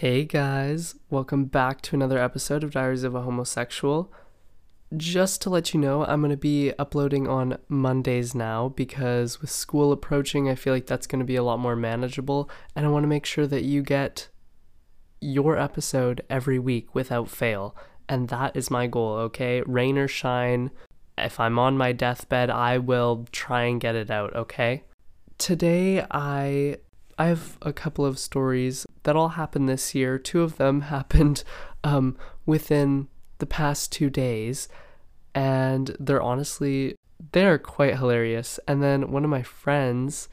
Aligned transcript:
Hey 0.00 0.26
guys, 0.26 0.94
welcome 1.08 1.46
back 1.46 1.80
to 1.80 1.96
another 1.96 2.18
episode 2.18 2.62
of 2.62 2.72
Diaries 2.72 3.02
of 3.02 3.14
a 3.14 3.22
Homosexual. 3.22 4.12
Just 4.94 5.40
to 5.40 5.48
let 5.48 5.72
you 5.72 5.80
know, 5.80 6.04
I'm 6.04 6.20
going 6.20 6.30
to 6.30 6.36
be 6.36 6.74
uploading 6.78 7.26
on 7.26 7.56
Mondays 7.66 8.34
now 8.34 8.68
because 8.68 9.40
with 9.40 9.48
school 9.48 9.92
approaching, 9.92 10.50
I 10.50 10.54
feel 10.54 10.74
like 10.74 10.84
that's 10.84 11.06
going 11.06 11.20
to 11.20 11.24
be 11.24 11.36
a 11.36 11.42
lot 11.42 11.60
more 11.60 11.76
manageable, 11.76 12.50
and 12.74 12.84
I 12.84 12.90
want 12.90 13.04
to 13.04 13.08
make 13.08 13.24
sure 13.24 13.46
that 13.46 13.64
you 13.64 13.80
get 13.80 14.28
your 15.22 15.56
episode 15.56 16.20
every 16.28 16.58
week 16.58 16.94
without 16.94 17.30
fail. 17.30 17.74
And 18.06 18.28
that 18.28 18.54
is 18.54 18.70
my 18.70 18.86
goal, 18.86 19.14
okay? 19.14 19.62
Rain 19.62 19.96
or 19.96 20.08
shine, 20.08 20.72
if 21.16 21.40
I'm 21.40 21.58
on 21.58 21.78
my 21.78 21.92
deathbed, 21.92 22.50
I 22.50 22.76
will 22.76 23.26
try 23.32 23.62
and 23.62 23.80
get 23.80 23.94
it 23.94 24.10
out, 24.10 24.36
okay? 24.36 24.84
Today, 25.38 26.04
I 26.10 26.80
I 27.18 27.26
have 27.26 27.56
a 27.62 27.72
couple 27.72 28.04
of 28.04 28.18
stories 28.18 28.86
that 29.04 29.16
all 29.16 29.30
happened 29.30 29.68
this 29.68 29.94
year. 29.94 30.18
Two 30.18 30.42
of 30.42 30.56
them 30.56 30.80
happened 30.92 31.44
um, 31.82 32.16
within 32.44 33.08
the 33.38 33.46
past 33.46 33.92
two 33.92 34.10
days, 34.10 34.68
and 35.34 35.96
they're 35.98 36.22
honestly 36.22 36.96
they're 37.32 37.58
quite 37.58 37.96
hilarious. 37.96 38.60
And 38.68 38.82
then 38.82 39.10
one 39.10 39.24
of 39.24 39.30
my 39.30 39.42
friends, 39.42 40.28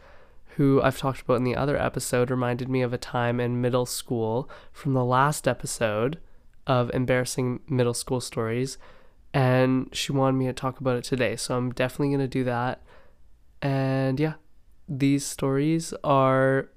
who 0.58 0.82
I've 0.82 0.98
talked 0.98 1.22
about 1.22 1.38
in 1.38 1.44
the 1.44 1.56
other 1.56 1.78
episode, 1.78 2.30
reminded 2.30 2.70
me 2.70 2.82
of 2.82 2.94
a 2.94 2.98
time 2.98 3.40
in 3.40 3.62
middle 3.62 3.86
school 3.86 4.50
from 4.72 4.94
the 4.94 5.06
last 5.06 5.48
episode 5.48 6.20
of 6.68 6.92
embarrassing 6.94 7.62
middle 7.68 7.94
school 7.94 8.22
stories, 8.22 8.78
and 9.34 9.90
she 9.94 10.12
wanted 10.12 10.38
me 10.38 10.46
to 10.48 10.54
talk 10.54 10.80
about 10.80 10.98
it 10.98 11.04
today. 11.04 11.36
So 11.36 11.58
I'm 11.58 11.72
definitely 11.72 12.12
gonna 12.12 12.28
do 12.28 12.44
that. 12.44 12.82
And 13.62 14.20
yeah, 14.20 14.34
these 14.88 15.26
stories 15.26 15.94
are 16.04 16.70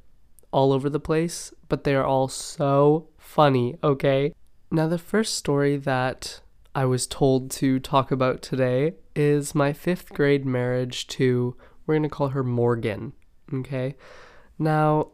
all 0.56 0.72
over 0.72 0.88
the 0.88 0.98
place, 0.98 1.52
but 1.68 1.84
they 1.84 1.94
are 1.94 2.06
all 2.06 2.28
so 2.28 3.06
funny, 3.18 3.76
okay? 3.84 4.32
Now, 4.70 4.88
the 4.88 4.96
first 4.96 5.34
story 5.34 5.76
that 5.76 6.40
I 6.74 6.86
was 6.86 7.06
told 7.06 7.50
to 7.52 7.78
talk 7.78 8.10
about 8.10 8.40
today 8.40 8.94
is 9.14 9.54
my 9.54 9.74
fifth 9.74 10.14
grade 10.14 10.46
marriage 10.46 11.08
to, 11.08 11.54
we're 11.86 11.96
gonna 11.96 12.08
call 12.08 12.28
her 12.28 12.42
Morgan, 12.42 13.12
okay? 13.52 13.96
Now, 14.58 15.10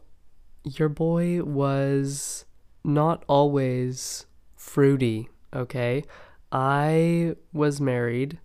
your 0.62 0.88
boy 0.88 1.42
was 1.42 2.44
not 2.84 3.24
always 3.26 4.26
fruity, 4.54 5.28
okay? 5.52 6.04
I 6.52 7.34
was 7.52 7.80
married 7.80 8.38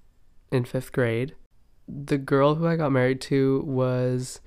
in 0.52 0.66
fifth 0.66 0.94
grade. 0.94 1.36
The 1.88 2.18
girl 2.18 2.56
who 2.56 2.66
I 2.66 2.75
got 2.75 2.92
married 2.92 3.22
to 3.22 3.62
was 3.68 4.42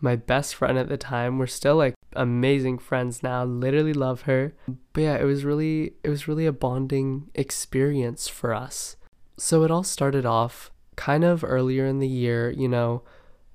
my 0.00 0.16
best 0.16 0.54
friend 0.54 0.78
at 0.78 0.88
the 0.88 0.96
time. 0.96 1.38
We're 1.38 1.46
still 1.46 1.76
like 1.76 1.94
amazing 2.14 2.78
friends 2.78 3.22
now. 3.22 3.44
Literally 3.44 3.92
love 3.92 4.22
her. 4.22 4.54
But 4.92 5.00
yeah, 5.00 5.16
it 5.16 5.24
was 5.24 5.44
really 5.44 5.94
it 6.02 6.08
was 6.08 6.28
really 6.28 6.46
a 6.46 6.52
bonding 6.52 7.30
experience 7.34 8.28
for 8.28 8.54
us. 8.54 8.96
So 9.36 9.62
it 9.62 9.70
all 9.70 9.82
started 9.82 10.24
off 10.24 10.70
kind 10.96 11.24
of 11.24 11.44
earlier 11.44 11.86
in 11.86 11.98
the 11.98 12.08
year, 12.08 12.50
you 12.50 12.68
know, 12.68 13.02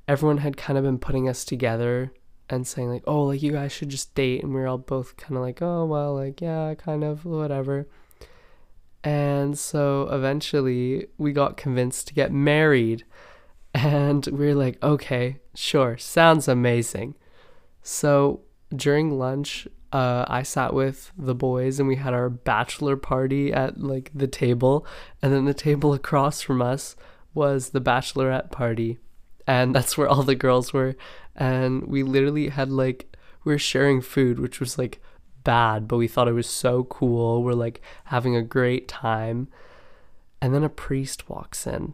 everyone 0.08 0.38
had 0.38 0.58
kind 0.58 0.78
of 0.78 0.84
been 0.84 1.00
putting 1.00 1.28
us 1.28 1.44
together 1.44 2.12
and 2.50 2.68
saying 2.68 2.90
like, 2.90 3.04
"Oh, 3.08 3.24
like 3.24 3.42
you 3.42 3.52
guys 3.52 3.72
should 3.72 3.90
just 3.90 4.14
date." 4.14 4.44
And 4.44 4.54
we 4.54 4.60
were 4.60 4.68
all 4.68 4.78
both 4.78 5.18
kind 5.18 5.36
of 5.36 5.42
like, 5.42 5.62
"Oh, 5.62 5.86
well, 5.86 6.16
like 6.16 6.42
yeah, 6.42 6.76
kind 6.76 7.04
of 7.04 7.26
whatever." 7.26 7.88
And 9.04 9.58
so 9.58 10.08
eventually 10.12 11.08
we 11.18 11.34
got 11.34 11.58
convinced 11.58 12.08
to 12.08 12.14
get 12.14 12.32
married. 12.32 13.04
And 13.74 14.26
we 14.28 14.48
were 14.48 14.56
like, 14.56 14.82
okay, 14.84 15.40
sure, 15.56 15.98
sounds 15.98 16.48
amazing. 16.48 17.16
So 17.82 18.42
during 18.76 19.18
lunch, 19.18 19.68
uh, 19.94 20.26
I 20.28 20.44
sat 20.44 20.74
with 20.74 21.12
the 21.18 21.36
boys 21.36 21.80
and 21.80 21.88
we 21.88 21.98
had 21.98 22.14
our 22.14 22.30
bachelor 22.30 22.96
party 22.96 23.52
at 23.52 23.80
like 23.80 24.12
the 24.14 24.28
table. 24.28 24.86
And 25.22 25.34
then 25.34 25.46
the 25.46 25.54
table 25.54 25.94
across 25.94 26.42
from 26.42 26.62
us 26.62 26.96
was 27.34 27.70
the 27.70 27.82
bachelorette 27.82 28.52
party. 28.52 29.00
And 29.48 29.74
that's 29.76 29.98
where 29.98 30.08
all 30.08 30.24
the 30.24 30.36
girls 30.36 30.74
were. 30.74 30.96
And 31.36 31.84
we 31.86 32.04
literally 32.04 32.50
had 32.50 32.70
like, 32.70 33.16
we 33.44 33.54
were 33.54 33.60
sharing 33.60 34.02
food, 34.02 34.40
which 34.40 34.60
was 34.60 34.78
like 34.78 35.02
bad, 35.44 35.88
but 35.88 35.98
we 35.98 36.08
thought 36.08 36.28
it 36.28 36.34
was 36.34 36.50
so 36.50 36.84
cool. 36.86 37.42
We're 37.42 37.54
like 37.54 37.82
having 38.06 38.36
a 38.36 38.42
great 38.42 38.88
time. 38.88 39.48
And 40.42 40.54
then 40.54 40.64
a 40.64 40.70
priest 40.70 41.30
walks 41.30 41.66
in 41.66 41.94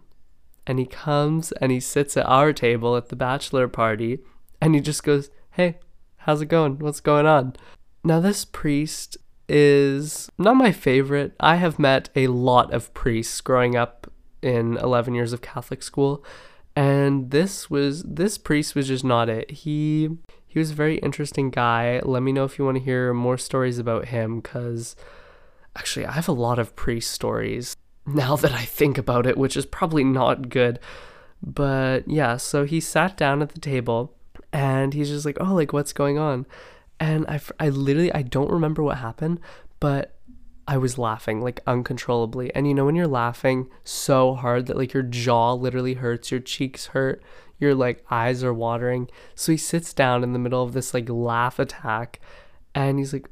and 0.67 0.77
he 0.77 0.85
comes 0.85 1.53
and 1.53 1.71
he 1.71 1.79
sits 1.79 2.17
at 2.17 2.27
our 2.27 2.51
table 2.51 2.97
at 2.97 3.07
the 3.07 3.15
bachelor 3.15 3.67
party 3.67 4.19
and 4.61 4.75
he 4.75 4.81
just 4.81 5.03
goes, 5.03 5.29
Hey, 5.51 5.79
how's 6.17 6.41
it 6.41 6.47
going? 6.47 6.77
What's 6.77 6.99
going 6.99 7.25
on? 7.25 7.55
Now, 8.03 8.19
this 8.19 8.45
priest 8.45 9.17
is 9.49 10.29
not 10.37 10.55
my 10.57 10.73
favorite. 10.73 11.33
I 11.39 11.55
have 11.55 11.79
met 11.79 12.09
a 12.15 12.27
lot 12.27 12.73
of 12.73 12.93
priests 12.93 13.39
growing 13.41 13.75
up 13.75 14.11
in 14.41 14.77
11 14.77 15.15
years 15.15 15.33
of 15.33 15.41
Catholic 15.41 15.81
school, 15.81 16.23
and 16.75 17.31
this 17.31 17.69
was 17.69 18.03
this 18.03 18.37
priest 18.37 18.75
was 18.75 18.89
just 18.89 19.03
not 19.03 19.29
it. 19.29 19.49
He 19.49 20.09
he 20.45 20.59
was 20.59 20.71
a 20.71 20.75
very 20.75 20.97
interesting 20.99 21.49
guy. 21.49 21.99
Let 22.03 22.23
me 22.23 22.31
know 22.31 22.43
if 22.43 22.59
you 22.59 22.65
want 22.65 22.77
to 22.77 22.83
hear 22.83 23.13
more 23.13 23.37
stories 23.37 23.79
about 23.79 24.05
him 24.05 24.41
cuz 24.41 24.95
actually 25.75 26.05
I 26.05 26.11
have 26.11 26.27
a 26.27 26.33
lot 26.33 26.59
of 26.59 26.75
priest 26.75 27.11
stories 27.11 27.75
now 28.07 28.35
that 28.37 28.53
I 28.53 28.65
think 28.65 28.97
about 28.97 29.27
it, 29.27 29.37
which 29.37 29.57
is 29.57 29.65
probably 29.65 30.03
not 30.03 30.49
good. 30.49 30.79
But 31.43 32.07
yeah, 32.07 32.37
so 32.37 32.65
he 32.65 32.79
sat 32.79 33.17
down 33.17 33.41
at 33.41 33.49
the 33.49 33.59
table 33.59 34.15
and 34.51 34.93
he's 34.93 35.09
just 35.09 35.25
like, 35.25 35.37
"Oh, 35.39 35.53
like 35.53 35.73
what's 35.73 35.93
going 35.93 36.17
on?" 36.17 36.45
And 36.99 37.27
I 37.27 37.39
I 37.59 37.69
literally 37.69 38.11
I 38.11 38.23
don't 38.23 38.51
remember 38.51 38.81
what 38.81 38.97
happened, 38.97 39.39
but 39.79 40.15
I 40.67 40.77
was 40.77 40.97
laughing 40.97 41.41
like 41.41 41.61
uncontrollably. 41.67 42.53
And 42.55 42.67
you 42.67 42.73
know 42.73 42.85
when 42.85 42.95
you're 42.95 43.07
laughing 43.07 43.69
so 43.83 44.35
hard 44.35 44.65
that 44.67 44.77
like 44.77 44.93
your 44.93 45.03
jaw 45.03 45.53
literally 45.53 45.95
hurts, 45.95 46.31
your 46.31 46.39
cheeks 46.41 46.87
hurt, 46.87 47.21
your 47.59 47.75
like 47.75 48.03
eyes 48.11 48.43
are 48.43 48.53
watering. 48.53 49.09
So 49.35 49.51
he 49.51 49.57
sits 49.57 49.93
down 49.93 50.23
in 50.23 50.33
the 50.33 50.39
middle 50.39 50.63
of 50.63 50.73
this 50.73 50.93
like 50.93 51.09
laugh 51.09 51.59
attack 51.59 52.19
and 52.75 52.99
he's 52.99 53.13
like, 53.13 53.27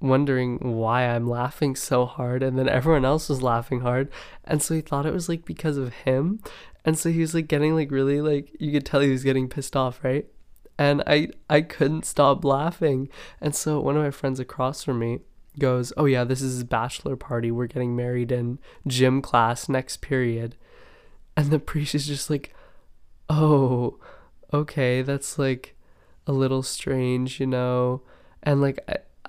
wondering 0.00 0.58
why 0.58 1.02
I'm 1.02 1.28
laughing 1.28 1.74
so 1.74 2.06
hard 2.06 2.42
and 2.42 2.58
then 2.58 2.68
everyone 2.68 3.04
else 3.04 3.28
was 3.28 3.42
laughing 3.42 3.80
hard. 3.80 4.08
And 4.44 4.62
so 4.62 4.74
he 4.74 4.80
thought 4.80 5.06
it 5.06 5.12
was 5.12 5.28
like 5.28 5.44
because 5.44 5.76
of 5.76 5.92
him. 5.92 6.40
And 6.84 6.98
so 6.98 7.10
he 7.10 7.20
was 7.20 7.34
like 7.34 7.48
getting 7.48 7.74
like 7.74 7.90
really 7.90 8.20
like 8.20 8.54
you 8.60 8.72
could 8.72 8.86
tell 8.86 9.00
he 9.00 9.10
was 9.10 9.24
getting 9.24 9.48
pissed 9.48 9.76
off 9.76 10.02
right? 10.04 10.26
And 10.78 11.02
I 11.06 11.30
I 11.50 11.62
couldn't 11.62 12.06
stop 12.06 12.44
laughing. 12.44 13.08
And 13.40 13.54
so 13.54 13.80
one 13.80 13.96
of 13.96 14.02
my 14.02 14.10
friends 14.10 14.38
across 14.38 14.84
from 14.84 15.00
me 15.00 15.20
goes 15.58 15.92
oh 15.96 16.04
yeah 16.04 16.22
this 16.22 16.40
is 16.40 16.54
his 16.54 16.64
bachelor 16.64 17.16
party. 17.16 17.50
We're 17.50 17.66
getting 17.66 17.96
married 17.96 18.30
in 18.30 18.58
gym 18.86 19.20
class 19.20 19.68
next 19.68 20.00
period. 20.00 20.56
And 21.36 21.50
the 21.50 21.58
priest 21.58 21.94
is 21.94 22.06
just 22.06 22.30
like 22.30 22.54
oh 23.28 23.98
okay 24.54 25.02
that's 25.02 25.38
like 25.38 25.76
a 26.26 26.32
little 26.32 26.62
strange 26.62 27.40
you 27.40 27.46
know? 27.46 28.02
And 28.44 28.60
like 28.60 28.78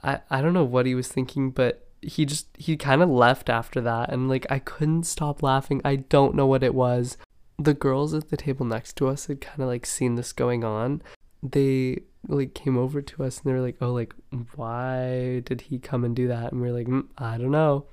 I, 0.04 0.20
I, 0.30 0.42
don't 0.42 0.54
know 0.54 0.64
what 0.64 0.86
he 0.86 0.96
was 0.96 1.08
thinking, 1.08 1.52
but 1.52 1.88
he 2.02 2.26
just 2.26 2.48
he 2.58 2.78
kind 2.78 3.02
of 3.02 3.10
left 3.10 3.50
after 3.50 3.82
that 3.82 4.10
and 4.10 4.30
like 4.30 4.46
I 4.50 4.60
couldn't 4.60 5.04
stop 5.04 5.44
laughing. 5.44 5.82
I 5.84 5.98
don't 5.98 6.36
know 6.36 6.48
what 6.48 6.64
it 6.64 6.74
was. 6.74 7.18
The 7.58 7.74
girls 7.74 8.14
at 8.14 8.30
the 8.30 8.38
table 8.38 8.66
next 8.66 8.96
to 8.98 9.08
us 9.08 9.26
had 9.26 9.42
kind 9.42 9.62
of 9.62 9.68
like 9.68 9.86
seen 9.86 10.16
this 10.16 10.32
going 10.32 10.64
on. 10.64 11.02
They 11.44 12.04
like 12.28 12.54
came 12.54 12.78
over 12.78 13.02
to 13.02 13.24
us 13.24 13.38
and 13.40 13.46
they 13.46 13.54
were 13.54 13.66
like, 13.66 13.78
"Oh, 13.82 13.92
like 13.92 14.14
why 14.56 15.42
did 15.46 15.62
he 15.62 15.80
come 15.80 16.04
and 16.04 16.16
do 16.16 16.28
that?" 16.28 16.52
And 16.52 16.62
we 16.62 16.70
are 16.70 16.74
like, 16.74 16.88
mm, 16.88 17.08
"I 17.18 17.38
don't 17.38 17.52
know." 17.52 17.86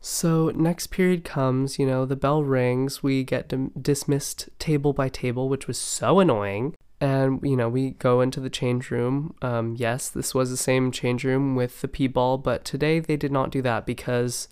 So 0.00 0.50
next 0.54 0.88
period 0.88 1.24
comes, 1.24 1.78
you 1.78 1.86
know, 1.86 2.04
the 2.04 2.16
bell 2.16 2.44
rings, 2.44 3.02
we 3.02 3.24
get 3.24 3.48
dim- 3.48 3.72
dismissed 3.80 4.50
table 4.58 4.92
by 4.92 5.08
table, 5.08 5.48
which 5.48 5.66
was 5.66 5.78
so 5.78 6.20
annoying 6.20 6.74
and 7.04 7.38
you 7.42 7.54
know 7.54 7.68
we 7.68 7.90
go 7.90 8.22
into 8.22 8.40
the 8.40 8.50
change 8.50 8.90
room. 8.90 9.34
Um, 9.42 9.76
yes 9.76 10.08
this 10.08 10.34
was 10.34 10.50
the 10.50 10.56
same 10.56 10.90
change 10.90 11.22
room 11.22 11.54
with 11.54 11.82
the 11.82 11.88
p-ball 11.88 12.38
but 12.38 12.64
today 12.64 12.98
they 12.98 13.16
did 13.16 13.30
not 13.30 13.50
do 13.50 13.60
that 13.62 13.84
because 13.84 14.48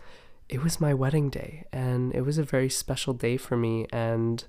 it 0.48 0.62
was 0.62 0.80
my 0.80 0.92
wedding 0.92 1.30
day 1.30 1.64
and 1.72 2.14
it 2.14 2.22
was 2.22 2.36
a 2.36 2.42
very 2.42 2.68
special 2.68 3.14
day 3.14 3.38
for 3.38 3.56
me 3.56 3.86
and 3.90 4.44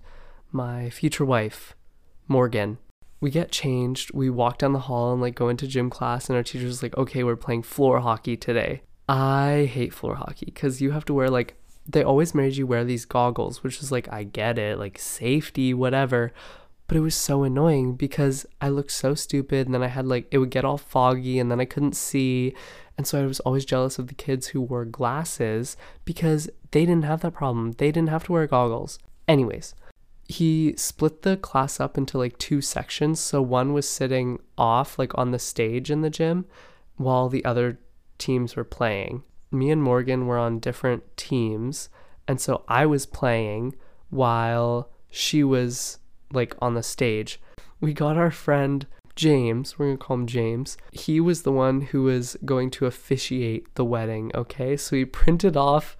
my 0.51 0.89
future 0.89 1.25
wife 1.25 1.75
morgan. 2.27 2.77
We 3.21 3.31
get 3.31 3.51
changed. 3.51 4.13
We 4.13 4.29
walk 4.29 4.57
down 4.57 4.73
the 4.73 4.79
hall 4.79 5.13
and 5.13 5.21
like 5.21 5.35
go 5.35 5.47
into 5.47 5.65
gym 5.65 5.89
class 5.89 6.27
and 6.27 6.35
our 6.35 6.43
teacher's 6.43 6.83
like 6.83 6.97
okay 6.97 7.23
we're 7.23 7.37
playing 7.37 7.63
floor 7.63 8.01
hockey 8.01 8.35
today. 8.35 8.81
I 9.07 9.69
hate 9.71 9.93
floor 9.93 10.15
hockey 10.15 10.47
because 10.47 10.81
you 10.81 10.91
have 10.91 11.05
to 11.05 11.13
wear 11.13 11.29
like 11.29 11.55
they 11.85 12.03
always 12.03 12.35
made 12.35 12.55
you 12.57 12.65
wear 12.67 12.83
these 12.83 13.03
goggles 13.03 13.61
which 13.61 13.81
is 13.81 13.91
like 13.91 14.07
i 14.09 14.23
get 14.23 14.57
it 14.57 14.79
like 14.79 14.97
safety 14.97 15.73
whatever 15.73 16.31
but 16.93 16.99
it 16.99 17.01
was 17.01 17.15
so 17.15 17.41
annoying 17.41 17.95
because 17.95 18.45
I 18.61 18.69
looked 18.69 18.91
so 18.91 19.15
stupid 19.15 19.65
and 19.65 19.73
then 19.73 19.81
I 19.81 19.87
had 19.87 20.05
like 20.05 20.27
it 20.29 20.37
would 20.37 20.51
get 20.51 20.63
all 20.63 20.77
foggy 20.77 21.39
and 21.39 21.49
then 21.49 21.59
I 21.59 21.65
couldn't 21.65 21.95
see 21.95 22.53
and 22.99 23.07
so 23.07 23.19
I 23.19 23.25
was 23.25 23.39
always 23.39 23.65
jealous 23.65 23.97
of 23.97 24.09
the 24.09 24.13
kids 24.13 24.49
who 24.49 24.61
wore 24.61 24.85
glasses 24.85 25.75
because 26.05 26.51
they 26.69 26.85
didn't 26.85 27.05
have 27.05 27.21
that 27.21 27.33
problem. 27.33 27.71
They 27.71 27.91
didn't 27.91 28.09
have 28.09 28.25
to 28.25 28.33
wear 28.33 28.45
goggles. 28.45 28.99
Anyways, 29.27 29.73
he 30.27 30.75
split 30.77 31.23
the 31.23 31.35
class 31.35 31.79
up 31.79 31.97
into 31.97 32.19
like 32.19 32.37
two 32.37 32.61
sections. 32.61 33.19
So 33.19 33.41
one 33.41 33.73
was 33.73 33.89
sitting 33.89 34.39
off 34.55 34.99
like 34.99 35.17
on 35.17 35.31
the 35.31 35.39
stage 35.39 35.89
in 35.89 36.01
the 36.01 36.11
gym 36.11 36.45
while 36.97 37.27
the 37.27 37.43
other 37.43 37.79
teams 38.19 38.55
were 38.55 38.63
playing. 38.63 39.23
Me 39.49 39.71
and 39.71 39.81
Morgan 39.81 40.27
were 40.27 40.37
on 40.37 40.59
different 40.59 41.17
teams, 41.17 41.89
and 42.27 42.39
so 42.39 42.63
I 42.67 42.85
was 42.85 43.07
playing 43.07 43.73
while 44.11 44.91
she 45.09 45.43
was 45.43 45.97
like 46.33 46.55
on 46.59 46.73
the 46.73 46.83
stage. 46.83 47.39
We 47.79 47.93
got 47.93 48.17
our 48.17 48.31
friend 48.31 48.85
James, 49.15 49.77
we're 49.77 49.87
gonna 49.87 49.97
call 49.97 50.15
him 50.15 50.27
James. 50.27 50.77
He 50.91 51.19
was 51.19 51.43
the 51.43 51.51
one 51.51 51.81
who 51.81 52.03
was 52.03 52.35
going 52.45 52.71
to 52.71 52.85
officiate 52.85 53.73
the 53.75 53.85
wedding, 53.85 54.31
okay? 54.33 54.75
So 54.75 54.95
he 54.95 55.05
printed 55.05 55.55
off 55.55 55.95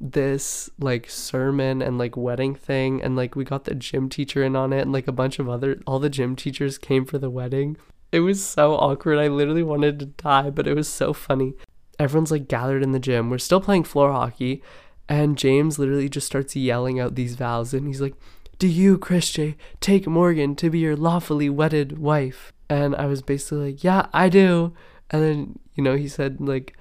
this 0.00 0.70
like 0.78 1.10
sermon 1.10 1.82
and 1.82 1.98
like 1.98 2.16
wedding 2.16 2.54
thing 2.54 3.02
and 3.02 3.16
like 3.16 3.34
we 3.34 3.44
got 3.44 3.64
the 3.64 3.74
gym 3.74 4.08
teacher 4.08 4.44
in 4.44 4.54
on 4.54 4.72
it 4.72 4.82
and 4.82 4.92
like 4.92 5.08
a 5.08 5.12
bunch 5.12 5.40
of 5.40 5.48
other 5.48 5.80
all 5.88 5.98
the 5.98 6.08
gym 6.08 6.36
teachers 6.36 6.78
came 6.78 7.04
for 7.04 7.18
the 7.18 7.30
wedding. 7.30 7.76
It 8.10 8.20
was 8.20 8.44
so 8.44 8.74
awkward. 8.74 9.18
I 9.18 9.28
literally 9.28 9.62
wanted 9.62 9.98
to 9.98 10.06
die, 10.06 10.50
but 10.50 10.66
it 10.66 10.74
was 10.74 10.88
so 10.88 11.12
funny. 11.12 11.54
Everyone's 11.98 12.30
like 12.30 12.48
gathered 12.48 12.82
in 12.82 12.92
the 12.92 13.00
gym. 13.00 13.28
We're 13.28 13.38
still 13.38 13.60
playing 13.60 13.84
floor 13.84 14.12
hockey 14.12 14.62
and 15.08 15.38
James 15.38 15.78
literally 15.78 16.08
just 16.08 16.26
starts 16.26 16.54
yelling 16.54 17.00
out 17.00 17.14
these 17.14 17.34
vows 17.34 17.74
and 17.74 17.86
he's 17.86 18.00
like, 18.00 18.14
"Do 18.58 18.66
you, 18.66 18.98
Christian, 18.98 19.54
take 19.80 20.06
Morgan 20.06 20.56
to 20.56 20.70
be 20.70 20.80
your 20.80 20.96
lawfully 20.96 21.48
wedded 21.48 21.98
wife?" 21.98 22.52
And 22.68 22.94
I 22.96 23.06
was 23.06 23.22
basically 23.22 23.72
like, 23.72 23.84
"Yeah, 23.84 24.06
I 24.12 24.28
do." 24.28 24.74
And 25.10 25.22
then, 25.22 25.58
you 25.74 25.82
know, 25.82 25.96
he 25.96 26.08
said 26.08 26.40
like 26.40 26.76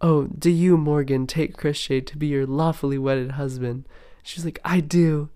Oh, 0.00 0.24
do 0.24 0.50
you, 0.50 0.76
Morgan, 0.76 1.26
take 1.26 1.56
Christian 1.56 2.04
to 2.04 2.18
be 2.18 2.26
your 2.26 2.46
lawfully 2.46 2.98
wedded 2.98 3.32
husband? 3.32 3.88
She's 4.22 4.44
like, 4.44 4.58
I 4.62 4.80
do. 4.80 5.30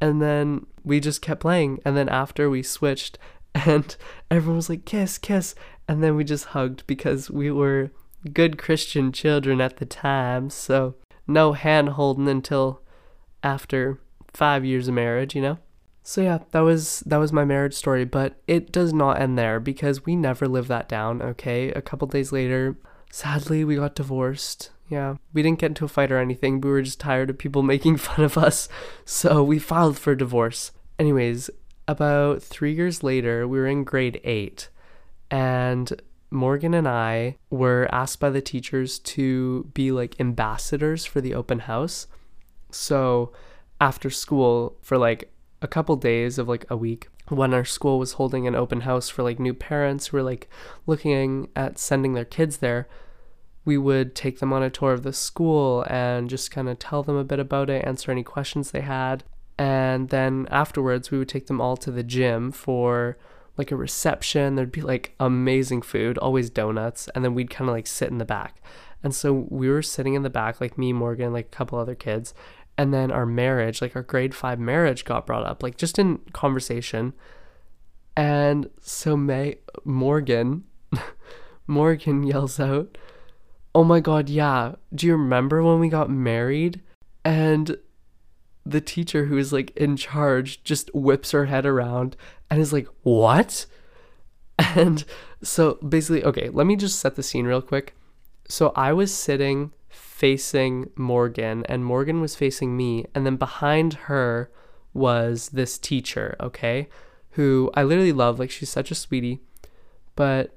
And 0.00 0.20
then 0.20 0.66
we 0.82 0.98
just 0.98 1.22
kept 1.22 1.42
playing. 1.42 1.78
And 1.84 1.96
then 1.96 2.08
after 2.08 2.50
we 2.50 2.64
switched, 2.64 3.18
and 3.54 3.96
everyone 4.28 4.56
was 4.56 4.68
like, 4.68 4.84
kiss, 4.84 5.16
kiss. 5.16 5.54
And 5.86 6.02
then 6.02 6.16
we 6.16 6.24
just 6.24 6.46
hugged 6.46 6.84
because 6.88 7.30
we 7.30 7.52
were 7.52 7.92
good 8.32 8.58
Christian 8.58 9.12
children 9.12 9.60
at 9.60 9.76
the 9.76 9.86
time. 9.86 10.50
So 10.50 10.96
no 11.28 11.52
hand 11.52 11.90
holding 11.90 12.28
until 12.28 12.82
after 13.44 14.00
five 14.32 14.64
years 14.64 14.88
of 14.88 14.94
marriage, 14.94 15.34
you 15.34 15.42
know? 15.42 15.58
So 16.02 16.22
yeah, 16.22 16.38
that 16.52 16.60
was 16.60 17.00
that 17.00 17.18
was 17.18 17.32
my 17.32 17.44
marriage 17.44 17.74
story, 17.74 18.04
but 18.04 18.40
it 18.46 18.72
does 18.72 18.92
not 18.92 19.20
end 19.20 19.38
there 19.38 19.60
because 19.60 20.06
we 20.06 20.16
never 20.16 20.48
live 20.48 20.66
that 20.68 20.88
down, 20.88 21.20
okay? 21.22 21.70
A 21.72 21.82
couple 21.82 22.08
days 22.08 22.32
later, 22.32 22.76
Sadly, 23.10 23.64
we 23.64 23.76
got 23.76 23.96
divorced. 23.96 24.70
Yeah, 24.88 25.16
we 25.32 25.42
didn't 25.42 25.58
get 25.58 25.70
into 25.70 25.84
a 25.84 25.88
fight 25.88 26.10
or 26.10 26.18
anything. 26.18 26.60
We 26.60 26.70
were 26.70 26.82
just 26.82 27.00
tired 27.00 27.28
of 27.30 27.38
people 27.38 27.62
making 27.74 27.96
fun 27.98 28.24
of 28.24 28.38
us. 28.38 28.68
So 29.04 29.42
we 29.42 29.58
filed 29.58 29.98
for 29.98 30.14
divorce. 30.14 30.72
Anyways, 30.98 31.50
about 31.88 32.42
three 32.42 32.72
years 32.72 33.02
later, 33.02 33.46
we 33.46 33.58
were 33.58 33.66
in 33.66 33.84
grade 33.84 34.20
eight, 34.22 34.68
and 35.30 36.00
Morgan 36.30 36.74
and 36.74 36.86
I 36.86 37.36
were 37.50 37.88
asked 37.90 38.20
by 38.20 38.30
the 38.30 38.40
teachers 38.40 39.00
to 39.00 39.64
be 39.74 39.90
like 39.90 40.20
ambassadors 40.20 41.04
for 41.04 41.20
the 41.20 41.34
open 41.34 41.60
house. 41.60 42.06
So 42.70 43.32
after 43.80 44.10
school, 44.10 44.76
for 44.82 44.98
like 44.98 45.32
a 45.62 45.68
couple 45.68 45.96
days 45.96 46.38
of 46.38 46.48
like 46.48 46.66
a 46.70 46.76
week, 46.76 47.08
when 47.28 47.54
our 47.54 47.64
school 47.64 47.98
was 47.98 48.14
holding 48.14 48.46
an 48.46 48.54
open 48.54 48.80
house 48.82 49.08
for 49.08 49.22
like 49.22 49.38
new 49.38 49.54
parents 49.54 50.08
who 50.08 50.16
were 50.16 50.22
like 50.22 50.48
looking 50.86 51.48
at 51.54 51.78
sending 51.78 52.14
their 52.14 52.24
kids 52.24 52.58
there, 52.58 52.88
we 53.64 53.78
would 53.78 54.14
take 54.14 54.40
them 54.40 54.52
on 54.52 54.62
a 54.62 54.70
tour 54.70 54.92
of 54.92 55.02
the 55.02 55.12
school 55.12 55.84
and 55.88 56.30
just 56.30 56.50
kind 56.50 56.68
of 56.68 56.78
tell 56.78 57.02
them 57.02 57.16
a 57.16 57.24
bit 57.24 57.38
about 57.38 57.70
it, 57.70 57.84
answer 57.84 58.10
any 58.10 58.22
questions 58.22 58.70
they 58.70 58.80
had. 58.80 59.22
And 59.58 60.08
then 60.08 60.48
afterwards, 60.50 61.10
we 61.10 61.18
would 61.18 61.28
take 61.28 61.46
them 61.46 61.60
all 61.60 61.76
to 61.78 61.90
the 61.90 62.02
gym 62.02 62.50
for 62.50 63.18
like 63.56 63.70
a 63.70 63.76
reception. 63.76 64.54
There'd 64.54 64.72
be 64.72 64.80
like 64.80 65.14
amazing 65.20 65.82
food, 65.82 66.16
always 66.18 66.48
donuts, 66.48 67.08
and 67.14 67.22
then 67.24 67.34
we'd 67.34 67.50
kind 67.50 67.68
of 67.68 67.74
like 67.74 67.86
sit 67.86 68.08
in 68.08 68.18
the 68.18 68.24
back. 68.24 68.62
And 69.02 69.14
so 69.14 69.46
we 69.50 69.68
were 69.68 69.82
sitting 69.82 70.14
in 70.14 70.22
the 70.22 70.30
back, 70.30 70.60
like 70.60 70.78
me, 70.78 70.92
Morgan, 70.92 71.32
like 71.32 71.46
a 71.46 71.56
couple 71.56 71.78
other 71.78 71.94
kids, 71.94 72.34
and 72.80 72.94
then 72.94 73.10
our 73.10 73.26
marriage 73.26 73.82
like 73.82 73.94
our 73.94 74.02
grade 74.02 74.34
5 74.34 74.58
marriage 74.58 75.04
got 75.04 75.26
brought 75.26 75.44
up 75.44 75.62
like 75.62 75.76
just 75.76 75.98
in 75.98 76.16
conversation. 76.32 77.12
And 78.16 78.70
so 78.80 79.18
may 79.18 79.56
morgan 79.84 80.64
morgan 81.66 82.22
yells 82.22 82.58
out 82.58 82.96
oh 83.74 83.84
my 83.84 84.00
god 84.00 84.30
yeah. 84.30 84.76
Do 84.94 85.06
you 85.06 85.12
remember 85.12 85.62
when 85.62 85.78
we 85.78 85.90
got 85.90 86.08
married? 86.08 86.80
And 87.22 87.76
the 88.64 88.80
teacher 88.80 89.26
who 89.26 89.36
is 89.36 89.52
like 89.52 89.76
in 89.76 89.98
charge 89.98 90.64
just 90.64 90.90
whips 90.94 91.32
her 91.32 91.44
head 91.44 91.66
around 91.66 92.16
and 92.50 92.62
is 92.62 92.72
like 92.72 92.88
what? 93.02 93.66
And 94.74 95.04
so 95.42 95.74
basically 95.74 96.24
okay 96.24 96.48
let 96.48 96.66
me 96.66 96.76
just 96.76 96.98
set 96.98 97.16
the 97.16 97.22
scene 97.22 97.44
real 97.44 97.60
quick 97.60 97.94
so 98.50 98.72
i 98.76 98.92
was 98.92 99.14
sitting 99.14 99.72
facing 100.20 100.90
Morgan 100.96 101.64
and 101.66 101.82
Morgan 101.82 102.20
was 102.20 102.36
facing 102.36 102.76
me 102.76 103.06
and 103.14 103.24
then 103.24 103.36
behind 103.36 103.94
her 103.94 104.50
was 104.92 105.50
this 105.50 105.78
teacher, 105.78 106.36
okay? 106.40 106.88
Who 107.30 107.70
I 107.74 107.84
literally 107.84 108.12
love, 108.12 108.38
like 108.38 108.50
she's 108.50 108.68
such 108.68 108.90
a 108.90 108.94
sweetie. 108.94 109.40
But 110.16 110.56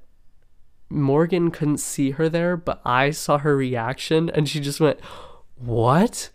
Morgan 0.90 1.50
couldn't 1.50 1.78
see 1.78 2.10
her 2.10 2.28
there, 2.28 2.58
but 2.58 2.82
I 2.84 3.10
saw 3.10 3.38
her 3.38 3.56
reaction 3.56 4.28
and 4.28 4.48
she 4.48 4.60
just 4.60 4.80
went, 4.80 5.00
"What?" 5.54 6.30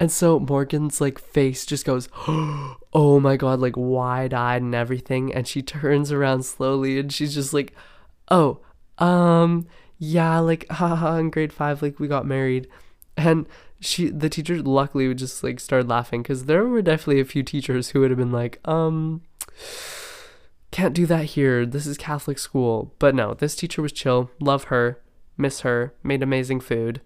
And 0.00 0.10
so 0.10 0.40
Morgan's 0.40 0.98
like 1.00 1.18
face 1.18 1.66
just 1.66 1.84
goes, 1.84 2.08
"Oh 2.26 3.20
my 3.20 3.36
god," 3.36 3.60
like 3.60 3.76
wide-eyed 3.76 4.62
and 4.62 4.74
everything, 4.74 5.32
and 5.34 5.46
she 5.46 5.60
turns 5.62 6.10
around 6.10 6.44
slowly 6.44 6.98
and 6.98 7.12
she's 7.12 7.34
just 7.34 7.52
like, 7.52 7.74
"Oh, 8.30 8.60
um, 8.98 9.66
yeah, 10.02 10.40
like 10.40 10.66
haha 10.70 11.16
in 11.18 11.30
grade 11.30 11.52
5 11.52 11.80
like 11.80 12.00
we 12.00 12.08
got 12.08 12.26
married. 12.26 12.66
And 13.16 13.46
she 13.78 14.08
the 14.08 14.28
teacher 14.28 14.60
luckily 14.60 15.06
would 15.06 15.18
just 15.18 15.44
like 15.44 15.60
start 15.60 15.86
laughing 15.86 16.24
cuz 16.24 16.44
there 16.44 16.66
were 16.66 16.82
definitely 16.82 17.20
a 17.20 17.24
few 17.24 17.44
teachers 17.44 17.90
who 17.90 18.00
would 18.00 18.10
have 18.10 18.18
been 18.18 18.32
like, 18.32 18.58
"Um 18.66 19.22
can't 20.72 20.94
do 20.94 21.06
that 21.06 21.26
here. 21.36 21.64
This 21.64 21.86
is 21.86 21.96
Catholic 21.96 22.40
school." 22.40 22.92
But 22.98 23.14
no, 23.14 23.34
this 23.34 23.54
teacher 23.54 23.80
was 23.80 23.92
chill. 23.92 24.30
Love 24.40 24.64
her. 24.64 25.00
Miss 25.36 25.60
her. 25.60 25.94
Made 26.02 26.22
amazing 26.22 26.60
food. 26.60 27.00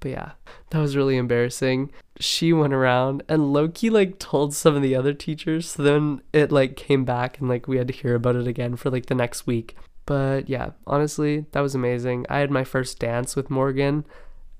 But 0.00 0.10
yeah, 0.10 0.32
that 0.70 0.80
was 0.80 0.96
really 0.96 1.16
embarrassing. 1.16 1.92
She 2.18 2.52
went 2.52 2.74
around 2.74 3.22
and 3.28 3.52
low 3.52 3.68
key 3.68 3.90
like 3.90 4.18
told 4.18 4.54
some 4.54 4.74
of 4.74 4.82
the 4.82 4.96
other 4.96 5.14
teachers. 5.14 5.70
So 5.70 5.84
then 5.84 6.20
it 6.32 6.50
like 6.50 6.74
came 6.76 7.04
back 7.04 7.38
and 7.38 7.48
like 7.48 7.68
we 7.68 7.78
had 7.78 7.88
to 7.88 7.94
hear 7.94 8.16
about 8.16 8.36
it 8.36 8.48
again 8.48 8.74
for 8.74 8.90
like 8.90 9.06
the 9.06 9.14
next 9.14 9.46
week. 9.46 9.76
But 10.06 10.48
yeah, 10.48 10.70
honestly, 10.86 11.46
that 11.52 11.60
was 11.60 11.74
amazing. 11.74 12.26
I 12.28 12.38
had 12.38 12.50
my 12.50 12.64
first 12.64 12.98
dance 12.98 13.36
with 13.36 13.50
Morgan 13.50 14.04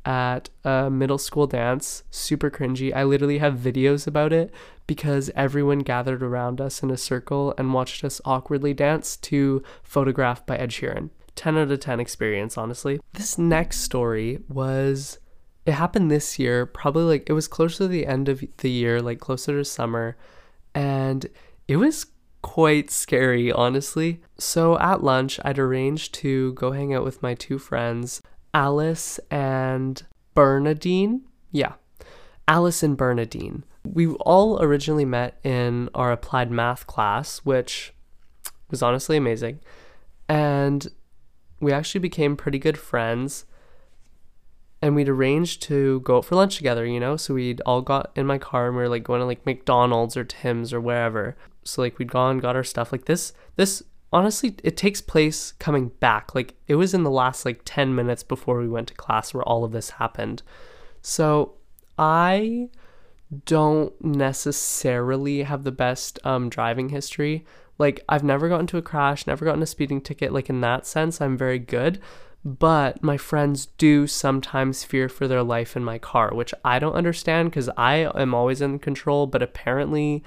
at 0.06 0.50
a 0.64 0.90
middle 0.90 1.18
school 1.18 1.46
dance, 1.46 2.02
super 2.10 2.50
cringy. 2.50 2.94
I 2.94 3.04
literally 3.04 3.38
have 3.38 3.54
videos 3.54 4.06
about 4.06 4.32
it 4.32 4.52
because 4.86 5.30
everyone 5.34 5.78
gathered 5.80 6.22
around 6.22 6.60
us 6.60 6.82
in 6.82 6.90
a 6.90 6.96
circle 6.96 7.54
and 7.56 7.72
watched 7.72 8.04
us 8.04 8.20
awkwardly 8.24 8.74
dance 8.74 9.16
to 9.16 9.62
Photograph 9.82 10.44
by 10.44 10.56
Ed 10.58 10.70
Sheeran. 10.70 11.10
10 11.36 11.56
out 11.56 11.70
of 11.70 11.80
10 11.80 12.00
experience, 12.00 12.56
honestly. 12.56 13.00
This 13.14 13.38
next 13.38 13.80
story 13.80 14.40
was, 14.48 15.18
it 15.66 15.72
happened 15.72 16.10
this 16.10 16.38
year, 16.38 16.66
probably 16.66 17.04
like, 17.04 17.28
it 17.28 17.32
was 17.32 17.48
closer 17.48 17.78
to 17.78 17.88
the 17.88 18.06
end 18.06 18.28
of 18.28 18.44
the 18.58 18.70
year, 18.70 19.00
like 19.00 19.20
closer 19.20 19.56
to 19.58 19.64
summer, 19.64 20.16
and 20.74 21.26
it 21.66 21.76
was 21.76 22.06
quite 22.44 22.90
scary, 22.90 23.50
honestly. 23.50 24.20
So 24.36 24.78
at 24.78 25.02
lunch, 25.02 25.40
I'd 25.42 25.58
arranged 25.58 26.12
to 26.16 26.52
go 26.52 26.72
hang 26.72 26.92
out 26.92 27.02
with 27.02 27.22
my 27.22 27.32
two 27.32 27.58
friends, 27.58 28.20
Alice 28.52 29.18
and 29.30 30.02
Bernadine. 30.34 31.22
Yeah, 31.52 31.72
Alice 32.46 32.82
and 32.82 32.98
Bernadine. 32.98 33.64
We 33.82 34.08
all 34.08 34.62
originally 34.62 35.06
met 35.06 35.40
in 35.42 35.88
our 35.94 36.12
applied 36.12 36.50
math 36.50 36.86
class, 36.86 37.38
which 37.38 37.94
was 38.70 38.82
honestly 38.82 39.16
amazing. 39.16 39.60
And 40.28 40.86
we 41.60 41.72
actually 41.72 42.00
became 42.00 42.36
pretty 42.36 42.58
good 42.58 42.76
friends. 42.76 43.46
And 44.84 44.94
we'd 44.94 45.08
arranged 45.08 45.62
to 45.62 46.00
go 46.00 46.18
out 46.18 46.26
for 46.26 46.34
lunch 46.34 46.58
together, 46.58 46.84
you 46.84 47.00
know? 47.00 47.16
So 47.16 47.32
we'd 47.32 47.62
all 47.64 47.80
got 47.80 48.12
in 48.14 48.26
my 48.26 48.36
car 48.36 48.66
and 48.66 48.76
we 48.76 48.82
were 48.82 48.88
like 48.90 49.02
going 49.02 49.20
to 49.20 49.24
like 49.24 49.46
McDonald's 49.46 50.14
or 50.14 50.24
Tim's 50.24 50.74
or 50.74 50.80
wherever. 50.80 51.38
So 51.62 51.80
like 51.80 51.98
we'd 51.98 52.12
gone 52.12 52.38
got 52.38 52.54
our 52.54 52.62
stuff. 52.62 52.92
Like 52.92 53.06
this 53.06 53.32
this 53.56 53.82
honestly 54.12 54.56
it 54.62 54.76
takes 54.76 55.00
place 55.00 55.52
coming 55.52 55.88
back. 56.00 56.34
Like 56.34 56.54
it 56.68 56.74
was 56.74 56.92
in 56.92 57.02
the 57.02 57.10
last 57.10 57.46
like 57.46 57.62
10 57.64 57.94
minutes 57.94 58.22
before 58.22 58.60
we 58.60 58.68
went 58.68 58.88
to 58.88 58.94
class 58.94 59.32
where 59.32 59.42
all 59.42 59.64
of 59.64 59.72
this 59.72 59.90
happened. 59.90 60.42
So 61.00 61.54
i 61.96 62.68
don't 63.46 64.04
necessarily 64.04 65.44
have 65.44 65.64
the 65.64 65.72
best 65.72 66.18
um, 66.24 66.50
driving 66.50 66.90
history. 66.90 67.46
Like 67.78 68.04
i've 68.06 68.22
never 68.22 68.50
gotten 68.50 68.66
to 68.66 68.76
a 68.76 68.82
crash 68.82 69.26
never 69.26 69.46
gotten 69.46 69.62
a 69.62 69.66
speeding 69.66 70.02
ticket. 70.02 70.30
Like 70.30 70.50
in 70.50 70.60
that 70.60 70.86
sense 70.86 71.22
i'm 71.22 71.38
very 71.38 71.58
good 71.58 72.00
but 72.44 73.02
my 73.02 73.16
friends 73.16 73.66
do 73.78 74.06
sometimes 74.06 74.84
fear 74.84 75.08
for 75.08 75.26
their 75.26 75.42
life 75.42 75.76
in 75.76 75.82
my 75.84 75.98
car 75.98 76.30
which 76.34 76.52
i 76.64 76.78
don't 76.78 76.94
understand 76.94 77.50
because 77.50 77.70
i 77.76 77.96
am 78.14 78.34
always 78.34 78.60
in 78.60 78.78
control 78.78 79.26
but 79.26 79.42
apparently 79.42 80.22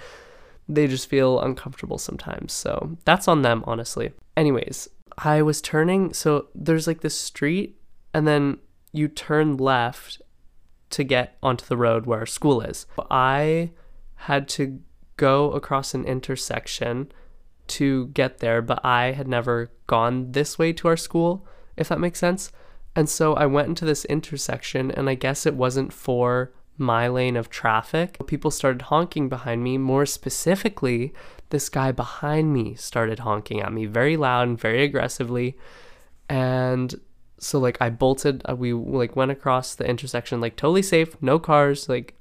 they 0.70 0.88
just 0.88 1.10
feel 1.10 1.40
uncomfortable 1.40 1.98
sometimes. 1.98 2.54
So 2.54 2.98
that's 3.06 3.28
on 3.28 3.42
them, 3.42 3.64
honestly. 3.66 4.14
Anyways, 4.36 4.90
I 5.18 5.42
was 5.42 5.62
turning, 5.62 6.14
so 6.14 6.48
there's 6.54 6.88
like 6.88 7.02
this 7.02 7.18
street, 7.18 7.80
and 8.14 8.28
then 8.28 8.58
you 8.92 9.08
turn 9.08 9.58
left 9.58 10.22
to 10.90 11.04
get 11.04 11.38
onto 11.42 11.66
the 11.66 11.78
road 11.78 12.06
where 12.06 12.20
our 12.20 12.26
school 12.26 12.62
is. 12.62 12.86
I 13.10 13.72
had 14.16 14.48
to 14.50 14.80
go 15.16 15.52
across 15.52 15.94
an 15.94 16.06
intersection 16.06 17.12
to 17.68 18.08
get 18.08 18.38
there, 18.40 18.62
but 18.62 18.84
I 18.86 19.12
had 19.12 19.28
never 19.28 19.72
gone 19.88 20.32
this 20.32 20.58
way 20.58 20.74
to 20.74 20.88
our 20.88 20.98
school, 20.98 21.46
if 21.78 21.90
that 21.90 22.00
makes 22.00 22.20
sense. 22.20 22.52
And 22.96 23.08
so 23.08 23.36
I 23.36 23.46
went 23.46 23.68
into 23.68 23.86
this 23.86 24.06
intersection, 24.06 24.92
and 24.92 25.10
I 25.10 25.16
guess 25.16 25.46
it 25.46 25.56
wasn't 25.56 25.94
for 25.94 26.52
my 26.78 27.08
lane 27.08 27.36
of 27.36 27.50
traffic. 27.50 28.18
People 28.28 28.52
started 28.52 28.84
honking 28.84 29.30
behind 29.30 29.64
me. 29.64 29.78
More 29.78 30.06
specifically, 30.06 31.14
this 31.50 31.70
guy 31.70 31.92
behind 31.92 32.54
me 32.54 32.76
started 32.76 33.20
honking 33.20 33.62
at 33.62 33.74
me 33.74 33.86
very 33.86 34.18
loud 34.18 34.48
and 34.48 34.60
very 34.60 34.84
aggressively. 34.84 35.58
And 36.30 37.00
so 37.40 37.60
like 37.60 37.78
I 37.80 37.90
bolted, 37.90 38.42
uh, 38.50 38.56
we 38.56 38.74
like 38.74 39.16
went 39.16 39.32
across 39.32 39.76
the 39.76 39.88
intersection 39.88 40.42
like 40.42 40.56
totally 40.56 40.82
safe, 40.82 41.16
no 41.22 41.40
cars, 41.40 41.88
like 41.88 42.16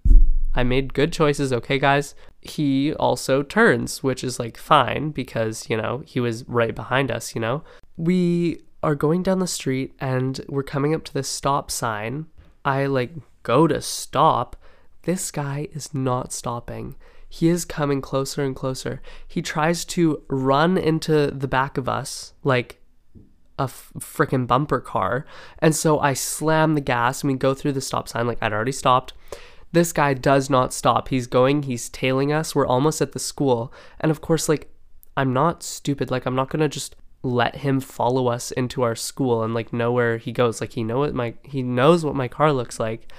I 0.55 0.63
made 0.63 0.95
good 0.95 1.13
choices, 1.13 1.53
okay 1.53 1.79
guys. 1.79 2.15
He 2.41 2.95
also 2.95 3.43
turns, 3.43 4.03
which 4.03 4.23
is 4.23 4.39
like 4.39 4.57
fine 4.57 5.11
because, 5.11 5.69
you 5.69 5.77
know, 5.77 6.03
he 6.07 6.21
was 6.21 6.49
right 6.49 6.75
behind 6.75 7.11
us, 7.11 7.35
you 7.35 7.41
know. 7.41 7.63
We 7.97 8.61
are 8.87 8.95
going 8.95 9.25
down 9.25 9.40
the 9.40 9.49
street 9.49 9.93
and 9.99 10.40
we're 10.49 10.62
coming 10.62 10.95
up 10.95 11.02
to 11.02 11.12
this 11.12 11.28
stop 11.28 11.73
sign. 11.73 12.26
I 12.64 12.87
like 12.87 13.11
go 13.43 13.66
to 13.66 13.83
stop. 13.83 14.55
This 15.02 15.33
guy 15.33 15.66
is 15.73 15.93
not 15.93 16.33
stopping. 16.33 16.95
He 17.28 17.49
is 17.49 17.64
coming 17.64 18.00
closer 18.00 18.45
and 18.45 18.55
closer. 18.55 19.02
He 19.26 19.43
tries 19.43 19.85
to 19.87 20.23
run 20.28 20.78
into 20.78 21.33
the 21.33 21.49
back 21.49 21.76
of 21.76 21.88
us, 21.88 22.33
like 22.45 22.81
a 23.59 23.64
f- 23.64 23.90
freaking 23.99 24.47
bumper 24.47 24.78
car. 24.78 25.26
And 25.59 25.75
so 25.75 25.99
I 25.99 26.12
slam 26.12 26.76
the 26.76 26.81
gas 26.81 27.23
and 27.23 27.33
we 27.33 27.37
go 27.37 27.55
through 27.55 27.73
the 27.73 27.81
stop 27.81 28.09
sign, 28.09 28.28
like 28.28 28.38
I'd 28.40 28.52
already 28.52 28.71
stopped. 28.71 29.14
This 29.73 29.93
guy 29.93 30.14
does 30.14 30.49
not 30.49 30.73
stop. 30.73 31.09
He's 31.09 31.26
going, 31.26 31.64
he's 31.64 31.88
tailing 31.88 32.33
us. 32.33 32.55
We're 32.55 32.69
almost 32.69 33.02
at 33.02 33.11
the 33.12 33.19
school. 33.19 33.73
And 33.99 34.12
of 34.12 34.21
course, 34.21 34.49
like, 34.49 34.73
I'm 35.16 35.33
not 35.33 35.64
stupid. 35.64 36.12
Like, 36.12 36.25
I'm 36.25 36.37
not 36.37 36.50
gonna 36.50 36.69
just 36.69 36.95
let 37.23 37.57
him 37.57 37.81
follow 37.81 38.29
us 38.29 38.51
into 38.53 38.83
our 38.83 38.95
school 38.95 39.43
and 39.43 39.55
like 39.55 39.73
know 39.73 39.91
where 39.91 40.19
he 40.19 40.33
goes. 40.33 40.61
Like 40.61 40.73
he 40.73 40.85
know 40.85 40.99
what 40.99 41.15
my 41.15 41.35
he 41.43 41.63
knows 41.63 42.05
what 42.05 42.15
my 42.15 42.29
car 42.29 42.53
looks 42.53 42.79
like. 42.79 43.13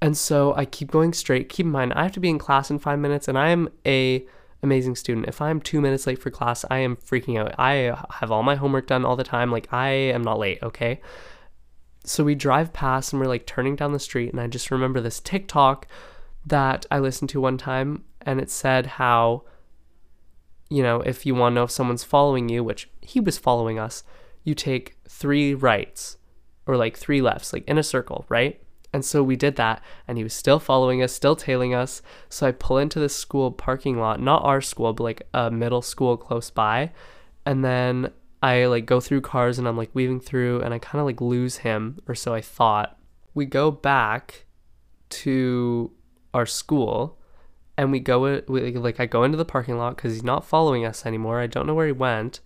And 0.00 0.16
so 0.16 0.54
I 0.54 0.64
keep 0.64 0.90
going 0.90 1.12
straight. 1.12 1.48
Keep 1.48 1.66
in 1.66 1.72
mind, 1.72 1.92
I 1.94 2.02
have 2.02 2.12
to 2.12 2.20
be 2.20 2.28
in 2.28 2.38
class 2.38 2.70
in 2.70 2.78
five 2.78 2.98
minutes, 2.98 3.28
and 3.28 3.38
I 3.38 3.48
am 3.48 3.68
a 3.86 4.26
amazing 4.62 4.96
student. 4.96 5.26
If 5.26 5.40
I'm 5.40 5.60
two 5.60 5.80
minutes 5.80 6.06
late 6.06 6.20
for 6.20 6.30
class, 6.30 6.64
I 6.70 6.78
am 6.78 6.96
freaking 6.96 7.38
out. 7.38 7.54
I 7.58 7.96
have 8.10 8.30
all 8.30 8.42
my 8.42 8.56
homework 8.56 8.86
done 8.86 9.04
all 9.04 9.16
the 9.16 9.24
time. 9.24 9.50
Like 9.50 9.72
I 9.72 9.88
am 9.88 10.22
not 10.22 10.38
late, 10.38 10.62
okay? 10.62 11.00
So 12.04 12.24
we 12.24 12.34
drive 12.34 12.72
past 12.72 13.12
and 13.12 13.20
we're 13.20 13.28
like 13.28 13.46
turning 13.46 13.76
down 13.76 13.92
the 13.92 13.98
street, 13.98 14.32
and 14.32 14.40
I 14.40 14.46
just 14.46 14.70
remember 14.70 15.00
this 15.00 15.20
TikTok 15.20 15.86
that 16.46 16.86
I 16.90 17.00
listened 17.00 17.30
to 17.30 17.40
one 17.40 17.58
time, 17.58 18.04
and 18.22 18.40
it 18.40 18.50
said 18.50 18.86
how, 18.86 19.44
you 20.68 20.82
know, 20.82 21.00
if 21.00 21.24
you 21.24 21.34
want 21.34 21.52
to 21.52 21.54
know 21.54 21.64
if 21.64 21.70
someone's 21.70 22.04
following 22.04 22.48
you, 22.48 22.64
which 22.64 22.88
he 23.00 23.20
was 23.20 23.38
following 23.38 23.78
us, 23.78 24.02
you 24.44 24.54
take 24.54 24.96
three 25.08 25.54
rights 25.54 26.16
or 26.66 26.76
like 26.76 26.96
three 26.96 27.22
lefts, 27.22 27.52
like 27.52 27.64
in 27.68 27.78
a 27.78 27.82
circle, 27.82 28.24
right? 28.28 28.60
And 28.92 29.04
so 29.04 29.22
we 29.22 29.36
did 29.36 29.56
that, 29.56 29.82
and 30.08 30.16
he 30.16 30.24
was 30.24 30.32
still 30.32 30.58
following 30.58 31.02
us, 31.02 31.12
still 31.12 31.36
tailing 31.36 31.74
us. 31.74 32.02
So 32.28 32.46
I 32.46 32.52
pull 32.52 32.78
into 32.78 32.98
the 32.98 33.08
school 33.08 33.50
parking 33.50 33.98
lot, 33.98 34.20
not 34.20 34.42
our 34.44 34.60
school, 34.60 34.92
but 34.92 35.04
like 35.04 35.28
a 35.34 35.50
middle 35.50 35.82
school 35.82 36.16
close 36.16 36.50
by. 36.50 36.92
And 37.44 37.64
then 37.64 38.10
I 38.42 38.66
like 38.66 38.86
go 38.86 39.00
through 39.00 39.20
cars 39.20 39.58
and 39.58 39.68
I'm 39.68 39.76
like 39.76 39.90
weaving 39.92 40.20
through, 40.20 40.62
and 40.62 40.72
I 40.72 40.78
kind 40.78 41.00
of 41.00 41.06
like 41.06 41.20
lose 41.20 41.58
him, 41.58 42.00
or 42.08 42.14
so 42.14 42.32
I 42.32 42.40
thought. 42.40 42.98
We 43.34 43.44
go 43.44 43.70
back 43.70 44.46
to 45.10 45.92
our 46.32 46.46
school, 46.46 47.18
and 47.78 47.92
we 47.92 48.00
go 48.00 48.40
we, 48.48 48.72
like 48.72 49.00
I 49.00 49.06
go 49.06 49.24
into 49.24 49.36
the 49.36 49.44
parking 49.44 49.76
lot 49.76 49.96
because 49.96 50.12
he's 50.12 50.22
not 50.22 50.44
following 50.44 50.84
us 50.84 51.04
anymore. 51.04 51.40
I 51.40 51.46
don't 51.46 51.66
know 51.66 51.74
where 51.74 51.86
he 51.86 51.92
went, 51.92 52.40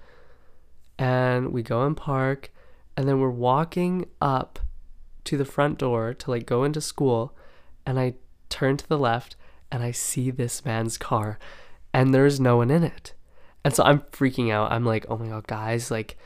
and 0.98 1.52
we 1.52 1.62
go 1.62 1.84
and 1.84 1.96
park, 1.96 2.52
and 2.96 3.08
then 3.08 3.20
we're 3.20 3.30
walking 3.30 4.06
up 4.20 4.58
to 5.24 5.36
the 5.36 5.44
front 5.44 5.78
door 5.78 6.14
to 6.14 6.30
like 6.30 6.46
go 6.46 6.64
into 6.64 6.80
school 6.80 7.36
and 7.86 7.98
I 7.98 8.14
turn 8.48 8.76
to 8.78 8.88
the 8.88 8.98
left 8.98 9.36
and 9.70 9.82
I 9.82 9.90
see 9.90 10.30
this 10.30 10.64
man's 10.64 10.98
car 10.98 11.38
and 11.92 12.14
there's 12.14 12.40
no 12.40 12.56
one 12.56 12.70
in 12.70 12.82
it. 12.82 13.14
And 13.64 13.74
so 13.74 13.84
I'm 13.84 14.00
freaking 14.12 14.50
out. 14.50 14.72
I'm 14.72 14.84
like, 14.84 15.04
"Oh 15.08 15.18
my 15.18 15.28
god, 15.28 15.46
guys, 15.46 15.90
like 15.90 16.16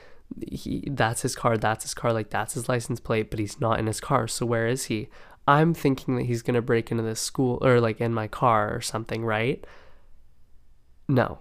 he 0.51 0.89
that's 0.91 1.23
his 1.23 1.35
car, 1.35 1.57
that's 1.57 1.85
his 1.85 1.95
car, 1.95 2.13
like 2.13 2.31
that's 2.31 2.55
his 2.55 2.69
license 2.69 3.01
plate, 3.01 3.31
but 3.31 3.41
he's 3.41 3.61
not 3.61 3.79
in 3.79 3.87
his 3.87 4.01
car. 4.01 4.29
So 4.29 4.47
where 4.47 4.69
is 4.69 4.85
he?" 4.85 5.09
I'm 5.47 5.75
thinking 5.75 6.17
that 6.17 6.25
he's 6.25 6.43
going 6.43 6.55
to 6.55 6.63
break 6.63 6.91
into 6.91 7.03
this 7.03 7.21
school 7.21 7.59
or 7.63 7.81
like 7.81 8.01
in 8.01 8.15
my 8.15 8.29
car 8.29 8.75
or 8.75 8.81
something, 8.81 9.25
right? 9.25 9.65
No. 11.09 11.41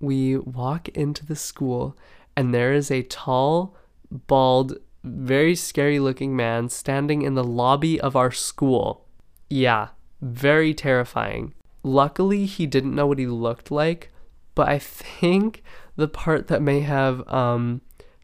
We 0.00 0.36
walk 0.36 0.88
into 0.90 1.24
the 1.24 1.36
school 1.36 1.96
and 2.36 2.54
there 2.54 2.72
is 2.72 2.90
a 2.90 3.02
tall, 3.02 3.76
bald 4.10 4.78
very 5.04 5.54
scary 5.54 5.98
looking 5.98 6.36
man 6.36 6.68
standing 6.68 7.22
in 7.22 7.34
the 7.34 7.44
lobby 7.44 8.00
of 8.00 8.16
our 8.16 8.30
school. 8.30 9.06
Yeah, 9.50 9.88
very 10.20 10.74
terrifying. 10.74 11.54
Luckily, 11.82 12.46
he 12.46 12.66
didn't 12.66 12.94
know 12.94 13.06
what 13.06 13.18
he 13.18 13.26
looked 13.26 13.70
like, 13.70 14.10
but 14.54 14.68
I 14.68 14.78
think 14.78 15.62
the 15.96 16.08
part 16.08 16.46
that 16.48 16.62
may 16.62 16.80
have 16.80 17.28
um, 17.28 17.80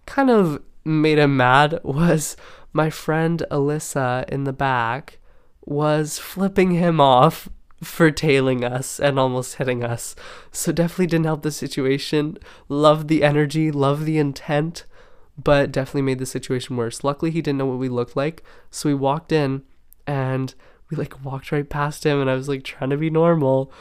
kind 0.06 0.30
of 0.30 0.62
made 0.84 1.18
him 1.18 1.36
mad 1.36 1.80
was 1.84 2.36
my 2.72 2.90
friend 2.90 3.42
Alyssa 3.50 4.28
in 4.28 4.44
the 4.44 4.52
back 4.52 5.18
was 5.64 6.18
flipping 6.18 6.72
him 6.72 7.00
off 7.00 7.48
for 7.82 8.10
tailing 8.10 8.64
us 8.64 8.98
and 8.98 9.18
almost 9.18 9.56
hitting 9.56 9.84
us. 9.84 10.16
So 10.50 10.72
definitely 10.72 11.06
didn't 11.06 11.26
help 11.26 11.42
the 11.42 11.50
situation. 11.50 12.38
Love 12.68 13.08
the 13.08 13.22
energy, 13.22 13.70
love 13.70 14.04
the 14.04 14.18
intent, 14.18 14.84
but 15.42 15.70
definitely 15.70 16.02
made 16.02 16.18
the 16.18 16.26
situation 16.26 16.76
worse. 16.76 17.04
Luckily, 17.04 17.30
he 17.30 17.42
didn't 17.42 17.58
know 17.58 17.66
what 17.66 17.78
we 17.78 17.88
looked 17.88 18.16
like, 18.16 18.42
so 18.70 18.88
we 18.88 18.94
walked 18.94 19.30
in 19.30 19.62
and 20.06 20.54
we 20.90 20.96
like 20.96 21.24
walked 21.24 21.52
right 21.52 21.68
past 21.68 22.04
him, 22.04 22.20
and 22.20 22.30
I 22.30 22.34
was 22.34 22.48
like 22.48 22.64
trying 22.64 22.90
to 22.90 22.96
be 22.96 23.10
normal. 23.10 23.72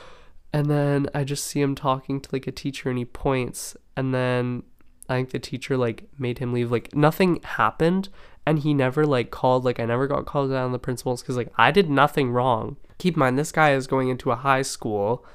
And 0.54 0.70
then 0.70 1.08
I 1.14 1.24
just 1.24 1.46
see 1.46 1.62
him 1.62 1.76
talking 1.76 2.22
to 2.22 2.30
like 2.32 2.48
a 2.48 2.52
teacher 2.52 2.90
and 2.90 2.98
he 2.98 3.06
points. 3.06 3.76
And 3.96 4.14
then 4.14 4.64
I 5.10 5.16
think 5.16 5.32
the 5.32 5.40
teacher 5.40 5.78
like 5.78 6.06
made 6.18 6.40
him 6.40 6.54
leave. 6.54 6.72
Like 6.72 6.96
nothing 6.96 7.42
happened. 7.44 8.10
And 8.48 8.60
he 8.60 8.74
never 8.74 9.06
like 9.06 9.30
called, 9.30 9.66
like 9.66 9.78
I 9.80 9.86
never 9.86 10.08
got 10.08 10.26
called 10.26 10.52
down 10.52 10.66
on 10.66 10.72
the 10.72 10.80
principals 10.80 11.22
because 11.22 11.36
like 11.36 11.52
I 11.58 11.72
did 11.72 11.90
nothing 11.90 12.32
wrong. 12.32 12.78
Keep 12.98 13.16
in 13.16 13.20
mind, 13.20 13.38
this 13.38 13.52
guy 13.52 13.74
is 13.74 13.88
going 13.88 14.08
into 14.08 14.32
a 14.32 14.38
high 14.38 14.62
school 14.62 15.26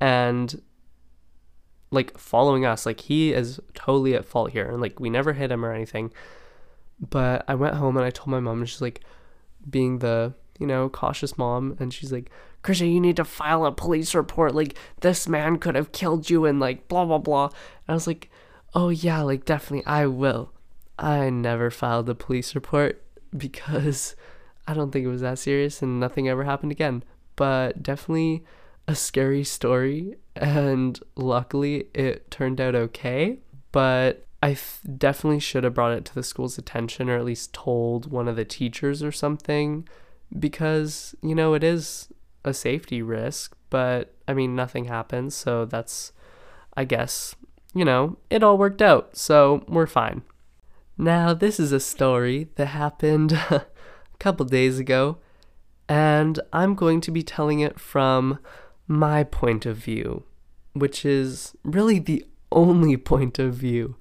and 0.00 0.62
like 1.90 2.16
following 2.16 2.64
us. 2.64 2.86
Like 2.86 3.00
he 3.00 3.32
is 3.32 3.58
totally 3.74 4.14
at 4.14 4.24
fault 4.24 4.52
here. 4.52 4.70
And 4.70 4.80
like 4.80 5.00
we 5.00 5.10
never 5.10 5.32
hit 5.32 5.50
him 5.50 5.64
or 5.64 5.72
anything. 5.72 6.12
But 7.00 7.44
I 7.48 7.56
went 7.56 7.74
home 7.74 7.96
and 7.96 8.06
I 8.06 8.10
told 8.10 8.28
my 8.28 8.40
mom, 8.40 8.60
and 8.60 8.68
she's 8.68 8.80
like, 8.80 9.00
being 9.68 9.98
the, 9.98 10.34
you 10.58 10.66
know, 10.66 10.88
cautious 10.88 11.36
mom, 11.36 11.76
and 11.80 11.92
she's 11.92 12.12
like, 12.12 12.30
Krisha, 12.62 12.90
you 12.90 13.00
need 13.00 13.16
to 13.16 13.24
file 13.24 13.64
a 13.64 13.72
police 13.72 14.14
report. 14.14 14.54
Like, 14.54 14.76
this 15.00 15.26
man 15.26 15.58
could 15.58 15.74
have 15.74 15.92
killed 15.92 16.30
you, 16.30 16.44
and 16.44 16.60
like, 16.60 16.88
blah, 16.88 17.04
blah, 17.04 17.18
blah. 17.18 17.46
And 17.46 17.88
I 17.88 17.92
was 17.94 18.06
like, 18.06 18.30
oh, 18.74 18.90
yeah, 18.90 19.22
like, 19.22 19.44
definitely, 19.44 19.86
I 19.86 20.06
will. 20.06 20.52
I 21.00 21.30
never 21.30 21.70
filed 21.70 22.08
a 22.10 22.14
police 22.14 22.54
report 22.54 23.02
because 23.36 24.14
I 24.68 24.74
don't 24.74 24.92
think 24.92 25.06
it 25.06 25.08
was 25.08 25.22
that 25.22 25.38
serious 25.38 25.80
and 25.80 25.98
nothing 25.98 26.28
ever 26.28 26.44
happened 26.44 26.72
again. 26.72 27.02
But 27.36 27.82
definitely 27.82 28.44
a 28.86 28.94
scary 28.94 29.42
story 29.44 30.16
and 30.36 31.00
luckily 31.16 31.86
it 31.94 32.30
turned 32.30 32.60
out 32.60 32.74
okay. 32.74 33.38
But 33.72 34.26
I 34.42 34.58
definitely 34.98 35.40
should 35.40 35.64
have 35.64 35.74
brought 35.74 35.92
it 35.92 36.04
to 36.06 36.14
the 36.14 36.22
school's 36.22 36.58
attention 36.58 37.08
or 37.08 37.16
at 37.16 37.24
least 37.24 37.54
told 37.54 38.10
one 38.10 38.28
of 38.28 38.36
the 38.36 38.44
teachers 38.44 39.02
or 39.02 39.12
something 39.12 39.88
because, 40.38 41.14
you 41.22 41.34
know, 41.34 41.54
it 41.54 41.64
is 41.64 42.08
a 42.44 42.52
safety 42.52 43.00
risk, 43.00 43.56
but 43.70 44.14
I 44.28 44.34
mean, 44.34 44.54
nothing 44.54 44.84
happens. 44.84 45.34
So 45.34 45.64
that's, 45.64 46.12
I 46.76 46.84
guess, 46.84 47.34
you 47.74 47.84
know, 47.84 48.18
it 48.28 48.42
all 48.42 48.58
worked 48.58 48.82
out. 48.82 49.16
So 49.16 49.64
we're 49.66 49.86
fine. 49.86 50.22
Now, 51.00 51.34
this 51.34 51.58
is 51.58 51.72
a 51.72 51.80
story 51.80 52.48
that 52.56 52.66
happened 52.66 53.32
a 53.50 53.66
couple 54.18 54.46
days 54.46 54.78
ago, 54.78 55.18
and 55.88 56.38
I'm 56.52 56.74
going 56.74 57.00
to 57.00 57.10
be 57.10 57.22
telling 57.22 57.60
it 57.60 57.80
from 57.80 58.38
my 58.86 59.24
point 59.24 59.66
of 59.66 59.76
view 59.76 60.24
which 60.72 61.04
is 61.04 61.54
really 61.64 61.98
the 61.98 62.24
only 62.52 62.96
point 63.12 63.38
of 63.38 63.54
view. 63.54 63.96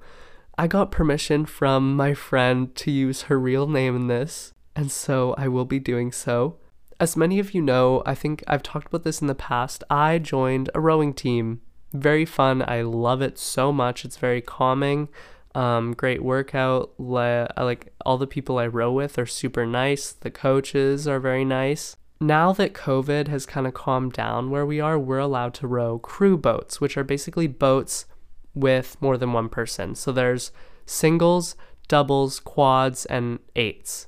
I 0.57 0.67
got 0.67 0.91
permission 0.91 1.45
from 1.45 1.95
my 1.95 2.13
friend 2.13 2.75
to 2.75 2.91
use 2.91 3.23
her 3.23 3.39
real 3.39 3.67
name 3.67 3.95
in 3.95 4.07
this, 4.07 4.53
and 4.75 4.91
so 4.91 5.33
I 5.37 5.47
will 5.47 5.65
be 5.65 5.79
doing 5.79 6.11
so. 6.11 6.57
As 6.99 7.15
many 7.15 7.39
of 7.39 7.53
you 7.53 7.61
know, 7.61 8.03
I 8.05 8.13
think 8.13 8.43
I've 8.45 8.63
talked 8.63 8.87
about 8.87 9.03
this 9.03 9.21
in 9.21 9.27
the 9.27 9.35
past, 9.35 9.83
I 9.89 10.19
joined 10.19 10.69
a 10.75 10.81
rowing 10.81 11.13
team. 11.13 11.61
Very 11.93 12.25
fun. 12.25 12.61
I 12.67 12.81
love 12.81 13.21
it 13.21 13.39
so 13.39 13.71
much. 13.71 14.03
It's 14.03 14.17
very 14.17 14.41
calming. 14.41 15.07
Um, 15.55 15.93
great 15.93 16.23
workout. 16.23 16.93
Le- 16.99 17.49
like 17.57 17.93
all 18.05 18.17
the 18.17 18.27
people 18.27 18.57
I 18.57 18.67
row 18.67 18.91
with 18.91 19.17
are 19.17 19.25
super 19.25 19.65
nice. 19.65 20.11
The 20.11 20.31
coaches 20.31 21.07
are 21.07 21.19
very 21.19 21.45
nice. 21.45 21.95
Now 22.21 22.51
that 22.53 22.73
COVID 22.73 23.27
has 23.29 23.45
kind 23.45 23.65
of 23.65 23.73
calmed 23.73 24.13
down 24.13 24.49
where 24.49 24.65
we 24.65 24.79
are, 24.79 24.99
we're 24.99 25.19
allowed 25.19 25.53
to 25.55 25.67
row 25.67 25.99
crew 25.99 26.37
boats, 26.37 26.81
which 26.81 26.97
are 26.97 27.03
basically 27.03 27.47
boats 27.47 28.05
with 28.53 28.97
more 29.01 29.17
than 29.17 29.31
one 29.31 29.47
person. 29.47 29.95
So 29.95 30.11
there's 30.11 30.51
singles, 30.85 31.55
doubles, 31.87 32.39
quads, 32.39 33.05
and 33.05 33.39
eights. 33.55 34.07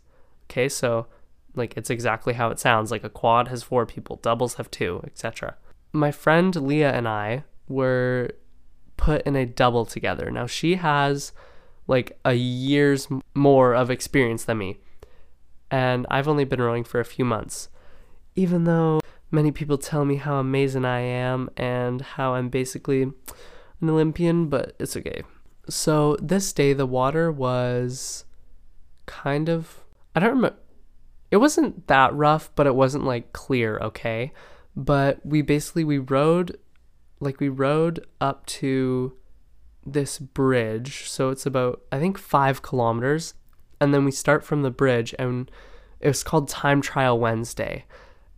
Okay, 0.49 0.67
so 0.67 1.07
like 1.55 1.75
it's 1.77 1.89
exactly 1.89 2.33
how 2.33 2.49
it 2.49 2.59
sounds. 2.59 2.91
Like 2.91 3.03
a 3.03 3.09
quad 3.09 3.47
has 3.47 3.63
four 3.63 3.85
people, 3.85 4.17
doubles 4.17 4.55
have 4.55 4.69
two, 4.71 5.01
etc. 5.05 5.55
My 5.93 6.11
friend 6.11 6.55
Leah 6.55 6.91
and 6.91 7.07
I 7.07 7.43
were 7.67 8.31
put 9.01 9.23
in 9.23 9.35
a 9.35 9.47
double 9.47 9.83
together. 9.83 10.29
Now 10.29 10.45
she 10.45 10.75
has 10.75 11.33
like 11.87 12.19
a 12.23 12.33
year's 12.33 13.07
more 13.33 13.73
of 13.73 13.89
experience 13.89 14.45
than 14.45 14.59
me. 14.59 14.77
And 15.71 16.05
I've 16.11 16.27
only 16.27 16.45
been 16.45 16.61
rowing 16.61 16.83
for 16.83 16.99
a 16.99 17.05
few 17.05 17.25
months. 17.25 17.67
Even 18.35 18.65
though 18.65 18.99
many 19.31 19.51
people 19.51 19.79
tell 19.79 20.05
me 20.05 20.17
how 20.17 20.35
amazing 20.35 20.85
I 20.85 20.99
am 20.99 21.49
and 21.57 22.01
how 22.01 22.35
I'm 22.35 22.49
basically 22.49 23.01
an 23.01 23.89
Olympian, 23.89 24.49
but 24.49 24.75
it's 24.77 24.95
okay. 24.95 25.23
So 25.67 26.15
this 26.21 26.53
day 26.53 26.73
the 26.73 26.85
water 26.85 27.31
was 27.31 28.25
kind 29.07 29.49
of 29.49 29.83
I 30.15 30.19
don't 30.19 30.29
remember 30.29 30.57
it 31.31 31.37
wasn't 31.37 31.87
that 31.87 32.13
rough, 32.13 32.51
but 32.53 32.67
it 32.67 32.75
wasn't 32.75 33.05
like 33.05 33.33
clear, 33.33 33.79
okay? 33.79 34.31
But 34.75 35.25
we 35.25 35.41
basically 35.41 35.85
we 35.85 35.97
rode 35.97 36.55
like 37.21 37.39
we 37.39 37.47
rode 37.47 38.05
up 38.19 38.45
to 38.47 39.13
this 39.85 40.19
bridge. 40.19 41.09
So 41.09 41.29
it's 41.29 41.45
about 41.45 41.81
I 41.91 41.99
think 41.99 42.17
5 42.17 42.61
kilometers 42.61 43.33
and 43.79 43.93
then 43.93 44.03
we 44.03 44.11
start 44.11 44.43
from 44.43 44.63
the 44.63 44.71
bridge 44.71 45.15
and 45.17 45.49
it 45.99 46.07
was 46.07 46.23
called 46.23 46.49
Time 46.49 46.81
Trial 46.81 47.17
Wednesday. 47.17 47.85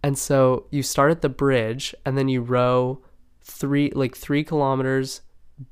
And 0.04 0.18
so 0.18 0.68
you 0.70 0.84
start 0.84 1.12
at 1.12 1.22
the 1.22 1.30
bridge 1.30 1.96
and 2.06 2.18
then 2.18 2.28
you 2.28 2.42
row 2.42 3.02
3 3.42 3.92
like 3.96 4.16
3 4.16 4.44
kilometers 4.44 5.22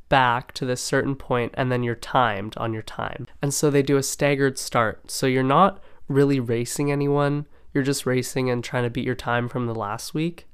back 0.09 0.53
to 0.53 0.65
this 0.65 0.81
certain 0.81 1.15
point 1.15 1.53
and 1.55 1.71
then 1.71 1.83
you're 1.83 1.95
timed 1.95 2.55
on 2.57 2.73
your 2.73 2.81
time. 2.81 3.27
And 3.41 3.53
so 3.53 3.69
they 3.69 3.81
do 3.83 3.97
a 3.97 4.03
staggered 4.03 4.57
start. 4.57 5.11
So 5.11 5.27
you're 5.27 5.43
not 5.43 5.83
really 6.07 6.39
racing 6.39 6.91
anyone, 6.91 7.45
you're 7.73 7.83
just 7.83 8.05
racing 8.05 8.49
and 8.49 8.63
trying 8.63 8.83
to 8.83 8.89
beat 8.89 9.05
your 9.05 9.15
time 9.15 9.47
from 9.47 9.67
the 9.67 9.75
last 9.75 10.13
week. 10.13 10.47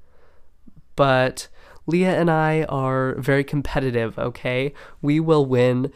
But 0.96 1.48
Leah 1.88 2.20
and 2.20 2.30
I 2.30 2.64
are 2.64 3.16
very 3.16 3.44
competitive, 3.44 4.20
okay? 4.20 4.74
We 5.02 5.20
will 5.20 5.46
win 5.46 5.92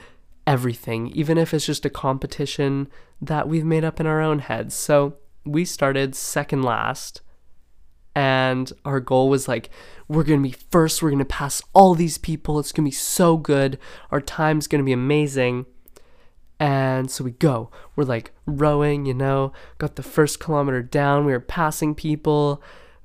everything, 0.48 1.10
even 1.10 1.38
if 1.38 1.54
it's 1.54 1.66
just 1.66 1.86
a 1.86 1.90
competition 1.90 2.88
that 3.22 3.48
we've 3.48 3.66
made 3.66 3.84
up 3.84 4.00
in 4.00 4.08
our 4.08 4.22
own 4.22 4.40
heads. 4.40 4.74
So 4.74 5.18
we 5.46 5.66
started 5.66 6.16
second 6.16 6.64
last 6.64 7.22
and 8.16 8.74
our 8.84 9.00
goal 9.00 9.30
was 9.30 9.48
like 9.48 9.70
we're 10.08 10.24
to 10.42 10.50
be 10.50 10.56
first 10.70 11.02
we're 11.02 11.10
to 11.20 11.26
pass 11.26 11.62
all 11.74 11.96
these 11.96 12.18
people 12.18 12.60
it's 12.60 12.74
to 12.86 12.90
be 12.90 12.92
so 12.92 13.38
good 13.38 13.78
our 14.12 14.20
time's 14.20 14.68
to 14.82 14.86
be 14.86 14.92
amazing 14.92 15.66
and 16.60 17.10
so 17.10 17.24
we 17.24 17.32
go 17.32 17.72
we're 17.96 18.04
like 18.04 18.32
rowing 18.46 19.06
you 19.06 19.14
know 19.14 19.54
got 19.78 19.96
the 19.96 20.04
first 20.04 20.40
kilometer 20.40 20.82
down 20.82 21.26
we 21.26 21.32
were 21.32 21.40
passing 21.40 21.96
people 21.96 22.62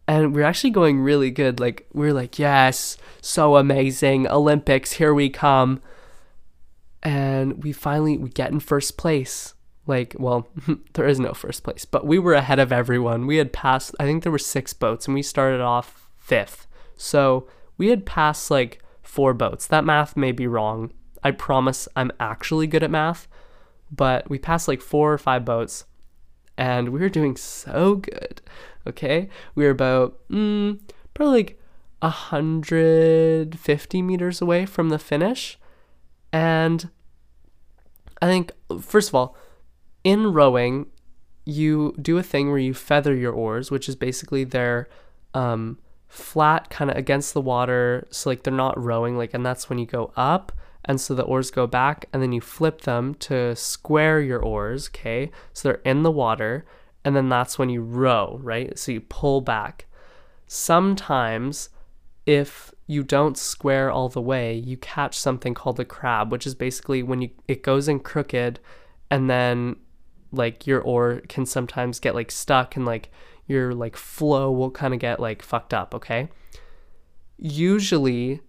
and 0.08 0.34
we 0.34 0.42
are 0.42 0.46
actually 0.46 0.70
going 0.70 1.00
really 1.00 1.30
good 1.30 1.58
like 1.58 1.86
we 1.92 2.06
we're 2.06 2.12
like 2.12 2.38
yes 2.38 2.96
so 3.20 3.56
amazing 3.56 4.26
olympics 4.28 4.92
here 4.92 5.14
we 5.14 5.28
come. 5.28 5.80
And 7.02 7.62
we 7.62 7.72
finally 7.72 8.16
we 8.16 8.30
get 8.30 8.50
in 8.50 8.58
first 8.58 8.96
place. 8.96 9.54
Like 9.86 10.16
well 10.18 10.48
there 10.94 11.06
is 11.06 11.20
no 11.20 11.32
first 11.32 11.62
place 11.62 11.84
but 11.84 12.06
we 12.06 12.18
were 12.18 12.34
ahead 12.34 12.58
of 12.58 12.72
everyone. 12.72 13.26
We 13.26 13.36
had 13.36 13.52
passed 13.52 13.94
i 14.00 14.04
think 14.04 14.22
there 14.22 14.32
were 14.32 14.38
six 14.38 14.72
boats 14.72 15.06
and 15.06 15.14
we 15.14 15.22
started 15.22 15.60
off 15.60 16.08
fifth. 16.18 16.66
So 16.96 17.48
we 17.78 17.88
had 17.88 18.06
passed 18.06 18.50
like 18.50 18.82
four 19.02 19.34
boats. 19.34 19.66
That 19.66 19.84
math 19.84 20.16
may 20.16 20.32
be 20.32 20.46
wrong. 20.46 20.92
I 21.22 21.30
promise 21.32 21.88
i'm 21.96 22.12
actually 22.20 22.66
good 22.66 22.82
at 22.82 22.90
math 22.90 23.28
but 23.90 24.28
we 24.28 24.38
passed 24.38 24.68
like 24.68 24.80
four 24.80 25.12
or 25.12 25.18
five 25.18 25.44
boats 25.44 25.84
and 26.58 26.88
we 26.88 27.00
were 27.00 27.08
doing 27.08 27.36
so 27.36 27.96
good 27.96 28.40
okay 28.86 29.28
we 29.54 29.64
were 29.64 29.70
about 29.70 30.18
mm, 30.28 30.78
probably 31.14 31.38
like 31.38 31.60
150 32.00 34.02
meters 34.02 34.40
away 34.40 34.66
from 34.66 34.90
the 34.90 34.98
finish 34.98 35.58
and 36.32 36.90
i 38.20 38.26
think 38.26 38.52
first 38.80 39.08
of 39.08 39.14
all 39.14 39.36
in 40.06 40.32
rowing, 40.32 40.86
you 41.44 41.92
do 42.00 42.16
a 42.16 42.22
thing 42.22 42.48
where 42.48 42.60
you 42.60 42.72
feather 42.72 43.12
your 43.12 43.32
oars, 43.32 43.72
which 43.72 43.88
is 43.88 43.96
basically 43.96 44.44
they're 44.44 44.88
um, 45.34 45.80
flat 46.06 46.70
kind 46.70 46.92
of 46.92 46.96
against 46.96 47.34
the 47.34 47.40
water. 47.40 48.06
So, 48.12 48.30
like, 48.30 48.44
they're 48.44 48.54
not 48.54 48.80
rowing, 48.80 49.18
like, 49.18 49.34
and 49.34 49.44
that's 49.44 49.68
when 49.68 49.80
you 49.80 49.86
go 49.86 50.12
up. 50.16 50.52
And 50.84 51.00
so 51.00 51.12
the 51.12 51.24
oars 51.24 51.50
go 51.50 51.66
back, 51.66 52.06
and 52.12 52.22
then 52.22 52.30
you 52.30 52.40
flip 52.40 52.82
them 52.82 53.14
to 53.14 53.56
square 53.56 54.20
your 54.20 54.40
oars, 54.40 54.88
okay? 54.94 55.32
So 55.52 55.70
they're 55.70 55.82
in 55.84 56.04
the 56.04 56.12
water, 56.12 56.64
and 57.06 57.14
then 57.14 57.28
that's 57.28 57.56
when 57.56 57.70
you 57.70 57.82
row, 57.82 58.40
right? 58.42 58.76
So 58.76 58.90
you 58.90 59.00
pull 59.00 59.40
back. 59.40 59.86
Sometimes, 60.48 61.68
if 62.26 62.74
you 62.88 63.04
don't 63.04 63.38
square 63.38 63.92
all 63.92 64.08
the 64.08 64.20
way, 64.20 64.54
you 64.54 64.76
catch 64.76 65.16
something 65.16 65.54
called 65.54 65.78
a 65.78 65.84
crab, 65.84 66.32
which 66.32 66.48
is 66.48 66.56
basically 66.56 67.04
when 67.04 67.22
you 67.22 67.30
it 67.46 67.62
goes 67.62 67.86
in 67.86 68.00
crooked 68.00 68.58
and 69.08 69.30
then 69.30 69.76
like 70.32 70.66
your 70.66 70.80
oar 70.80 71.22
can 71.28 71.46
sometimes 71.46 72.00
get 72.00 72.16
like 72.16 72.32
stuck 72.32 72.74
and 72.74 72.84
like 72.84 73.12
your 73.46 73.72
like 73.72 73.96
flow 73.96 74.50
will 74.50 74.72
kind 74.72 74.92
of 74.92 74.98
get 74.98 75.20
like 75.20 75.42
fucked 75.42 75.72
up, 75.72 75.94
okay? 75.94 76.28
Usually 77.38 78.40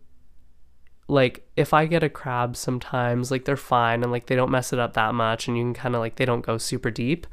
like 1.07 1.47
if 1.55 1.75
I 1.75 1.85
get 1.85 2.01
a 2.01 2.09
crab 2.09 2.57
sometimes 2.57 3.29
like 3.29 3.45
they're 3.45 3.55
fine 3.55 4.01
and 4.01 4.11
like 4.11 4.25
they 4.25 4.35
don't 4.35 4.49
mess 4.49 4.73
it 4.73 4.79
up 4.79 4.95
that 4.95 5.13
much 5.13 5.47
and 5.47 5.55
you 5.55 5.63
can 5.63 5.75
kind 5.75 5.93
of 5.93 6.01
like 6.01 6.15
they 6.15 6.25
don't 6.25 6.43
go 6.43 6.57
super 6.57 6.89
deep. 6.89 7.27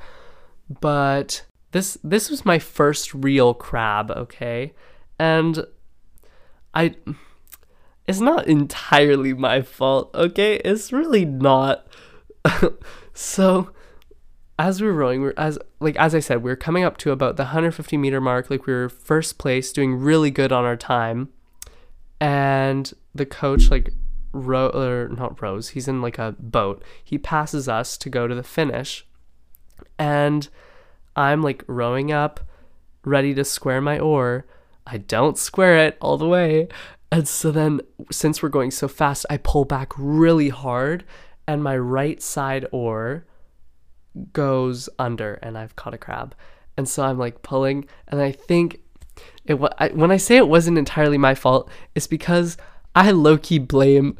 But 0.68 1.44
this 1.72 1.98
this 2.02 2.30
was 2.30 2.44
my 2.44 2.58
first 2.58 3.12
real 3.14 3.54
crab, 3.54 4.10
okay? 4.10 4.72
And 5.18 5.64
I 6.72 6.96
it's 8.06 8.20
not 8.20 8.46
entirely 8.46 9.32
my 9.32 9.62
fault, 9.62 10.10
okay? 10.14 10.56
It's 10.56 10.92
really 10.92 11.24
not. 11.24 11.86
so 13.14 13.70
as 14.58 14.80
we 14.80 14.86
were 14.86 14.94
rowing, 14.94 15.22
we 15.22 15.28
are 15.28 15.34
as 15.38 15.58
like 15.80 15.96
as 15.96 16.14
I 16.14 16.20
said, 16.20 16.42
we 16.42 16.50
were 16.50 16.56
coming 16.56 16.84
up 16.84 16.96
to 16.98 17.10
about 17.10 17.36
the 17.36 17.44
150 17.44 17.96
meter 17.96 18.20
mark. 18.20 18.50
Like 18.50 18.66
we 18.66 18.72
were 18.72 18.88
first 18.88 19.38
place, 19.38 19.72
doing 19.72 19.96
really 19.96 20.30
good 20.30 20.52
on 20.52 20.64
our 20.64 20.76
time, 20.76 21.30
and 22.20 22.92
the 23.14 23.26
coach 23.26 23.70
like 23.70 23.90
row 24.32 24.68
or 24.68 25.08
not 25.08 25.40
rows. 25.40 25.70
He's 25.70 25.88
in 25.88 26.02
like 26.02 26.18
a 26.18 26.36
boat. 26.38 26.82
He 27.02 27.18
passes 27.18 27.68
us 27.68 27.96
to 27.98 28.10
go 28.10 28.28
to 28.28 28.34
the 28.34 28.42
finish, 28.42 29.06
and 29.98 30.48
I'm 31.16 31.42
like 31.42 31.64
rowing 31.66 32.12
up, 32.12 32.40
ready 33.04 33.34
to 33.34 33.44
square 33.44 33.80
my 33.80 33.98
oar. 33.98 34.46
I 34.86 34.98
don't 34.98 35.38
square 35.38 35.78
it 35.78 35.96
all 36.00 36.18
the 36.18 36.28
way, 36.28 36.68
and 37.10 37.26
so 37.28 37.50
then 37.50 37.80
since 38.10 38.42
we're 38.42 38.48
going 38.48 38.70
so 38.70 38.88
fast, 38.88 39.24
I 39.30 39.36
pull 39.36 39.64
back 39.64 39.92
really 39.96 40.48
hard, 40.48 41.04
and 41.46 41.62
my 41.62 41.76
right 41.76 42.20
side 42.20 42.66
oar 42.72 43.24
goes 44.32 44.88
under 44.98 45.34
and 45.34 45.58
I've 45.58 45.76
caught 45.76 45.94
a 45.94 45.98
crab. 45.98 46.34
And 46.76 46.88
so 46.88 47.04
I'm 47.04 47.18
like 47.18 47.42
pulling 47.42 47.86
and 48.08 48.20
I 48.20 48.32
think 48.32 48.80
it 49.44 49.60
I, 49.78 49.88
when 49.88 50.10
I 50.10 50.16
say 50.16 50.36
it 50.36 50.48
wasn't 50.48 50.78
entirely 50.78 51.18
my 51.18 51.34
fault, 51.34 51.70
it's 51.94 52.06
because 52.06 52.56
I 52.94 53.10
low 53.10 53.38
key 53.38 53.58
blame 53.58 54.18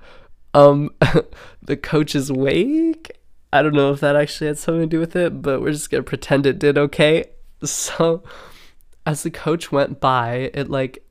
um 0.53 0.91
the 1.63 1.77
coach's 1.77 2.31
wake. 2.31 3.13
I 3.55 3.63
don't 3.63 3.75
know 3.75 3.93
if 3.93 4.01
that 4.01 4.17
actually 4.17 4.49
had 4.49 4.59
something 4.59 4.83
to 4.83 4.87
do 4.89 4.99
with 4.99 5.15
it, 5.15 5.41
but 5.41 5.61
we're 5.61 5.71
just 5.71 5.89
gonna 5.89 6.03
pretend 6.03 6.45
it 6.45 6.59
did 6.59 6.77
okay. 6.77 7.27
So 7.63 8.25
as 9.07 9.23
the 9.23 9.31
coach 9.31 9.71
went 9.71 10.01
by, 10.01 10.51
it 10.53 10.69
like 10.69 11.07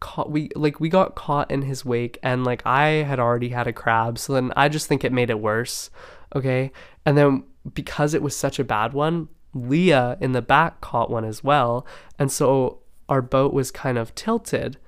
caught 0.00 0.30
we 0.30 0.48
like 0.56 0.80
we 0.80 0.88
got 0.88 1.14
caught 1.14 1.50
in 1.50 1.62
his 1.62 1.84
wake 1.84 2.18
and 2.22 2.42
like 2.42 2.62
I 2.64 2.88
had 3.04 3.20
already 3.20 3.50
had 3.50 3.66
a 3.66 3.72
crab, 3.72 4.18
so 4.18 4.32
then 4.32 4.50
I 4.56 4.70
just 4.70 4.86
think 4.86 5.04
it 5.04 5.12
made 5.12 5.28
it 5.28 5.40
worse. 5.40 5.90
Okay. 6.34 6.72
And 7.04 7.18
then 7.18 7.44
because 7.74 8.14
it 8.14 8.22
was 8.22 8.34
such 8.34 8.58
a 8.58 8.64
bad 8.64 8.94
one, 8.94 9.28
Leah 9.52 10.16
in 10.22 10.32
the 10.32 10.42
back 10.42 10.80
caught 10.80 11.10
one 11.10 11.26
as 11.26 11.44
well. 11.44 11.86
And 12.18 12.32
so 12.32 12.80
our 13.10 13.20
boat 13.20 13.52
was 13.52 13.70
kind 13.70 13.98
of 13.98 14.14
tilted. 14.14 14.78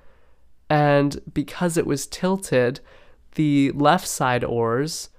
And 0.70 1.20
because 1.32 1.76
it 1.76 1.86
was 1.86 2.06
tilted, 2.06 2.80
the 3.34 3.70
left 3.72 4.06
side 4.06 4.44
oars 4.44 5.10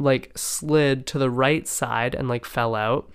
like 0.00 0.32
slid 0.36 1.06
to 1.08 1.18
the 1.18 1.30
right 1.30 1.66
side 1.66 2.14
and 2.14 2.28
like 2.28 2.44
fell 2.44 2.74
out. 2.74 3.10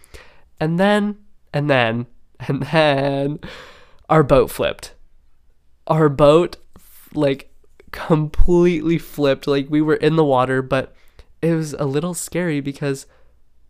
And 0.60 0.80
then, 0.80 1.18
and 1.54 1.70
then, 1.70 2.08
and 2.48 2.64
then 2.64 3.40
our 4.10 4.24
boat 4.24 4.52
flipped. 4.52 4.94
Our 5.88 6.10
boat 6.10 6.58
like 7.14 7.54
completely 7.92 8.98
flipped. 8.98 9.48
Like 9.48 9.68
we 9.70 9.82
were 9.82 9.96
in 9.96 10.16
the 10.16 10.26
water, 10.26 10.62
but 10.62 10.96
it 11.42 11.54
was 11.54 11.74
a 11.74 11.86
little 11.86 12.14
scary 12.14 12.62
because 12.62 13.06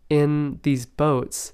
in 0.08 0.60
these 0.62 0.86
boats, 0.86 1.52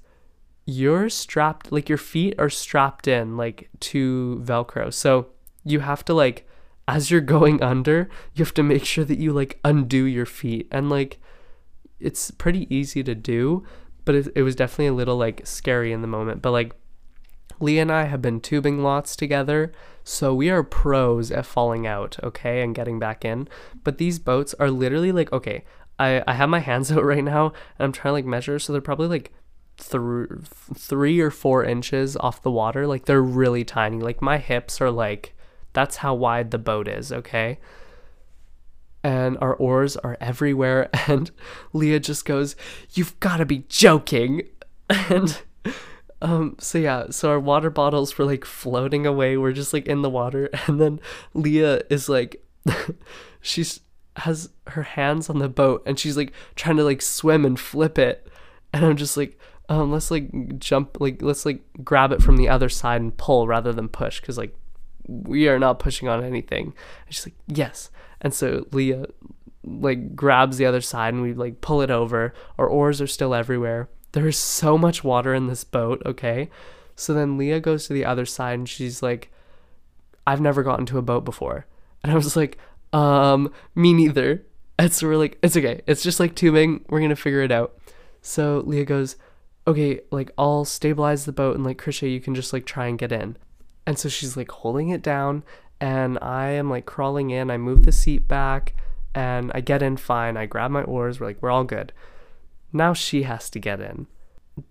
you're 0.64 1.08
strapped, 1.08 1.72
like 1.72 1.88
your 1.88 1.98
feet 1.98 2.34
are 2.38 2.50
strapped 2.50 3.08
in, 3.08 3.36
like 3.36 3.68
to 3.80 4.40
Velcro. 4.44 4.92
So 4.92 5.28
you 5.64 5.80
have 5.80 6.04
to, 6.06 6.14
like, 6.14 6.48
as 6.88 7.10
you're 7.10 7.20
going 7.20 7.62
under, 7.62 8.08
you 8.34 8.44
have 8.44 8.54
to 8.54 8.62
make 8.62 8.84
sure 8.84 9.04
that 9.04 9.18
you, 9.18 9.32
like, 9.32 9.58
undo 9.64 10.04
your 10.04 10.26
feet. 10.26 10.68
And, 10.70 10.90
like, 10.90 11.20
it's 12.02 12.30
pretty 12.30 12.72
easy 12.74 13.02
to 13.02 13.14
do, 13.14 13.64
but 14.04 14.14
it, 14.14 14.28
it 14.34 14.42
was 14.42 14.56
definitely 14.56 14.86
a 14.86 14.94
little, 14.94 15.16
like, 15.16 15.46
scary 15.46 15.92
in 15.92 16.02
the 16.02 16.08
moment. 16.08 16.42
But, 16.42 16.52
like, 16.52 16.74
Leah 17.60 17.82
and 17.82 17.92
I 17.92 18.04
have 18.04 18.20
been 18.20 18.40
tubing 18.40 18.82
lots 18.82 19.14
together, 19.14 19.72
so 20.04 20.34
we 20.34 20.50
are 20.50 20.64
pros 20.64 21.30
at 21.30 21.46
falling 21.46 21.86
out, 21.86 22.18
okay, 22.22 22.60
and 22.60 22.74
getting 22.74 22.98
back 22.98 23.24
in. 23.24 23.48
But 23.84 23.98
these 23.98 24.18
boats 24.18 24.54
are 24.54 24.70
literally 24.70 25.12
like, 25.12 25.32
okay, 25.32 25.64
I, 25.98 26.22
I 26.26 26.34
have 26.34 26.48
my 26.48 26.58
hands 26.58 26.90
out 26.92 27.04
right 27.04 27.24
now 27.24 27.46
and 27.78 27.86
I'm 27.86 27.92
trying 27.92 28.10
to 28.10 28.14
like 28.14 28.24
measure, 28.24 28.58
so 28.58 28.72
they're 28.72 28.82
probably 28.82 29.08
like 29.08 29.32
th- 29.78 30.28
three 30.74 31.20
or 31.20 31.30
four 31.30 31.64
inches 31.64 32.16
off 32.16 32.42
the 32.42 32.50
water. 32.50 32.86
Like 32.86 33.04
they're 33.04 33.22
really 33.22 33.64
tiny. 33.64 34.00
Like 34.00 34.20
my 34.20 34.38
hips 34.38 34.80
are 34.80 34.90
like, 34.90 35.34
that's 35.72 35.96
how 35.96 36.14
wide 36.14 36.50
the 36.50 36.58
boat 36.58 36.88
is, 36.88 37.12
okay? 37.12 37.58
And 39.04 39.36
our 39.40 39.54
oars 39.54 39.96
are 39.96 40.16
everywhere. 40.20 40.88
And 41.08 41.30
Leah 41.72 42.00
just 42.00 42.24
goes, 42.24 42.56
You've 42.92 43.18
got 43.20 43.38
to 43.38 43.46
be 43.46 43.64
joking. 43.68 44.42
And 45.08 45.40
um, 46.22 46.54
so 46.60 46.78
yeah, 46.78 47.06
so 47.10 47.30
our 47.30 47.40
water 47.40 47.68
bottles 47.68 48.16
were 48.16 48.24
like 48.24 48.44
floating 48.44 49.06
away. 49.06 49.36
We're 49.36 49.52
just 49.52 49.72
like 49.72 49.86
in 49.86 50.02
the 50.02 50.10
water, 50.10 50.48
and 50.66 50.80
then 50.80 51.00
Leah 51.34 51.82
is 51.90 52.08
like, 52.08 52.42
she's 53.40 53.80
has 54.16 54.50
her 54.68 54.82
hands 54.82 55.28
on 55.28 55.40
the 55.40 55.48
boat, 55.48 55.82
and 55.84 55.98
she's 55.98 56.16
like 56.16 56.32
trying 56.54 56.76
to 56.76 56.84
like 56.84 57.02
swim 57.02 57.44
and 57.44 57.58
flip 57.58 57.98
it, 57.98 58.28
and 58.72 58.86
I'm 58.86 58.96
just 58.96 59.16
like, 59.16 59.36
um, 59.68 59.90
let's 59.90 60.12
like 60.12 60.58
jump, 60.60 61.00
like 61.00 61.20
let's 61.22 61.44
like 61.44 61.60
grab 61.82 62.12
it 62.12 62.22
from 62.22 62.36
the 62.36 62.48
other 62.48 62.68
side 62.68 63.00
and 63.00 63.16
pull 63.16 63.48
rather 63.48 63.72
than 63.72 63.88
push, 63.88 64.20
because 64.20 64.38
like 64.38 64.54
we 65.08 65.48
are 65.48 65.58
not 65.58 65.80
pushing 65.80 66.06
on 66.08 66.22
anything. 66.22 66.66
And 67.06 67.14
she's 67.14 67.26
like, 67.26 67.34
yes, 67.48 67.90
and 68.22 68.32
so 68.32 68.66
Leah 68.72 69.06
like 69.64 70.16
grabs 70.16 70.56
the 70.56 70.66
other 70.66 70.80
side, 70.80 71.12
and 71.12 71.22
we 71.22 71.34
like 71.34 71.60
pull 71.60 71.82
it 71.82 71.90
over. 71.90 72.32
Our 72.58 72.66
oars 72.66 73.00
are 73.02 73.06
still 73.06 73.34
everywhere 73.34 73.88
there 74.12 74.28
is 74.28 74.38
so 74.38 74.78
much 74.78 75.02
water 75.02 75.34
in 75.34 75.46
this 75.46 75.64
boat, 75.64 76.02
okay? 76.06 76.50
So 76.94 77.12
then 77.12 77.38
Leah 77.38 77.60
goes 77.60 77.86
to 77.86 77.92
the 77.92 78.04
other 78.04 78.26
side 78.26 78.58
and 78.58 78.68
she's 78.68 79.02
like, 79.02 79.30
I've 80.26 80.40
never 80.40 80.62
gotten 80.62 80.86
to 80.86 80.98
a 80.98 81.02
boat 81.02 81.24
before. 81.24 81.66
And 82.02 82.12
I 82.12 82.14
was 82.14 82.36
like, 82.36 82.58
um, 82.92 83.52
me 83.74 83.92
neither. 83.92 84.44
And 84.78 84.92
so 84.92 85.08
we're 85.08 85.16
like, 85.16 85.38
it's 85.42 85.56
okay. 85.56 85.80
It's 85.86 86.02
just 86.02 86.20
like 86.20 86.34
tubing. 86.34 86.84
We're 86.88 87.00
going 87.00 87.10
to 87.10 87.16
figure 87.16 87.42
it 87.42 87.50
out. 87.50 87.78
So 88.20 88.62
Leah 88.66 88.84
goes, 88.84 89.16
okay, 89.66 90.00
like 90.10 90.30
I'll 90.36 90.64
stabilize 90.64 91.24
the 91.24 91.32
boat 91.32 91.56
and 91.56 91.64
like 91.64 91.78
Krisha, 91.78 92.10
you 92.10 92.20
can 92.20 92.34
just 92.34 92.52
like 92.52 92.66
try 92.66 92.86
and 92.86 92.98
get 92.98 93.12
in. 93.12 93.36
And 93.86 93.98
so 93.98 94.08
she's 94.08 94.36
like 94.36 94.50
holding 94.50 94.90
it 94.90 95.02
down 95.02 95.42
and 95.82 96.16
I 96.22 96.50
am 96.50 96.70
like 96.70 96.86
crawling 96.86 97.30
in. 97.30 97.50
I 97.50 97.58
move 97.58 97.84
the 97.84 97.90
seat 97.90 98.28
back 98.28 98.76
and 99.16 99.50
I 99.52 99.60
get 99.60 99.82
in 99.82 99.96
fine. 99.96 100.36
I 100.36 100.46
grab 100.46 100.70
my 100.70 100.84
oars. 100.84 101.18
We're 101.18 101.26
like, 101.26 101.42
we're 101.42 101.50
all 101.50 101.64
good. 101.64 101.92
Now 102.72 102.94
she 102.94 103.24
has 103.24 103.50
to 103.50 103.58
get 103.58 103.80
in. 103.80 104.06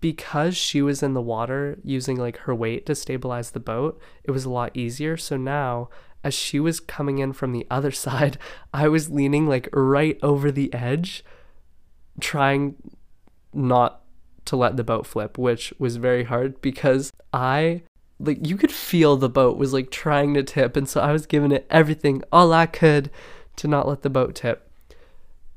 Because 0.00 0.56
she 0.56 0.80
was 0.80 1.02
in 1.02 1.12
the 1.12 1.20
water 1.20 1.78
using 1.84 2.16
like 2.16 2.38
her 2.38 2.54
weight 2.54 2.86
to 2.86 2.94
stabilize 2.94 3.50
the 3.50 3.60
boat, 3.60 4.00
it 4.24 4.30
was 4.30 4.46
a 4.46 4.50
lot 4.50 4.74
easier. 4.74 5.18
So 5.18 5.36
now, 5.36 5.90
as 6.24 6.32
she 6.32 6.58
was 6.58 6.80
coming 6.80 7.18
in 7.18 7.34
from 7.34 7.52
the 7.52 7.66
other 7.70 7.90
side, 7.90 8.38
I 8.72 8.88
was 8.88 9.10
leaning 9.10 9.46
like 9.46 9.68
right 9.74 10.18
over 10.22 10.50
the 10.50 10.72
edge, 10.72 11.22
trying 12.20 12.76
not 13.52 14.00
to 14.46 14.56
let 14.56 14.78
the 14.78 14.84
boat 14.84 15.06
flip, 15.06 15.36
which 15.36 15.74
was 15.78 15.96
very 15.96 16.24
hard 16.24 16.62
because 16.62 17.12
I 17.34 17.82
like 18.22 18.46
you 18.46 18.56
could 18.56 18.72
feel 18.72 19.16
the 19.16 19.28
boat 19.28 19.58
was 19.58 19.72
like 19.72 19.90
trying 19.90 20.34
to 20.34 20.42
tip 20.42 20.76
and 20.76 20.88
so 20.88 21.00
I 21.00 21.12
was 21.12 21.26
giving 21.26 21.52
it 21.52 21.66
everything 21.68 22.22
all 22.32 22.52
I 22.52 22.66
could 22.66 23.10
to 23.56 23.68
not 23.68 23.88
let 23.88 24.02
the 24.02 24.10
boat 24.10 24.34
tip. 24.34 24.70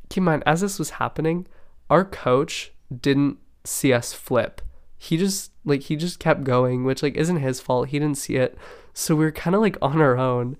Keep 0.10 0.21
in 0.21 0.23
mind 0.25 0.43
as 0.45 0.62
this 0.62 0.80
was 0.80 0.91
happening, 0.91 1.47
our 1.89 2.04
coach 2.04 2.71
didn't 3.01 3.38
see 3.63 3.93
us 3.93 4.13
flip. 4.13 4.62
He 4.97 5.17
just 5.17 5.51
like 5.63 5.84
he 5.84 5.95
just 5.95 6.19
kept 6.19 6.43
going, 6.43 6.84
which 6.84 7.04
like 7.04 7.15
isn't 7.15 7.38
his 7.38 7.60
fault. 7.60 7.89
He 7.89 7.99
didn't 7.99 8.17
see 8.17 8.36
it. 8.36 8.58
So 8.93 9.15
we 9.15 9.25
were 9.25 9.32
kind 9.32 9.56
of 9.56 9.62
like 9.62 9.78
on 9.82 10.01
our 10.01 10.17
own. 10.17 10.58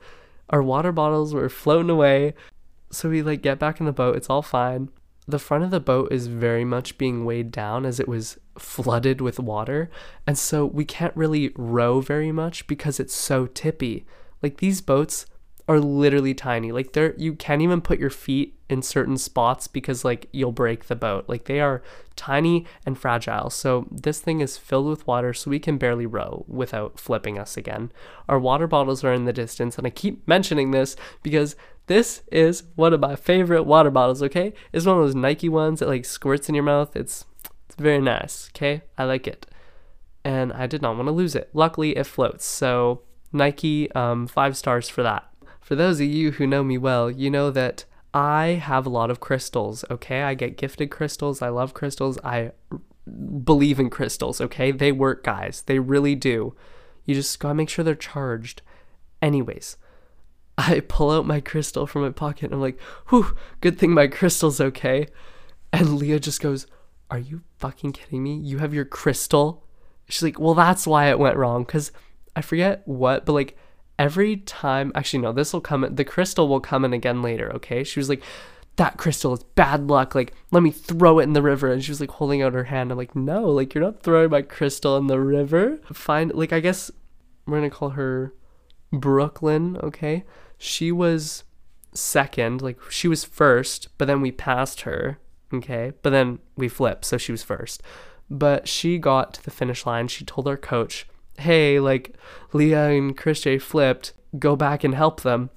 Our 0.49 0.61
water 0.61 0.91
bottles 0.91 1.33
were 1.33 1.49
floating 1.49 1.89
away. 1.89 2.33
So 2.91 3.09
we 3.09 3.21
like 3.21 3.41
get 3.41 3.59
back 3.59 3.79
in 3.79 3.85
the 3.85 3.91
boat. 3.91 4.15
It's 4.15 4.29
all 4.29 4.41
fine. 4.41 4.89
The 5.27 5.39
front 5.39 5.63
of 5.63 5.71
the 5.71 5.79
boat 5.79 6.11
is 6.11 6.27
very 6.27 6.65
much 6.65 6.97
being 6.97 7.25
weighed 7.25 7.51
down 7.51 7.85
as 7.85 7.99
it 7.99 8.07
was 8.07 8.38
flooded 8.57 9.21
with 9.21 9.39
water. 9.39 9.89
And 10.27 10.38
so 10.38 10.65
we 10.65 10.85
can't 10.85 11.15
really 11.15 11.51
row 11.55 11.99
very 11.99 12.31
much 12.31 12.67
because 12.67 12.99
it's 12.99 13.15
so 13.15 13.47
tippy. 13.47 14.05
Like 14.41 14.57
these 14.57 14.81
boats 14.81 15.25
are 15.67 15.79
literally 15.79 16.33
tiny. 16.33 16.71
Like 16.71 16.93
they're 16.93 17.15
you 17.17 17.33
can't 17.33 17.61
even 17.61 17.81
put 17.81 17.99
your 17.99 18.09
feet 18.11 18.59
in 18.69 18.81
certain 18.81 19.17
spots 19.17 19.67
because 19.67 20.05
like 20.05 20.27
you'll 20.31 20.51
break 20.51 20.85
the 20.85 20.95
boat. 20.95 21.25
Like 21.27 21.45
they 21.45 21.59
are 21.59 21.81
tiny 22.15 22.65
and 22.85 22.97
fragile. 22.97 23.49
So 23.49 23.88
this 23.91 24.19
thing 24.19 24.41
is 24.41 24.57
filled 24.57 24.88
with 24.88 25.07
water 25.07 25.33
so 25.33 25.49
we 25.49 25.59
can 25.59 25.77
barely 25.77 26.05
row 26.05 26.45
without 26.47 26.99
flipping 26.99 27.39
us 27.39 27.57
again. 27.57 27.91
Our 28.29 28.39
water 28.39 28.67
bottles 28.67 29.03
are 29.03 29.13
in 29.13 29.25
the 29.25 29.33
distance 29.33 29.77
and 29.77 29.88
I 29.88 29.89
keep 29.89 30.27
mentioning 30.27 30.71
this 30.71 30.95
because 31.23 31.55
this 31.88 32.24
is 32.32 32.63
one 32.76 32.93
of 32.93 33.00
my 33.00 33.15
favorite 33.15 33.63
water 33.63 33.91
bottles, 33.91 34.24
okay? 34.24 34.54
It's 34.74 34.86
one 34.86 34.98
of 34.98 35.04
those 35.04 35.15
Nike 35.15 35.50
ones 35.50 35.80
that 35.80 35.88
like 35.88 36.06
squirts 36.06 36.50
in 36.50 36.56
your 36.56 36.63
mouth. 36.63 36.95
It's 36.95 37.26
it's 37.67 37.76
very 37.76 38.02
nice, 38.02 38.50
okay? 38.56 38.82
I 38.98 39.04
like 39.06 39.28
it. 39.28 39.45
And 40.24 40.52
I 40.54 40.65
did 40.65 40.82
not 40.82 40.95
want 40.95 41.08
to 41.08 41.12
lose 41.12 41.36
it. 41.36 41.50
Luckily 41.54 41.95
it 41.95 42.06
floats. 42.06 42.45
So 42.45 43.02
Nike 43.32 43.91
um 43.91 44.28
5 44.28 44.58
stars 44.58 44.89
for 44.89 45.04
that. 45.04 45.30
For 45.62 45.76
those 45.76 46.00
of 46.00 46.08
you 46.08 46.32
who 46.32 46.48
know 46.48 46.63
me 46.63 46.78
well, 46.78 47.10
you 47.10 47.30
know 47.30 47.52
that 47.52 47.86
I 48.13 48.62
have 48.63 48.86
a 48.86 48.89
lot 48.89 49.12
of 49.12 49.19
crystals, 49.19 49.84
okay? 49.91 50.24
I 50.24 50.36
get 50.36 50.58
gifted 50.58 50.89
crystals. 50.89 51.41
I 51.41 51.50
love 51.50 51.74
crystals. 51.74 52.17
I 52.24 52.52
believe 53.43 53.80
in 53.80 53.89
crystals, 53.89 54.39
okay? 54.39 54.71
They 54.71 54.91
work, 54.91 55.24
guys. 55.24 55.63
They 55.65 55.80
really 55.80 56.15
do. 56.15 56.56
You 57.06 57.13
just 57.13 57.39
gotta 57.39 57.56
make 57.56 57.69
sure 57.69 57.84
they're 57.84 57.93
charged. 57.93 58.62
Anyways, 59.21 59.78
I 60.57 60.79
pull 60.79 61.11
out 61.11 61.25
my 61.25 61.41
crystal 61.41 61.85
from 61.85 62.03
my 62.03 62.11
pocket 62.11 62.45
and 62.45 62.55
I'm 62.55 62.61
like, 62.61 62.79
whew, 63.09 63.35
good 63.61 63.77
thing 63.77 63.91
my 63.91 64.07
crystal's 64.07 64.61
okay. 64.61 65.07
And 65.73 65.97
Leah 65.97 66.19
just 66.19 66.41
goes, 66.41 66.67
Are 67.11 67.19
you 67.19 67.41
fucking 67.57 67.91
kidding 67.91 68.23
me? 68.23 68.37
You 68.37 68.59
have 68.59 68.73
your 68.73 68.85
crystal? 68.85 69.65
She's 70.07 70.23
like, 70.23 70.39
Well, 70.39 70.53
that's 70.53 70.87
why 70.87 71.09
it 71.09 71.19
went 71.19 71.37
wrong. 71.37 71.65
Cause 71.65 71.91
I 72.35 72.41
forget 72.41 72.81
what, 72.85 73.25
but 73.25 73.33
like 73.33 73.57
every 73.97 74.37
time 74.37 74.91
actually 74.93 75.19
no 75.19 75.31
this 75.31 75.53
will 75.53 75.61
come 75.61 75.87
the 75.95 76.03
crystal 76.03 76.47
will 76.47 76.59
come 76.59 76.83
in 76.83 76.93
again 76.93 77.21
later 77.21 77.51
okay 77.53 77.83
she 77.83 77.99
was 77.99 78.09
like 78.09 78.21
that 78.75 78.97
crystal 78.97 79.33
is 79.33 79.43
bad 79.55 79.87
luck 79.87 80.13
like 80.13 80.33
let 80.51 80.61
me 80.61 80.71
throw 80.71 81.19
it 81.19 81.23
in 81.23 81.33
the 81.33 81.41
river 81.41 81.71
and 81.71 81.83
she 81.83 81.91
was 81.91 82.01
like 82.01 82.11
holding 82.11 82.41
out 82.41 82.53
her 82.53 82.65
hand 82.65 82.91
i'm 82.91 82.97
like 82.97 83.15
no 83.15 83.45
like 83.49 83.73
you're 83.73 83.83
not 83.83 84.01
throwing 84.03 84.29
my 84.29 84.41
crystal 84.41 84.97
in 84.97 85.07
the 85.07 85.19
river 85.19 85.79
find 85.93 86.33
like 86.33 86.51
i 86.51 86.59
guess 86.59 86.91
we're 87.45 87.57
gonna 87.57 87.69
call 87.69 87.91
her 87.91 88.33
brooklyn 88.99 89.77
okay 89.77 90.23
she 90.58 90.91
was 90.91 91.43
second 91.93 92.62
like 92.62 92.79
she 92.89 93.08
was 93.08 93.23
first 93.23 93.88
but 93.97 94.05
then 94.05 94.21
we 94.21 94.31
passed 94.31 94.81
her 94.81 95.17
okay 95.53 95.93
but 96.01 96.10
then 96.10 96.39
we 96.58 96.67
flipped 96.67 97.05
so 97.05 97.17
she 97.17 97.31
was 97.31 97.43
first 97.43 97.81
but 98.29 98.67
she 98.67 98.97
got 98.97 99.34
to 99.34 99.43
the 99.43 99.51
finish 99.51 99.86
line 99.86 100.08
she 100.08 100.25
told 100.25 100.47
our 100.47 100.58
coach 100.58 101.08
hey, 101.38 101.79
like 101.79 102.15
Leah 102.53 102.89
and 102.89 103.15
Chris 103.15 103.45
flipped, 103.62 104.13
go 104.38 104.55
back 104.55 104.84
and 104.84 104.95
help 104.95 105.21
them. 105.21 105.49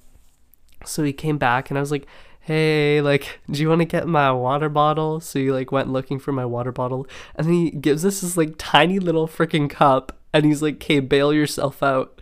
So 0.85 1.03
he 1.03 1.13
came 1.13 1.37
back 1.37 1.69
and 1.69 1.77
I 1.77 1.81
was 1.81 1.91
like, 1.91 2.07
hey, 2.41 3.01
like, 3.01 3.39
do 3.49 3.61
you 3.61 3.69
want 3.69 3.79
to 3.79 3.85
get 3.85 4.07
my 4.07 4.31
water 4.31 4.69
bottle? 4.69 5.19
So 5.19 5.39
he 5.39 5.51
like 5.51 5.71
went 5.71 5.89
looking 5.89 6.19
for 6.19 6.31
my 6.31 6.45
water 6.45 6.71
bottle 6.71 7.07
and 7.35 7.47
he 7.47 7.71
gives 7.71 8.05
us 8.05 8.21
this 8.21 8.37
like 8.37 8.55
tiny 8.57 8.99
little 8.99 9.27
freaking 9.27 9.69
cup 9.69 10.17
and 10.33 10.45
he's 10.45 10.61
like, 10.61 10.75
okay, 10.75 10.99
bail 10.99 11.33
yourself 11.33 11.83
out. 11.83 12.21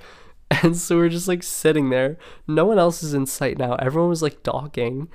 And 0.63 0.77
so 0.77 0.95
we're 0.95 1.10
just 1.10 1.27
like 1.27 1.43
sitting 1.43 1.89
there. 1.89 2.17
No 2.47 2.65
one 2.65 2.79
else 2.79 3.03
is 3.03 3.13
in 3.13 3.25
sight 3.25 3.57
now. 3.57 3.75
Everyone 3.75 4.10
was 4.10 4.21
like 4.21 4.43
docking. 4.43 5.10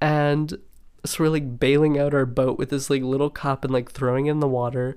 And 0.00 0.56
so 1.04 1.24
we're 1.24 1.30
like 1.30 1.58
bailing 1.58 1.98
out 1.98 2.14
our 2.14 2.24
boat 2.24 2.58
with 2.58 2.70
this 2.70 2.88
like 2.88 3.02
little 3.02 3.28
cup 3.28 3.64
and 3.64 3.72
like 3.72 3.90
throwing 3.90 4.26
in 4.26 4.40
the 4.40 4.48
water. 4.48 4.96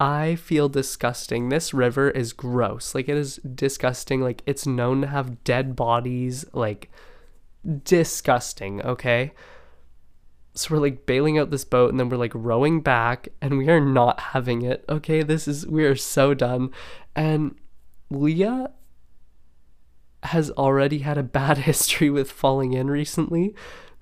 I 0.00 0.36
feel 0.36 0.68
disgusting. 0.68 1.48
This 1.48 1.74
river 1.74 2.10
is 2.10 2.32
gross. 2.32 2.94
Like, 2.94 3.08
it 3.08 3.16
is 3.16 3.36
disgusting. 3.36 4.20
Like, 4.20 4.42
it's 4.46 4.66
known 4.66 5.00
to 5.00 5.08
have 5.08 5.42
dead 5.42 5.74
bodies. 5.74 6.44
Like, 6.52 6.90
disgusting, 7.84 8.80
okay? 8.82 9.32
So 10.54 10.74
we're 10.74 10.80
like 10.80 11.06
bailing 11.06 11.38
out 11.38 11.50
this 11.50 11.64
boat 11.64 11.90
and 11.90 12.00
then 12.00 12.08
we're 12.08 12.16
like 12.16 12.32
rowing 12.34 12.80
back 12.80 13.28
and 13.40 13.58
we 13.58 13.68
are 13.68 13.80
not 13.80 14.20
having 14.20 14.62
it. 14.62 14.84
Okay, 14.88 15.22
this 15.22 15.46
is, 15.46 15.66
we 15.66 15.84
are 15.84 15.96
so 15.96 16.34
done. 16.34 16.70
And 17.14 17.56
Leah 18.10 18.70
has 20.24 20.50
already 20.52 21.00
had 21.00 21.18
a 21.18 21.22
bad 21.22 21.58
history 21.68 22.10
with 22.10 22.30
falling 22.30 22.72
in 22.72 22.90
recently. 22.90 23.54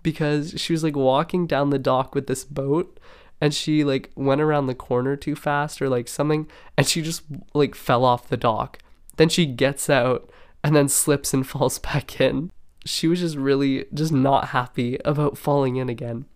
because 0.02 0.54
she 0.56 0.72
was 0.72 0.84
like 0.84 0.94
walking 0.94 1.48
down 1.48 1.70
the 1.70 1.80
dock 1.80 2.14
with 2.14 2.28
this 2.28 2.44
boat 2.44 3.00
and 3.40 3.52
she 3.52 3.82
like 3.82 4.10
went 4.14 4.40
around 4.40 4.66
the 4.66 4.74
corner 4.74 5.16
too 5.16 5.34
fast 5.34 5.82
or 5.82 5.88
like 5.88 6.06
something 6.06 6.48
and 6.76 6.86
she 6.86 7.02
just 7.02 7.22
like 7.54 7.74
fell 7.74 8.04
off 8.04 8.28
the 8.28 8.36
dock. 8.36 8.78
Then 9.16 9.28
she 9.28 9.46
gets 9.46 9.90
out 9.90 10.30
and 10.62 10.76
then 10.76 10.88
slips 10.88 11.34
and 11.34 11.44
falls 11.52 11.80
back 11.80 12.20
in. 12.20 12.52
She 12.84 13.08
was 13.08 13.18
just 13.18 13.36
really 13.36 13.86
just 13.92 14.12
not 14.12 14.48
happy 14.48 14.98
about 15.04 15.36
falling 15.36 15.74
in 15.74 15.88
again. 15.88 16.26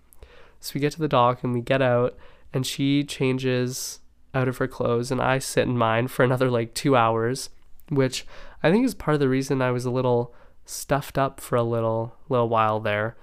So 0.58 0.72
we 0.74 0.80
get 0.80 0.92
to 0.94 1.00
the 1.00 1.06
dock 1.06 1.44
and 1.44 1.52
we 1.54 1.60
get 1.60 1.80
out 1.80 2.16
and 2.52 2.66
she 2.66 3.04
changes 3.04 4.00
out 4.34 4.48
of 4.48 4.58
her 4.58 4.66
clothes 4.66 5.12
and 5.12 5.20
I 5.20 5.38
sit 5.38 5.68
in 5.68 5.78
mine 5.78 6.08
for 6.08 6.24
another 6.24 6.50
like 6.50 6.74
2 6.74 6.96
hours, 6.96 7.50
which 7.88 8.26
I 8.62 8.70
think 8.70 8.84
is 8.84 8.94
part 8.94 9.14
of 9.14 9.20
the 9.20 9.28
reason 9.28 9.62
I 9.62 9.70
was 9.70 9.84
a 9.84 9.90
little 9.90 10.34
stuffed 10.64 11.18
up 11.18 11.40
for 11.40 11.56
a 11.56 11.62
little 11.62 12.14
little 12.28 12.48
while 12.48 12.80
there 12.80 13.16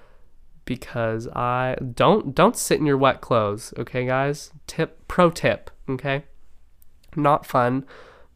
because 0.65 1.27
I 1.29 1.77
don't 1.93 2.35
don't 2.35 2.57
sit 2.57 2.79
in 2.79 2.85
your 2.85 2.97
wet 2.97 3.21
clothes, 3.21 3.73
okay 3.77 4.05
guys? 4.05 4.51
Tip 4.67 5.07
pro 5.07 5.29
tip, 5.29 5.71
okay? 5.89 6.25
Not 7.15 7.45
fun, 7.45 7.85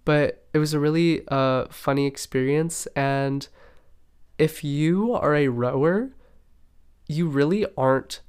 but 0.05 0.45
it 0.53 0.57
was 0.57 0.73
a 0.73 0.79
really 0.79 1.21
uh 1.27 1.65
funny 1.69 2.05
experience 2.07 2.87
and 2.95 3.47
if 4.37 4.63
you 4.63 5.13
are 5.13 5.35
a 5.35 5.49
rower, 5.49 6.15
you 7.07 7.27
really 7.27 7.65
aren't 7.77 8.21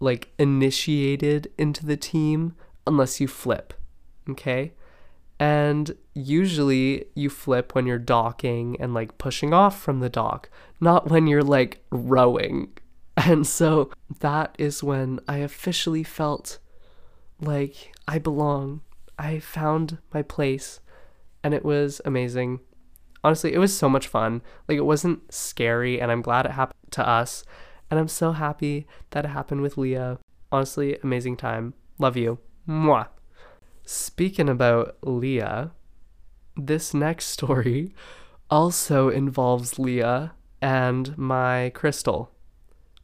like 0.00 0.32
initiated 0.38 1.52
into 1.56 1.86
the 1.86 1.96
team 1.96 2.56
unless 2.86 3.20
you 3.20 3.28
flip, 3.28 3.72
okay? 4.28 4.72
And 5.42 5.96
usually 6.14 7.06
you 7.16 7.28
flip 7.28 7.74
when 7.74 7.84
you're 7.84 7.98
docking 7.98 8.76
and 8.80 8.94
like 8.94 9.18
pushing 9.18 9.52
off 9.52 9.76
from 9.76 9.98
the 9.98 10.08
dock, 10.08 10.48
not 10.80 11.10
when 11.10 11.26
you're 11.26 11.42
like 11.42 11.84
rowing. 11.90 12.68
And 13.16 13.44
so 13.46 13.90
that 14.20 14.54
is 14.56 14.82
when 14.82 15.18
I 15.28 15.38
officially 15.38 16.04
felt 16.04 16.60
like 17.40 17.92
I 18.06 18.18
belong. 18.18 18.82
I 19.18 19.40
found 19.40 19.98
my 20.14 20.22
place 20.22 20.80
and 21.42 21.52
it 21.52 21.64
was 21.64 22.00
amazing. 22.04 22.60
Honestly, 23.24 23.52
it 23.52 23.58
was 23.58 23.76
so 23.76 23.88
much 23.88 24.06
fun. 24.06 24.42
Like 24.68 24.78
it 24.78 24.86
wasn't 24.86 25.30
scary 25.32 26.00
and 26.00 26.12
I'm 26.12 26.22
glad 26.22 26.46
it 26.46 26.52
happened 26.52 26.92
to 26.92 27.06
us. 27.06 27.44
And 27.90 27.98
I'm 27.98 28.08
so 28.08 28.30
happy 28.30 28.86
that 29.10 29.24
it 29.24 29.28
happened 29.28 29.60
with 29.60 29.76
Leah. 29.76 30.20
Honestly, 30.52 30.96
amazing 31.02 31.36
time. 31.36 31.74
Love 31.98 32.16
you. 32.16 32.38
Mwah. 32.68 33.08
Speaking 33.84 34.48
about 34.48 34.96
Leah, 35.02 35.72
this 36.56 36.94
next 36.94 37.26
story 37.26 37.94
also 38.50 39.08
involves 39.08 39.78
Leah 39.78 40.32
and 40.60 41.16
my 41.18 41.70
crystal, 41.74 42.30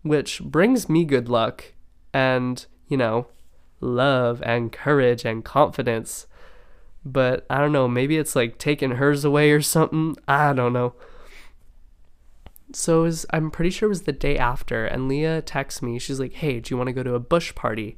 which 0.03 0.41
brings 0.41 0.89
me 0.89 1.05
good 1.05 1.29
luck 1.29 1.73
and, 2.13 2.65
you 2.87 2.97
know, 2.97 3.27
love 3.81 4.43
and 4.45 4.73
courage 4.73 5.25
and 5.25 5.45
confidence. 5.45 6.27
But 7.05 7.47
I 7.51 7.59
don't 7.59 7.73
know, 7.73 7.89
maybe 7.89 8.17
it's 8.17 8.37
like 8.37 8.59
taking 8.59 8.93
hers 8.93 9.25
away 9.25 9.51
or 9.51 9.63
something. 9.63 10.17
I 10.27 10.53
don't 10.53 10.73
know. 10.73 10.95
So 12.73 13.03
was, 13.03 13.25
I'm 13.31 13.51
pretty 13.51 13.71
sure 13.71 13.87
it 13.87 13.91
was 13.91 14.03
the 14.03 14.13
day 14.13 14.37
after, 14.37 14.85
and 14.85 15.09
Leah 15.09 15.41
texts 15.41 15.81
me. 15.81 15.99
She's 15.99 16.21
like, 16.21 16.35
"Hey, 16.35 16.61
do 16.61 16.73
you 16.73 16.77
want 16.77 16.89
to 16.89 16.93
go 16.93 17.03
to 17.03 17.15
a 17.15 17.21
bush 17.21 17.55
party?" 17.55 17.97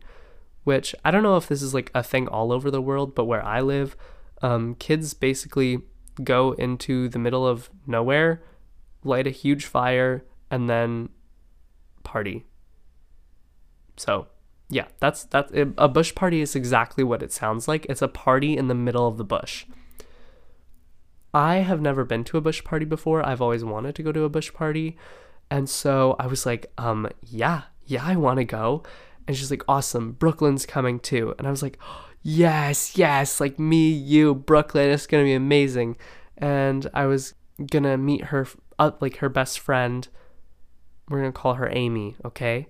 Which 0.64 0.94
I 1.04 1.10
don't 1.10 1.22
know 1.22 1.36
if 1.36 1.48
this 1.48 1.62
is 1.62 1.74
like 1.74 1.90
a 1.94 2.02
thing 2.02 2.28
all 2.28 2.52
over 2.52 2.70
the 2.70 2.82
world, 2.82 3.14
but 3.14 3.24
where 3.24 3.44
I 3.44 3.60
live, 3.60 3.96
um, 4.42 4.74
kids 4.76 5.14
basically 5.14 5.82
go 6.22 6.52
into 6.52 7.08
the 7.08 7.18
middle 7.18 7.46
of 7.46 7.70
nowhere, 7.86 8.42
light 9.04 9.26
a 9.26 9.30
huge 9.30 9.66
fire, 9.66 10.24
and 10.50 10.68
then 10.68 11.08
party. 12.02 12.46
So, 13.96 14.28
yeah, 14.68 14.86
that's 14.98 15.24
that's 15.24 15.52
a 15.54 15.88
bush 15.88 16.14
party 16.14 16.40
is 16.40 16.54
exactly 16.54 17.04
what 17.04 17.22
it 17.22 17.32
sounds 17.32 17.68
like. 17.68 17.86
It's 17.88 18.02
a 18.02 18.08
party 18.08 18.56
in 18.56 18.68
the 18.68 18.74
middle 18.74 19.06
of 19.06 19.16
the 19.16 19.24
bush. 19.24 19.66
I 21.32 21.56
have 21.56 21.80
never 21.80 22.04
been 22.04 22.24
to 22.24 22.38
a 22.38 22.40
bush 22.40 22.64
party 22.64 22.84
before. 22.84 23.24
I've 23.24 23.42
always 23.42 23.64
wanted 23.64 23.94
to 23.96 24.02
go 24.02 24.12
to 24.12 24.24
a 24.24 24.28
bush 24.28 24.52
party. 24.52 24.96
And 25.50 25.68
so 25.68 26.16
I 26.18 26.26
was 26.26 26.46
like, 26.46 26.72
um, 26.78 27.08
yeah, 27.22 27.62
yeah, 27.86 28.04
I 28.04 28.16
want 28.16 28.38
to 28.38 28.44
go. 28.44 28.82
And 29.30 29.36
she's 29.36 29.52
like, 29.52 29.62
awesome, 29.68 30.10
Brooklyn's 30.10 30.66
coming 30.66 30.98
too. 30.98 31.36
And 31.38 31.46
I 31.46 31.52
was 31.52 31.62
like, 31.62 31.78
yes, 32.20 32.98
yes, 32.98 33.38
like 33.38 33.60
me, 33.60 33.88
you, 33.88 34.34
Brooklyn, 34.34 34.90
it's 34.90 35.06
gonna 35.06 35.22
be 35.22 35.34
amazing. 35.34 35.98
And 36.36 36.90
I 36.92 37.06
was 37.06 37.34
gonna 37.70 37.96
meet 37.96 38.24
her, 38.24 38.48
uh, 38.80 38.90
like 38.98 39.18
her 39.18 39.28
best 39.28 39.60
friend. 39.60 40.08
We're 41.08 41.18
gonna 41.18 41.30
call 41.30 41.54
her 41.54 41.68
Amy, 41.70 42.16
okay? 42.24 42.66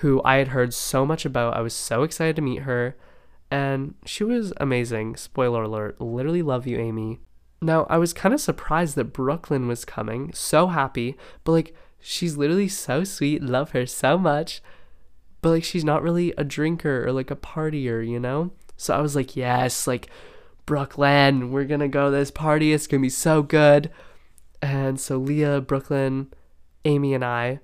Who 0.00 0.20
I 0.22 0.36
had 0.36 0.48
heard 0.48 0.74
so 0.74 1.06
much 1.06 1.24
about. 1.24 1.56
I 1.56 1.62
was 1.62 1.72
so 1.72 2.02
excited 2.02 2.36
to 2.36 2.42
meet 2.42 2.64
her. 2.64 2.94
And 3.50 3.94
she 4.04 4.22
was 4.22 4.52
amazing. 4.58 5.16
Spoiler 5.16 5.62
alert, 5.62 5.98
literally 5.98 6.42
love 6.42 6.66
you, 6.66 6.76
Amy. 6.78 7.20
Now, 7.62 7.86
I 7.88 7.96
was 7.96 8.12
kind 8.12 8.34
of 8.34 8.40
surprised 8.42 8.96
that 8.96 9.14
Brooklyn 9.14 9.66
was 9.66 9.86
coming, 9.86 10.30
so 10.34 10.66
happy, 10.66 11.16
but 11.42 11.52
like, 11.52 11.74
she's 11.98 12.36
literally 12.36 12.68
so 12.68 13.02
sweet, 13.02 13.42
love 13.42 13.70
her 13.70 13.86
so 13.86 14.18
much 14.18 14.60
but 15.42 15.50
like 15.50 15.64
she's 15.64 15.84
not 15.84 16.02
really 16.02 16.32
a 16.38 16.44
drinker 16.44 17.04
or 17.06 17.12
like 17.12 17.30
a 17.30 17.36
partier, 17.36 18.08
you 18.08 18.18
know? 18.18 18.52
So 18.76 18.94
I 18.94 19.00
was 19.00 19.14
like, 19.14 19.36
yes, 19.36 19.86
like 19.86 20.08
Brooklyn, 20.64 21.50
we're 21.50 21.64
gonna 21.64 21.88
go 21.88 22.06
to 22.10 22.16
this 22.16 22.30
party, 22.30 22.72
it's 22.72 22.86
gonna 22.86 23.02
be 23.02 23.10
so 23.10 23.42
good. 23.42 23.90
And 24.62 24.98
so 24.98 25.18
Leah, 25.18 25.60
Brooklyn, 25.60 26.32
Amy, 26.84 27.12
and 27.12 27.24
I 27.24 27.60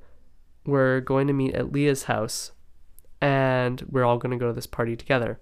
were 0.66 1.00
going 1.00 1.28
to 1.28 1.32
meet 1.32 1.54
at 1.54 1.72
Leah's 1.72 2.04
house 2.04 2.52
and 3.20 3.80
we're 3.88 4.04
all 4.04 4.18
gonna 4.18 4.36
go 4.36 4.48
to 4.48 4.52
this 4.52 4.66
party 4.66 4.96
together. 4.96 5.40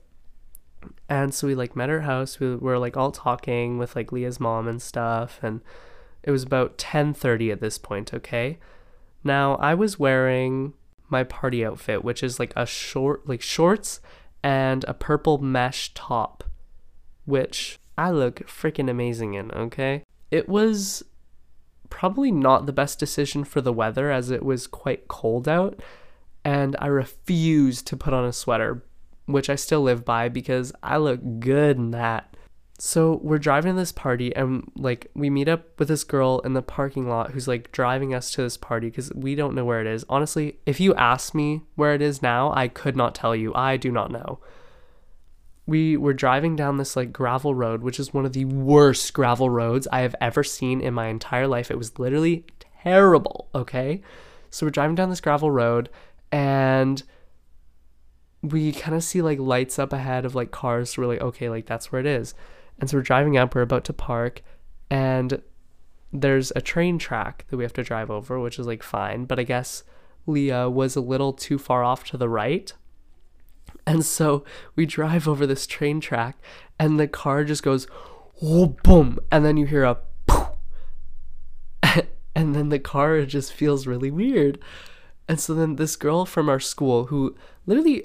And 1.08 1.34
so 1.34 1.46
we 1.46 1.54
like 1.54 1.74
met 1.74 1.88
her 1.88 2.02
house, 2.02 2.38
we 2.38 2.54
were 2.54 2.78
like 2.78 2.96
all 2.96 3.10
talking 3.10 3.78
with 3.78 3.96
like 3.96 4.12
Leah's 4.12 4.38
mom 4.38 4.68
and 4.68 4.80
stuff, 4.80 5.40
and 5.42 5.62
it 6.22 6.30
was 6.30 6.42
about 6.42 6.78
10:30 6.78 7.50
at 7.50 7.60
this 7.60 7.78
point, 7.78 8.12
okay? 8.12 8.58
Now 9.24 9.56
I 9.56 9.74
was 9.74 9.98
wearing 9.98 10.74
my 11.08 11.24
party 11.24 11.64
outfit, 11.64 12.04
which 12.04 12.22
is 12.22 12.38
like 12.38 12.52
a 12.56 12.66
short, 12.66 13.28
like 13.28 13.42
shorts 13.42 14.00
and 14.42 14.84
a 14.84 14.94
purple 14.94 15.38
mesh 15.38 15.92
top, 15.94 16.44
which 17.24 17.78
I 17.98 18.10
look 18.10 18.46
freaking 18.46 18.90
amazing 18.90 19.34
in, 19.34 19.50
okay? 19.52 20.04
It 20.30 20.48
was 20.48 21.02
probably 21.88 22.30
not 22.30 22.66
the 22.66 22.72
best 22.72 22.98
decision 22.98 23.44
for 23.44 23.60
the 23.60 23.72
weather 23.72 24.10
as 24.10 24.30
it 24.30 24.44
was 24.44 24.66
quite 24.66 25.08
cold 25.08 25.48
out, 25.48 25.80
and 26.44 26.76
I 26.78 26.86
refused 26.86 27.86
to 27.88 27.96
put 27.96 28.12
on 28.12 28.24
a 28.24 28.32
sweater, 28.32 28.84
which 29.26 29.50
I 29.50 29.56
still 29.56 29.82
live 29.82 30.04
by 30.04 30.28
because 30.28 30.72
I 30.82 30.96
look 30.98 31.40
good 31.40 31.76
in 31.76 31.90
that. 31.92 32.35
So 32.78 33.20
we're 33.22 33.38
driving 33.38 33.72
to 33.72 33.80
this 33.80 33.92
party 33.92 34.36
and 34.36 34.70
like 34.76 35.10
we 35.14 35.30
meet 35.30 35.48
up 35.48 35.78
with 35.78 35.88
this 35.88 36.04
girl 36.04 36.40
in 36.40 36.52
the 36.52 36.60
parking 36.62 37.08
lot 37.08 37.30
who's 37.30 37.48
like 37.48 37.72
driving 37.72 38.12
us 38.12 38.30
to 38.32 38.42
this 38.42 38.58
party 38.58 38.88
because 38.88 39.12
we 39.14 39.34
don't 39.34 39.54
know 39.54 39.64
where 39.64 39.80
it 39.80 39.86
is. 39.86 40.04
Honestly, 40.10 40.58
if 40.66 40.78
you 40.78 40.94
ask 40.94 41.34
me 41.34 41.62
where 41.74 41.94
it 41.94 42.02
is 42.02 42.20
now, 42.20 42.52
I 42.54 42.68
could 42.68 42.94
not 42.94 43.14
tell 43.14 43.34
you. 43.34 43.54
I 43.54 43.78
do 43.78 43.90
not 43.90 44.10
know. 44.10 44.40
We 45.66 45.96
were 45.96 46.12
driving 46.12 46.54
down 46.54 46.76
this 46.76 46.96
like 46.96 47.14
gravel 47.14 47.54
road, 47.54 47.82
which 47.82 47.98
is 47.98 48.12
one 48.12 48.26
of 48.26 48.34
the 48.34 48.44
worst 48.44 49.14
gravel 49.14 49.48
roads 49.48 49.88
I 49.90 50.00
have 50.00 50.14
ever 50.20 50.44
seen 50.44 50.82
in 50.82 50.92
my 50.92 51.06
entire 51.06 51.46
life. 51.46 51.70
It 51.70 51.78
was 51.78 51.98
literally 51.98 52.44
terrible, 52.82 53.48
okay? 53.54 54.02
So 54.50 54.66
we're 54.66 54.70
driving 54.70 54.96
down 54.96 55.08
this 55.08 55.22
gravel 55.22 55.50
road 55.50 55.88
and 56.30 57.02
we 58.42 58.72
kind 58.72 58.94
of 58.94 59.02
see 59.02 59.22
like 59.22 59.38
lights 59.38 59.78
up 59.78 59.94
ahead 59.94 60.26
of 60.26 60.34
like 60.34 60.50
cars. 60.50 60.90
So 60.90 61.02
we're 61.02 61.08
like, 61.08 61.22
okay, 61.22 61.48
like 61.48 61.64
that's 61.64 61.90
where 61.90 62.00
it 62.00 62.06
is. 62.06 62.34
And 62.78 62.90
so 62.90 62.98
we're 62.98 63.02
driving 63.02 63.36
up, 63.36 63.54
we're 63.54 63.62
about 63.62 63.84
to 63.84 63.92
park, 63.92 64.42
and 64.90 65.42
there's 66.12 66.52
a 66.54 66.60
train 66.60 66.98
track 66.98 67.46
that 67.48 67.56
we 67.56 67.64
have 67.64 67.72
to 67.74 67.82
drive 67.82 68.10
over, 68.10 68.38
which 68.38 68.58
is 68.58 68.66
like 68.66 68.82
fine. 68.82 69.24
But 69.24 69.38
I 69.38 69.44
guess 69.44 69.82
Leah 70.26 70.68
was 70.68 70.96
a 70.96 71.00
little 71.00 71.32
too 71.32 71.58
far 71.58 71.82
off 71.84 72.04
to 72.04 72.16
the 72.16 72.28
right. 72.28 72.72
And 73.86 74.04
so 74.04 74.44
we 74.74 74.86
drive 74.86 75.28
over 75.28 75.46
this 75.46 75.66
train 75.66 76.00
track, 76.00 76.36
and 76.78 76.98
the 76.98 77.08
car 77.08 77.44
just 77.44 77.62
goes, 77.62 77.86
oh, 78.42 78.66
boom. 78.82 79.18
And 79.30 79.44
then 79.44 79.56
you 79.56 79.66
hear 79.66 79.84
a 79.84 79.98
poof. 80.26 80.48
and 82.34 82.54
then 82.54 82.68
the 82.68 82.78
car 82.78 83.24
just 83.24 83.52
feels 83.52 83.86
really 83.86 84.10
weird. 84.10 84.58
And 85.28 85.40
so 85.40 85.54
then 85.54 85.76
this 85.76 85.96
girl 85.96 86.24
from 86.24 86.48
our 86.48 86.60
school 86.60 87.06
who 87.06 87.36
literally 87.66 88.04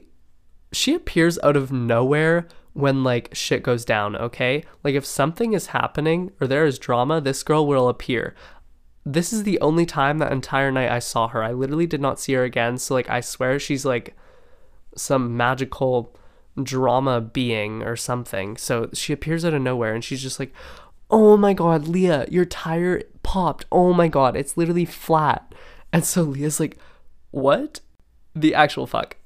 she 0.72 0.94
appears 0.94 1.38
out 1.44 1.56
of 1.58 1.72
nowhere 1.72 2.48
when 2.74 3.04
like 3.04 3.30
shit 3.34 3.64
goes 3.64 3.86
down, 3.86 4.16
okay? 4.16 4.64
Like 4.84 4.96
if 4.96 5.06
something 5.06 5.54
is 5.54 5.68
happening 5.68 6.32
or 6.40 6.48
there 6.48 6.66
is 6.66 6.80
drama, 6.80 7.22
this 7.22 7.44
girl 7.44 7.68
will 7.68 7.90
appear. 7.90 8.36
This 9.06 9.34
is 9.34 9.44
the 9.44 9.60
only 9.62 9.86
time 9.86 10.20
that 10.20 10.32
entire 10.32 10.72
night 10.72 10.92
I 10.92 11.00
saw 11.00 11.28
her. 11.30 11.44
I 11.44 11.52
literally 11.52 11.88
did 11.88 12.02
not 12.02 12.20
see 12.20 12.34
her 12.34 12.44
again. 12.44 12.78
So 12.78 12.94
like 12.94 13.10
I 13.10 13.22
swear 13.22 13.60
she's 13.60 13.86
like 13.86 14.16
some 14.96 15.36
magical 15.36 16.16
drama 16.62 17.22
being 17.22 17.84
or 17.84 17.96
something. 17.96 18.58
So 18.58 18.90
she 18.94 19.14
appears 19.14 19.44
out 19.44 19.54
of 19.54 19.62
nowhere 19.62 19.94
and 19.94 20.04
she's 20.04 20.22
just 20.22 20.40
like, 20.40 20.54
"Oh 21.10 21.38
my 21.38 21.54
god, 21.54 21.88
Leah, 21.88 22.26
your 22.30 22.46
tire 22.46 23.04
popped. 23.24 23.66
Oh 23.72 23.94
my 23.94 24.08
god, 24.08 24.36
it's 24.36 24.58
literally 24.58 24.86
flat." 24.86 25.54
And 25.94 26.06
so 26.06 26.24
Leah's 26.24 26.60
like, 26.60 26.78
what 27.32 27.80
the 28.36 28.54
actual 28.54 28.88
fuck? 28.88 29.18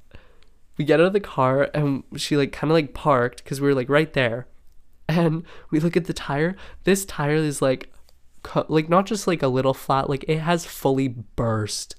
We 0.78 0.86
get 0.86 1.00
out 1.00 1.08
of 1.08 1.14
the 1.14 1.20
car 1.20 1.70
and 1.74 2.04
she 2.16 2.38
like 2.38 2.52
kind 2.52 2.72
of 2.72 2.76
like 2.76 2.94
parked 2.94 3.44
because 3.44 3.62
we 3.62 3.68
were 3.68 3.76
like 3.76 3.90
right 3.90 4.12
there. 4.14 4.48
And 5.08 5.44
we 5.70 5.80
look 5.80 5.96
at 5.96 6.06
the 6.06 6.14
tire. 6.14 6.56
This 6.84 7.06
tire 7.06 7.36
is 7.36 7.62
like, 7.62 7.92
like 8.68 8.90
not 8.90 9.06
just 9.06 9.28
like 9.28 9.44
a 9.44 9.48
little 9.48 9.74
flat, 9.74 10.10
like 10.10 10.26
it 10.28 10.40
has 10.40 10.66
fully 10.66 11.08
burst. 11.08 11.96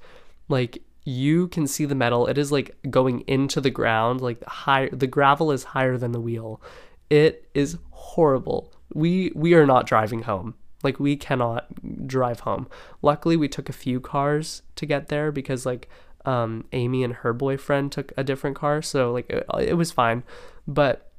Like 0.49 0.83
you 1.05 1.47
can 1.49 1.67
see 1.67 1.85
the 1.85 1.95
metal. 1.95 2.27
It 2.27 2.37
is 2.37 2.51
like 2.51 2.77
going 2.91 3.21
into 3.23 3.61
the 3.61 3.71
ground. 3.71 4.21
Like 4.21 4.45
high, 4.45 4.89
the 4.93 5.07
gravel 5.07 5.53
is 5.53 5.65
higher 5.65 5.97
than 5.97 6.13
the 6.13 6.21
wheel. 6.21 6.61
It 7.09 7.49
is 7.55 7.79
horrible. 7.91 8.73
We 8.93 9.33
we 9.35 9.55
are 9.55 9.67
not 9.67 9.87
driving 9.87 10.23
home. 10.23 10.55
Like 10.83 11.01
we 11.01 11.17
cannot 11.17 12.07
drive 12.07 12.41
home. 12.41 12.69
Luckily, 13.03 13.37
we 13.37 13.49
took 13.49 13.69
a 13.69 13.73
few 13.73 14.01
cars 14.01 14.63
to 14.75 14.85
get 14.85 15.09
there 15.09 15.33
because 15.33 15.65
like 15.65 15.89
um, 16.27 16.65
Amy 16.73 17.05
and 17.05 17.15
her 17.15 17.33
boyfriend 17.33 17.93
took 17.93 18.13
a 18.17 18.25
different 18.25 18.57
car, 18.57 18.83
so 18.83 19.13
like 19.13 19.31
it, 19.31 19.47
it 19.61 19.75
was 19.75 19.93
fine. 19.93 20.25
But 20.67 21.11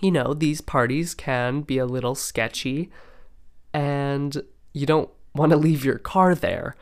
you 0.00 0.10
know, 0.10 0.34
these 0.34 0.60
parties 0.60 1.14
can 1.14 1.60
be 1.60 1.78
a 1.78 1.86
little 1.86 2.14
sketchy, 2.14 2.90
and 3.72 4.42
you 4.72 4.86
don't 4.86 5.10
want 5.34 5.50
to 5.50 5.56
leave 5.56 5.84
your 5.84 5.98
car 5.98 6.34
there. 6.34 6.74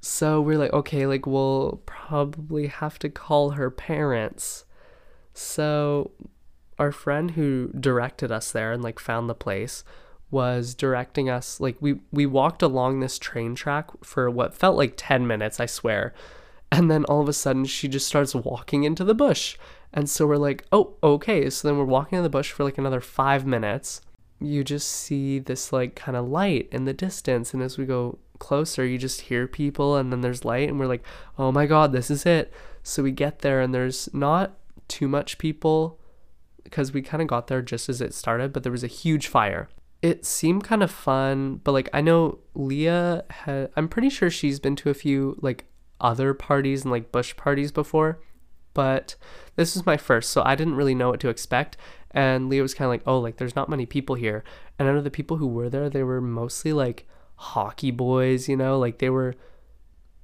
So 0.00 0.40
we're 0.40 0.58
like, 0.58 0.72
okay, 0.72 1.06
like 1.06 1.26
we'll 1.26 1.82
probably 1.84 2.68
have 2.68 2.98
to 3.00 3.10
call 3.10 3.50
her 3.50 3.70
parents. 3.70 4.64
So 5.34 6.10
our 6.78 6.90
friend 6.90 7.32
who 7.32 7.70
directed 7.78 8.32
us 8.32 8.50
there 8.50 8.72
and 8.72 8.82
like 8.82 8.98
found 8.98 9.28
the 9.28 9.34
place 9.34 9.84
was 10.30 10.74
directing 10.74 11.28
us 11.28 11.60
like 11.60 11.76
we 11.80 12.00
we 12.12 12.24
walked 12.24 12.62
along 12.62 13.00
this 13.00 13.18
train 13.18 13.54
track 13.54 13.90
for 14.02 14.30
what 14.30 14.54
felt 14.54 14.76
like 14.76 14.94
10 14.96 15.26
minutes, 15.26 15.60
I 15.60 15.66
swear. 15.66 16.14
And 16.72 16.90
then 16.90 17.04
all 17.06 17.20
of 17.20 17.28
a 17.28 17.32
sudden 17.32 17.64
she 17.64 17.88
just 17.88 18.06
starts 18.06 18.34
walking 18.34 18.84
into 18.84 19.04
the 19.04 19.14
bush. 19.14 19.58
And 19.92 20.08
so 20.08 20.26
we're 20.26 20.36
like, 20.36 20.64
"Oh, 20.72 20.94
okay." 21.02 21.50
So 21.50 21.66
then 21.66 21.76
we're 21.76 21.84
walking 21.84 22.16
in 22.18 22.22
the 22.22 22.30
bush 22.30 22.52
for 22.52 22.64
like 22.64 22.78
another 22.78 23.00
5 23.00 23.44
minutes. 23.46 24.00
You 24.40 24.64
just 24.64 24.88
see 24.88 25.38
this 25.38 25.72
like 25.72 25.94
kind 25.94 26.16
of 26.16 26.28
light 26.28 26.68
in 26.72 26.84
the 26.84 26.94
distance 26.94 27.52
and 27.52 27.62
as 27.62 27.76
we 27.76 27.84
go 27.84 28.18
closer, 28.38 28.84
you 28.86 28.98
just 28.98 29.22
hear 29.22 29.46
people 29.46 29.96
and 29.96 30.12
then 30.12 30.20
there's 30.22 30.44
light 30.44 30.68
and 30.68 30.78
we're 30.78 30.86
like, 30.86 31.04
"Oh 31.38 31.52
my 31.52 31.66
god, 31.66 31.92
this 31.92 32.10
is 32.10 32.24
it." 32.26 32.52
So 32.82 33.02
we 33.02 33.12
get 33.12 33.40
there 33.40 33.60
and 33.60 33.74
there's 33.74 34.08
not 34.14 34.56
too 34.88 35.08
much 35.08 35.38
people 35.38 36.00
because 36.64 36.92
we 36.92 37.02
kind 37.02 37.20
of 37.22 37.28
got 37.28 37.46
there 37.46 37.62
just 37.62 37.88
as 37.88 38.00
it 38.00 38.14
started, 38.14 38.52
but 38.52 38.62
there 38.62 38.72
was 38.72 38.84
a 38.84 38.88
huge 38.88 39.26
fire. 39.28 39.68
It 40.02 40.24
seemed 40.24 40.64
kind 40.64 40.82
of 40.82 40.90
fun, 40.90 41.60
but 41.62 41.72
like 41.72 41.88
I 41.92 42.00
know 42.00 42.38
Leah 42.54 43.24
had 43.30 43.70
I'm 43.76 43.88
pretty 43.88 44.08
sure 44.10 44.30
she's 44.30 44.60
been 44.60 44.76
to 44.76 44.90
a 44.90 44.94
few 44.94 45.36
like 45.42 45.66
other 46.00 46.34
parties 46.34 46.82
and 46.82 46.90
like 46.90 47.12
bush 47.12 47.36
parties 47.36 47.72
before, 47.72 48.20
but 48.74 49.16
this 49.56 49.74
was 49.74 49.86
my 49.86 49.96
first, 49.96 50.30
so 50.30 50.42
I 50.42 50.54
didn't 50.54 50.76
really 50.76 50.94
know 50.94 51.10
what 51.10 51.20
to 51.20 51.28
expect. 51.28 51.76
And 52.12 52.48
Leah 52.48 52.62
was 52.62 52.74
kind 52.74 52.86
of 52.86 52.90
like, 52.90 53.02
"Oh, 53.06 53.18
like 53.20 53.36
there's 53.36 53.56
not 53.56 53.68
many 53.68 53.86
people 53.86 54.16
here." 54.16 54.42
And 54.78 54.88
out 54.88 54.96
of 54.96 55.04
the 55.04 55.10
people 55.10 55.36
who 55.36 55.46
were 55.46 55.68
there, 55.68 55.88
they 55.88 56.02
were 56.02 56.20
mostly 56.20 56.72
like 56.72 57.06
hockey 57.36 57.90
boys, 57.90 58.48
you 58.48 58.56
know, 58.56 58.78
like 58.78 58.98
they 58.98 59.10
were 59.10 59.34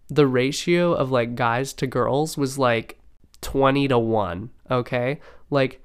the 0.09 0.27
ratio 0.27 0.93
of 0.93 1.11
like 1.11 1.35
guys 1.35 1.73
to 1.75 1.87
girls 1.87 2.37
was 2.37 2.59
like 2.59 3.01
20 3.41 3.89
to 3.89 3.99
1, 3.99 4.51
okay? 4.71 5.21
Like 5.51 5.83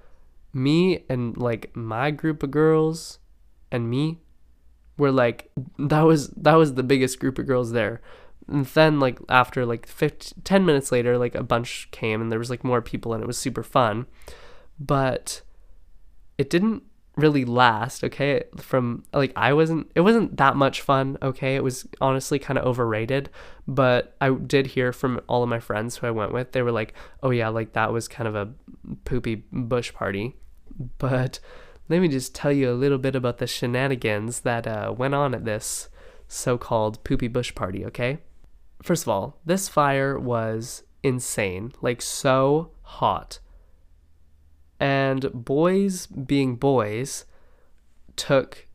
me 0.54 1.06
and 1.10 1.38
like 1.38 1.75
my 1.75 2.12
group 2.12 2.43
of 2.43 2.51
girls 2.51 3.19
and 3.71 3.89
me 3.89 4.19
were 4.97 5.12
like 5.12 5.49
that 5.80 6.01
was 6.01 6.30
that 6.30 6.56
was 6.56 6.75
the 6.75 6.84
biggest 6.84 7.19
group 7.19 7.39
of 7.39 7.47
girls 7.47 7.71
there 7.71 8.01
and 8.47 8.65
then 8.67 8.99
like 8.99 9.19
after 9.30 9.65
like 9.65 9.88
15, 9.88 10.43
10 10.43 10.65
minutes 10.65 10.91
later 10.91 11.17
like 11.17 11.36
a 11.36 11.43
bunch 11.43 11.89
came 11.91 12.21
and 12.21 12.32
there 12.32 12.39
was 12.39 12.49
like 12.49 12.63
more 12.63 12.82
people 12.82 13.13
and 13.13 13.23
it 13.23 13.27
was 13.27 13.38
super 13.38 13.63
fun. 13.63 14.06
But 14.80 15.41
it 16.38 16.49
didn't 16.49 16.84
really 17.15 17.45
last 17.45 18.04
okay? 18.04 18.43
From 18.58 19.04
like 19.13 19.32
i 19.36 19.54
wasn't 19.54 19.91
it 19.95 20.01
wasn't 20.01 20.38
that 20.38 20.56
much 20.56 20.82
fun 20.82 21.17
okay? 21.21 21.56
It 21.56 21.63
was 21.63 21.88
honestly 21.99 22.39
kind 22.39 22.58
of 22.58 22.65
overrated. 22.65 23.30
But 23.67 24.15
i 24.19 24.32
did 24.32 24.67
hear 24.67 24.91
from 24.91 25.21
all 25.27 25.43
of 25.43 25.49
my 25.49 25.60
friends 25.60 25.97
who 25.97 26.08
i 26.08 26.12
went 26.12 26.34
with 26.34 26.51
they 26.51 26.62
were 26.62 26.71
like 26.71 26.93
oh 27.23 27.30
yeah 27.32 27.49
like 27.49 27.73
that 27.73 27.93
was 27.93 28.08
kind 28.08 28.27
of 28.27 28.36
a 28.36 28.49
poopy 29.06 29.43
bush 29.51 29.93
party. 29.93 30.36
But 30.97 31.39
let 31.89 32.01
me 32.01 32.08
just 32.08 32.34
tell 32.34 32.51
you 32.51 32.71
a 32.71 32.73
little 32.73 32.97
bit 32.97 33.15
about 33.15 33.38
the 33.38 33.47
shenanigans 33.47 34.41
that 34.41 34.65
uh, 34.65 34.93
went 34.97 35.13
on 35.13 35.36
at 35.36 35.45
this 35.45 35.89
so-called 36.27 37.04
poopy 37.04 37.27
bush 37.27 37.54
party 37.54 37.86
okay 37.86 38.17
first 38.81 39.03
of 39.03 39.09
all 39.09 39.39
this 39.45 39.67
fire 39.67 40.19
was 40.19 40.83
insane 41.03 41.71
like 41.81 42.01
so 42.01 42.71
hot 42.81 43.39
and 44.79 45.29
boys 45.33 46.07
being 46.07 46.55
boys 46.55 47.25
took 48.15 48.67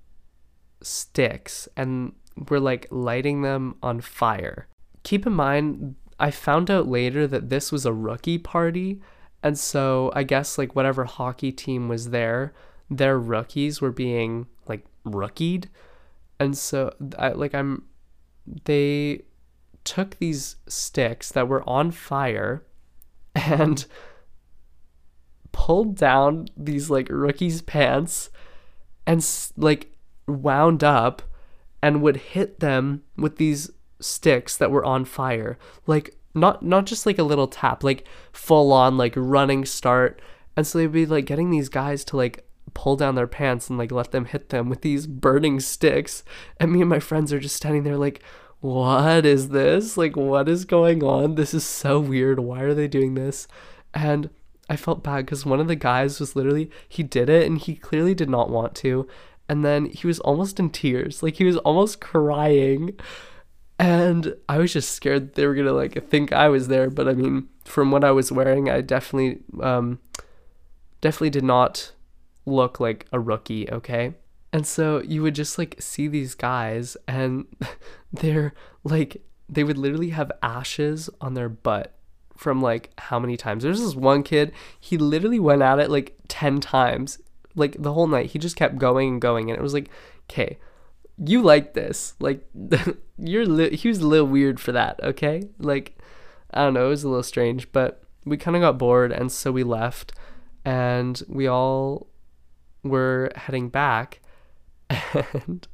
sticks 0.83 1.69
and 1.77 2.13
were 2.49 2.61
like 2.61 2.87
lighting 2.91 3.43
them 3.43 3.77
on 3.83 4.01
fire. 4.01 4.69
Keep 5.03 5.27
in 5.27 5.33
mind, 5.33 5.97
I 6.19 6.31
found 6.31 6.71
out 6.71 6.89
later 6.89 7.27
that 7.27 7.49
this 7.49 7.73
was 7.73 7.85
a 7.85 7.93
rookie 7.93 8.39
party, 8.39 9.01
and 9.43 9.59
so 9.59 10.13
I 10.15 10.23
guess 10.23 10.59
like 10.59 10.75
whatever 10.75 11.05
hockey 11.05 11.53
team 11.53 11.89
was 11.89 12.11
there, 12.11 12.55
their 12.91 13.19
rookies 13.19 13.81
were 13.81 13.93
being 13.93 14.47
like 14.67 14.85
rookied, 15.05 15.69
and 16.39 16.57
so 16.57 16.95
I 17.19 17.31
like 17.31 17.55
I'm 17.55 17.85
they 18.65 19.23
took 19.87 20.19
these 20.19 20.57
sticks 20.69 21.33
that 21.33 21.49
were 21.49 21.67
on 21.69 21.91
fire 21.91 22.63
and 23.35 23.87
pulled 25.53 25.97
down 25.97 26.49
these 26.57 26.91
like 26.91 27.09
rookies' 27.09 27.63
pants 27.63 28.29
and 29.07 29.27
like 29.57 29.97
wound 30.27 30.85
up 30.85 31.23
and 31.83 32.03
would 32.03 32.17
hit 32.17 32.61
them 32.61 33.03
with 33.17 33.37
these 33.37 33.71
sticks 34.01 34.57
that 34.57 34.71
were 34.71 34.85
on 34.85 35.05
fire. 35.05 35.57
Like 35.87 36.17
not 36.35 36.63
not 36.63 36.85
just 36.85 37.07
like 37.07 37.19
a 37.19 37.23
little 37.23 37.49
tap, 37.49 37.83
like 37.83 38.07
full 38.33 38.73
on 38.73 38.99
like 38.99 39.15
running 39.17 39.65
start. 39.65 40.21
And 40.57 40.67
so 40.67 40.79
they'd 40.79 40.93
be 40.93 41.07
like 41.07 41.25
getting 41.25 41.51
these 41.51 41.69
guys 41.69 42.05
to 42.07 42.17
like 42.17 42.47
pull 42.75 42.97
down 42.97 43.15
their 43.15 43.27
pants 43.27 43.71
and 43.71 43.79
like 43.79 43.93
let 43.93 44.11
them 44.11 44.27
hit 44.27 44.51
them 44.51 44.69
with 44.69 44.83
these 44.83 45.07
burning 45.07 45.61
sticks. 45.61 46.25
And 46.59 46.73
me 46.73 46.81
and 46.81 46.91
my 46.91 47.01
friends 47.01 47.33
are 47.33 47.41
just 47.41 47.57
standing 47.57 47.85
there 47.85 47.97
like, 47.97 48.23
what 48.61 49.27
is 49.27 49.51
this? 49.51 49.97
Like, 49.97 50.17
what 50.17 50.49
is 50.49 50.65
going 50.65 51.03
on? 51.03 51.35
This 51.35 51.55
is 51.55 51.65
so 51.65 52.01
weird. 52.01 52.41
Why 52.41 52.63
are 52.63 52.75
they 52.75 52.89
doing 52.89 53.15
this? 53.15 53.47
And 53.95 54.31
I 54.69 54.77
felt 54.77 55.03
bad 55.03 55.27
because 55.27 55.47
one 55.47 55.61
of 55.61 55.69
the 55.69 55.77
guys 55.77 56.19
was 56.19 56.35
literally, 56.35 56.71
he 56.89 57.03
did 57.03 57.29
it 57.29 57.47
and 57.47 57.59
he 57.59 57.77
clearly 57.77 58.15
did 58.15 58.31
not 58.31 58.51
want 58.51 58.75
to. 58.77 59.07
And 59.49 59.65
then 59.65 59.87
he 59.87 60.07
was 60.07 60.19
almost 60.21 60.59
in 60.59 60.71
tears. 60.71 61.23
Like 61.23 61.37
he 61.37 61.45
was 61.45 61.57
almost 61.59 62.01
crying. 62.01 62.99
And 63.79 64.35
I 64.49 64.59
was 64.59 64.73
just 64.73 64.91
scared 64.93 65.35
they 65.35 65.47
were 65.47 65.55
going 65.55 65.67
to 65.67 65.73
like 65.73 66.09
think 66.09 66.33
I 66.33 66.49
was 66.49 66.69
there. 66.69 66.91
But 66.91 67.09
I 67.09 67.13
mean, 67.13 67.49
from 67.65 67.91
what 67.91 68.05
I 68.05 68.11
was 68.11 68.33
wearing, 68.33 68.69
I 68.69 68.81
definitely, 68.81 69.41
um, 69.61 70.01
definitely 71.01 71.31
did 71.31 71.45
not 71.45 71.93
look 72.47 72.81
like 72.81 73.07
a 73.13 73.21
rookie. 73.21 73.71
Okay. 73.71 74.15
And 74.57 74.67
so 74.67 75.03
you 75.03 75.21
would 75.21 75.35
just 75.35 75.59
like 75.59 75.77
see 75.81 76.09
these 76.09 76.35
guys 76.35 76.97
and 77.07 77.45
they're 78.11 78.55
like, 78.85 79.23
they 79.51 79.63
would 79.63 79.77
literally 79.77 80.09
have 80.09 80.33
ashes 80.43 81.11
on 81.21 81.35
their 81.35 81.51
butt 81.51 81.95
from 82.39 82.63
like 82.63 82.91
how 82.97 83.19
many 83.19 83.37
times. 83.37 83.65
There's 83.65 83.83
this 83.83 83.95
one 83.95 84.23
kid, 84.23 84.53
he 84.81 84.97
literally 84.97 85.39
went 85.39 85.61
at 85.61 85.79
it 85.79 85.91
like 85.91 86.17
10 86.29 86.61
times, 86.61 87.19
like 87.55 87.77
the 87.79 87.93
whole 87.93 88.07
night. 88.07 88.31
He 88.31 88.39
just 88.39 88.57
kept 88.57 88.79
going 88.79 89.11
and 89.11 89.21
going. 89.21 89.51
And 89.51 89.59
it 89.59 89.63
was 89.63 89.75
like, 89.75 89.91
okay, 90.31 90.57
you 91.23 91.43
like 91.43 91.75
this. 91.75 92.15
Like, 92.19 92.49
you're, 93.19 93.45
li- 93.45 93.77
he 93.77 93.89
was 93.89 93.99
a 93.99 94.09
little 94.09 94.27
weird 94.27 94.59
for 94.59 94.73
that, 94.73 94.99
okay? 95.03 95.51
Like, 95.59 95.99
I 96.51 96.63
don't 96.63 96.73
know, 96.73 96.87
it 96.87 96.89
was 96.89 97.05
a 97.05 97.11
little 97.11 97.23
strange, 97.23 97.71
but 97.73 98.03
we 98.25 98.39
kind 98.39 98.57
of 98.57 98.63
got 98.63 98.79
bored. 98.79 99.13
And 99.13 99.31
so 99.31 99.53
we 99.53 99.65
left 99.65 100.15
and 100.65 101.23
we 101.29 101.47
all 101.47 102.07
were 102.83 103.31
heading 103.37 103.69
back. 103.69 104.23
And 104.91 105.67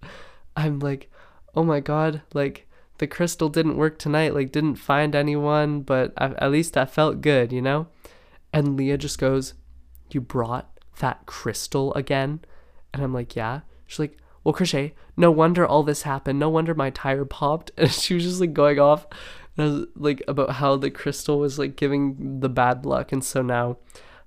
I'm 0.56 0.78
like, 0.78 1.10
oh 1.54 1.64
my 1.64 1.80
God, 1.80 2.22
like, 2.34 2.68
the 2.98 3.06
crystal 3.06 3.48
didn't 3.48 3.76
work 3.76 3.98
tonight, 3.98 4.32
like 4.32 4.52
didn't 4.52 4.76
find 4.76 5.14
anyone, 5.16 5.80
but 5.80 6.12
I, 6.16 6.26
at 6.38 6.52
least 6.52 6.76
I 6.76 6.84
felt 6.84 7.20
good, 7.20 7.52
you 7.52 7.60
know? 7.60 7.88
And 8.52 8.76
Leah 8.76 8.98
just 8.98 9.18
goes, 9.18 9.54
You 10.10 10.20
brought 10.20 10.70
that 11.00 11.26
crystal 11.26 11.92
again? 11.94 12.40
And 12.94 13.02
I'm 13.02 13.12
like, 13.12 13.34
Yeah. 13.34 13.62
She's 13.86 13.98
like, 13.98 14.18
Well, 14.44 14.54
Krishay, 14.54 14.92
no 15.16 15.32
wonder 15.32 15.66
all 15.66 15.82
this 15.82 16.02
happened. 16.02 16.38
No 16.38 16.48
wonder 16.48 16.74
my 16.74 16.90
tire 16.90 17.24
popped. 17.24 17.72
And 17.76 17.90
she 17.90 18.14
was 18.14 18.22
just 18.22 18.40
like 18.40 18.52
going 18.52 18.78
off 18.78 19.06
was, 19.56 19.86
like 19.96 20.22
about 20.28 20.52
how 20.52 20.76
the 20.76 20.90
crystal 20.90 21.38
was 21.38 21.58
like 21.58 21.76
giving 21.76 22.40
the 22.40 22.48
bad 22.48 22.86
luck. 22.86 23.10
And 23.12 23.24
so 23.24 23.42
now 23.42 23.78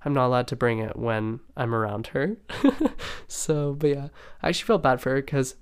I'm 0.06 0.14
not 0.14 0.28
allowed 0.28 0.48
to 0.48 0.56
bring 0.56 0.80
it 0.80 0.96
when 0.96 1.40
I'm 1.58 1.74
around 1.74 2.08
her. 2.08 2.38
so, 3.28 3.74
but 3.74 3.90
yeah, 3.90 4.08
I 4.42 4.50
actually 4.50 4.68
felt 4.68 4.84
bad 4.84 5.02
for 5.02 5.10
her 5.10 5.22
because 5.22 5.56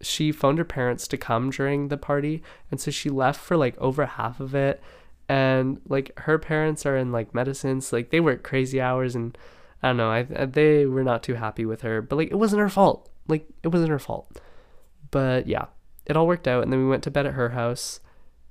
she 0.00 0.30
phoned 0.30 0.58
her 0.58 0.64
parents 0.64 1.08
to 1.08 1.16
come 1.16 1.50
during 1.50 1.88
the 1.88 1.96
party 1.96 2.40
and 2.70 2.80
so 2.80 2.92
she 2.92 3.10
left 3.10 3.40
for 3.40 3.56
like 3.56 3.76
over 3.78 4.06
half 4.06 4.38
of 4.38 4.54
it 4.54 4.80
and 5.28 5.80
like 5.86 6.18
her 6.20 6.38
parents 6.38 6.86
are 6.86 6.96
in 6.96 7.12
like 7.12 7.34
medicine, 7.34 7.80
so 7.80 7.96
like 7.96 8.10
they 8.10 8.20
work 8.20 8.42
crazy 8.42 8.80
hours, 8.80 9.14
and 9.14 9.36
I 9.82 9.88
don't 9.88 9.98
know, 9.98 10.10
I 10.10 10.22
they 10.22 10.86
were 10.86 11.04
not 11.04 11.22
too 11.22 11.34
happy 11.34 11.66
with 11.66 11.82
her, 11.82 12.00
but 12.00 12.16
like 12.16 12.30
it 12.30 12.36
wasn't 12.36 12.60
her 12.60 12.68
fault. 12.68 13.10
Like 13.26 13.46
it 13.62 13.68
wasn't 13.68 13.90
her 13.90 13.98
fault. 13.98 14.40
But 15.10 15.46
yeah, 15.46 15.66
it 16.06 16.16
all 16.16 16.26
worked 16.26 16.48
out, 16.48 16.62
and 16.62 16.72
then 16.72 16.80
we 16.80 16.88
went 16.88 17.02
to 17.04 17.10
bed 17.10 17.26
at 17.26 17.34
her 17.34 17.50
house, 17.50 18.00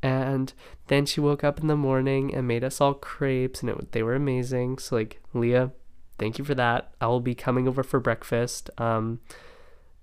and 0.01 0.53
then 0.87 1.05
she 1.05 1.19
woke 1.19 1.43
up 1.43 1.59
in 1.59 1.67
the 1.67 1.75
morning 1.75 2.33
and 2.33 2.47
made 2.47 2.63
us 2.63 2.79
all 2.79 2.93
crepes, 2.93 3.61
and 3.61 3.69
it 3.69 3.91
they 3.91 4.03
were 4.03 4.15
amazing. 4.15 4.77
So 4.77 4.95
like 4.95 5.21
Leah, 5.33 5.71
thank 6.17 6.37
you 6.37 6.45
for 6.45 6.55
that. 6.55 6.91
I 7.01 7.07
will 7.07 7.19
be 7.19 7.35
coming 7.35 7.67
over 7.67 7.83
for 7.83 7.99
breakfast, 7.99 8.69
um, 8.77 9.19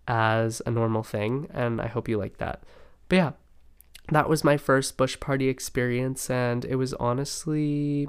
as 0.06 0.60
a 0.66 0.70
normal 0.70 1.02
thing, 1.02 1.48
and 1.52 1.80
I 1.80 1.86
hope 1.86 2.08
you 2.08 2.18
like 2.18 2.38
that. 2.38 2.62
But 3.08 3.16
yeah, 3.16 3.32
that 4.10 4.28
was 4.28 4.44
my 4.44 4.56
first 4.56 4.96
bush 4.96 5.18
party 5.18 5.48
experience, 5.48 6.28
and 6.30 6.64
it 6.64 6.76
was 6.76 6.92
honestly, 6.94 8.08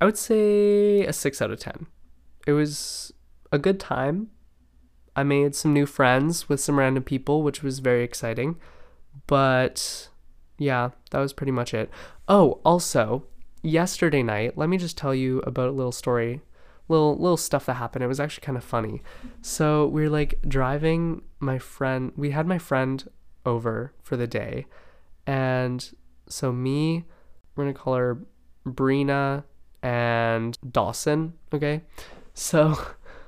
I 0.00 0.04
would 0.04 0.18
say 0.18 1.04
a 1.04 1.12
six 1.12 1.42
out 1.42 1.50
of 1.50 1.60
10. 1.60 1.86
It 2.46 2.52
was 2.52 3.12
a 3.52 3.58
good 3.58 3.78
time. 3.78 4.30
I 5.14 5.22
made 5.22 5.54
some 5.54 5.74
new 5.74 5.86
friends 5.86 6.48
with 6.48 6.60
some 6.60 6.78
random 6.78 7.02
people, 7.02 7.42
which 7.42 7.62
was 7.62 7.80
very 7.80 8.04
exciting. 8.04 8.56
But 9.26 10.08
yeah, 10.60 10.90
that 11.10 11.18
was 11.18 11.32
pretty 11.32 11.52
much 11.52 11.72
it. 11.72 11.90
Oh, 12.28 12.60
also, 12.66 13.24
yesterday 13.62 14.22
night, 14.22 14.58
let 14.58 14.68
me 14.68 14.76
just 14.76 14.96
tell 14.96 15.14
you 15.14 15.38
about 15.38 15.70
a 15.70 15.72
little 15.72 15.90
story, 15.90 16.42
little 16.86 17.16
little 17.16 17.38
stuff 17.38 17.64
that 17.64 17.74
happened. 17.74 18.04
It 18.04 18.08
was 18.08 18.20
actually 18.20 18.44
kind 18.44 18.58
of 18.58 18.62
funny. 18.62 19.02
So 19.40 19.86
we 19.86 20.04
are 20.04 20.10
like 20.10 20.38
driving 20.46 21.22
my 21.38 21.58
friend. 21.58 22.12
We 22.14 22.32
had 22.32 22.46
my 22.46 22.58
friend 22.58 23.08
over 23.46 23.94
for 24.02 24.18
the 24.18 24.26
day. 24.26 24.66
And 25.26 25.90
so 26.28 26.52
me, 26.52 27.06
we're 27.56 27.64
gonna 27.64 27.74
call 27.74 27.94
her 27.94 28.18
Brina 28.66 29.44
and 29.82 30.58
Dawson, 30.70 31.32
okay? 31.54 31.80
So 32.34 32.78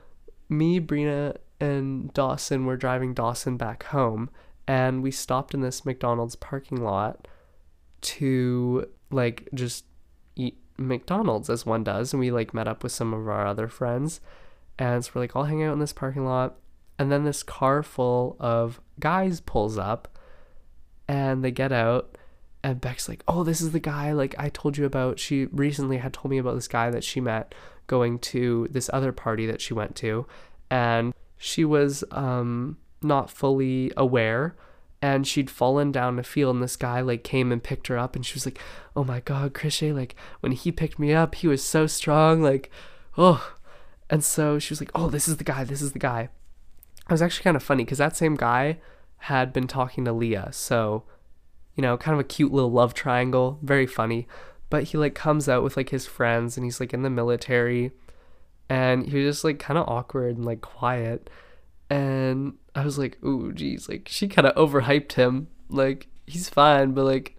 me, 0.50 0.80
Brina, 0.80 1.38
and 1.58 2.12
Dawson 2.12 2.66
were 2.66 2.76
driving 2.76 3.14
Dawson 3.14 3.56
back 3.56 3.84
home 3.84 4.28
and 4.66 5.02
we 5.02 5.10
stopped 5.10 5.54
in 5.54 5.60
this 5.60 5.84
McDonald's 5.84 6.36
parking 6.36 6.82
lot 6.82 7.28
to 8.00 8.86
like 9.10 9.48
just 9.54 9.84
eat 10.36 10.58
McDonald's 10.76 11.50
as 11.50 11.66
one 11.66 11.84
does 11.84 12.12
and 12.12 12.20
we 12.20 12.30
like 12.30 12.54
met 12.54 12.68
up 12.68 12.82
with 12.82 12.92
some 12.92 13.12
of 13.12 13.28
our 13.28 13.46
other 13.46 13.68
friends 13.68 14.20
and 14.78 15.04
so 15.04 15.12
we're 15.14 15.22
like 15.22 15.36
all 15.36 15.44
hanging 15.44 15.64
out 15.64 15.74
in 15.74 15.78
this 15.78 15.92
parking 15.92 16.24
lot 16.24 16.56
and 16.98 17.10
then 17.10 17.24
this 17.24 17.42
car 17.42 17.82
full 17.82 18.36
of 18.40 18.80
guys 18.98 19.40
pulls 19.40 19.78
up 19.78 20.18
and 21.08 21.44
they 21.44 21.50
get 21.50 21.72
out 21.72 22.16
and 22.64 22.80
Beck's 22.80 23.08
like, 23.08 23.24
"Oh, 23.26 23.42
this 23.42 23.60
is 23.60 23.72
the 23.72 23.80
guy 23.80 24.12
like 24.12 24.36
I 24.38 24.48
told 24.48 24.76
you 24.76 24.84
about. 24.84 25.18
She 25.18 25.46
recently 25.46 25.96
had 25.96 26.12
told 26.12 26.30
me 26.30 26.38
about 26.38 26.54
this 26.54 26.68
guy 26.68 26.90
that 26.90 27.02
she 27.02 27.20
met 27.20 27.56
going 27.88 28.18
to 28.18 28.68
this 28.70 28.88
other 28.92 29.12
party 29.12 29.46
that 29.46 29.60
she 29.60 29.74
went 29.74 29.96
to 29.96 30.26
and 30.70 31.12
she 31.36 31.64
was 31.64 32.04
um 32.10 32.78
not 33.04 33.30
fully 33.30 33.92
aware 33.96 34.54
and 35.02 35.26
she'd 35.26 35.50
fallen 35.50 35.90
down 35.90 36.18
a 36.18 36.22
field 36.22 36.54
and 36.54 36.62
this 36.62 36.76
guy 36.76 37.00
like 37.00 37.24
came 37.24 37.50
and 37.50 37.62
picked 37.62 37.88
her 37.88 37.98
up 37.98 38.14
and 38.14 38.24
she 38.24 38.34
was 38.34 38.46
like, 38.46 38.60
"Oh 38.94 39.02
my 39.02 39.20
god, 39.20 39.52
Krishay, 39.52 39.92
like 39.94 40.14
when 40.40 40.52
he 40.52 40.70
picked 40.70 40.98
me 40.98 41.12
up, 41.12 41.34
he 41.34 41.48
was 41.48 41.62
so 41.62 41.86
strong, 41.86 42.40
like 42.40 42.70
oh." 43.18 43.54
And 44.08 44.22
so 44.22 44.58
she 44.58 44.72
was 44.72 44.80
like, 44.80 44.92
"Oh, 44.94 45.10
this 45.10 45.26
is 45.26 45.38
the 45.38 45.44
guy. 45.44 45.64
This 45.64 45.82
is 45.82 45.92
the 45.92 45.98
guy." 45.98 46.28
It 47.08 47.10
was 47.10 47.22
actually 47.22 47.44
kind 47.44 47.56
of 47.56 47.62
funny 47.62 47.84
because 47.84 47.98
that 47.98 48.16
same 48.16 48.36
guy 48.36 48.78
had 49.18 49.52
been 49.52 49.66
talking 49.66 50.04
to 50.04 50.12
Leah. 50.12 50.50
So, 50.52 51.04
you 51.74 51.82
know, 51.82 51.96
kind 51.96 52.14
of 52.14 52.20
a 52.20 52.24
cute 52.24 52.52
little 52.52 52.70
love 52.70 52.94
triangle, 52.94 53.58
very 53.62 53.86
funny. 53.86 54.28
But 54.70 54.84
he 54.84 54.98
like 54.98 55.14
comes 55.14 55.48
out 55.48 55.64
with 55.64 55.76
like 55.76 55.90
his 55.90 56.06
friends 56.06 56.56
and 56.56 56.64
he's 56.64 56.80
like 56.80 56.94
in 56.94 57.02
the 57.02 57.10
military 57.10 57.92
and 58.68 59.06
he 59.06 59.18
was 59.18 59.36
just 59.36 59.44
like 59.44 59.58
kind 59.58 59.78
of 59.78 59.88
awkward 59.88 60.36
and 60.36 60.44
like 60.46 60.60
quiet. 60.60 61.28
And 61.90 62.54
I 62.74 62.84
was 62.84 62.98
like, 62.98 63.22
ooh, 63.24 63.52
geez, 63.52 63.88
like 63.88 64.08
she 64.08 64.28
kind 64.28 64.46
of 64.46 64.54
overhyped 64.54 65.12
him. 65.12 65.48
Like 65.68 66.08
he's 66.26 66.48
fine, 66.48 66.92
but 66.92 67.04
like, 67.04 67.36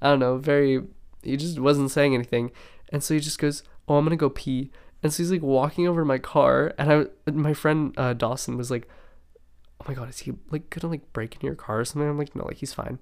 I 0.00 0.10
don't 0.10 0.20
know, 0.20 0.36
very, 0.38 0.82
he 1.22 1.36
just 1.36 1.58
wasn't 1.58 1.90
saying 1.90 2.14
anything. 2.14 2.52
And 2.92 3.02
so 3.02 3.14
he 3.14 3.20
just 3.20 3.38
goes, 3.38 3.62
oh, 3.88 3.96
I'm 3.96 4.04
gonna 4.04 4.16
go 4.16 4.30
pee. 4.30 4.70
And 5.02 5.12
so 5.12 5.22
he's 5.22 5.30
like 5.30 5.42
walking 5.42 5.86
over 5.86 6.04
my 6.04 6.18
car, 6.18 6.74
and 6.78 6.92
I, 6.92 7.30
my 7.30 7.54
friend 7.54 7.94
uh, 7.96 8.14
Dawson 8.14 8.56
was 8.56 8.70
like, 8.70 8.88
oh 9.80 9.84
my 9.88 9.94
god, 9.94 10.08
is 10.08 10.20
he 10.20 10.32
like 10.50 10.70
gonna 10.70 10.90
like 10.90 11.12
break 11.12 11.34
into 11.34 11.46
your 11.46 11.54
car 11.54 11.80
or 11.80 11.84
something? 11.84 12.08
I'm 12.08 12.18
like, 12.18 12.34
no, 12.34 12.44
like 12.44 12.58
he's 12.58 12.72
fine. 12.72 12.98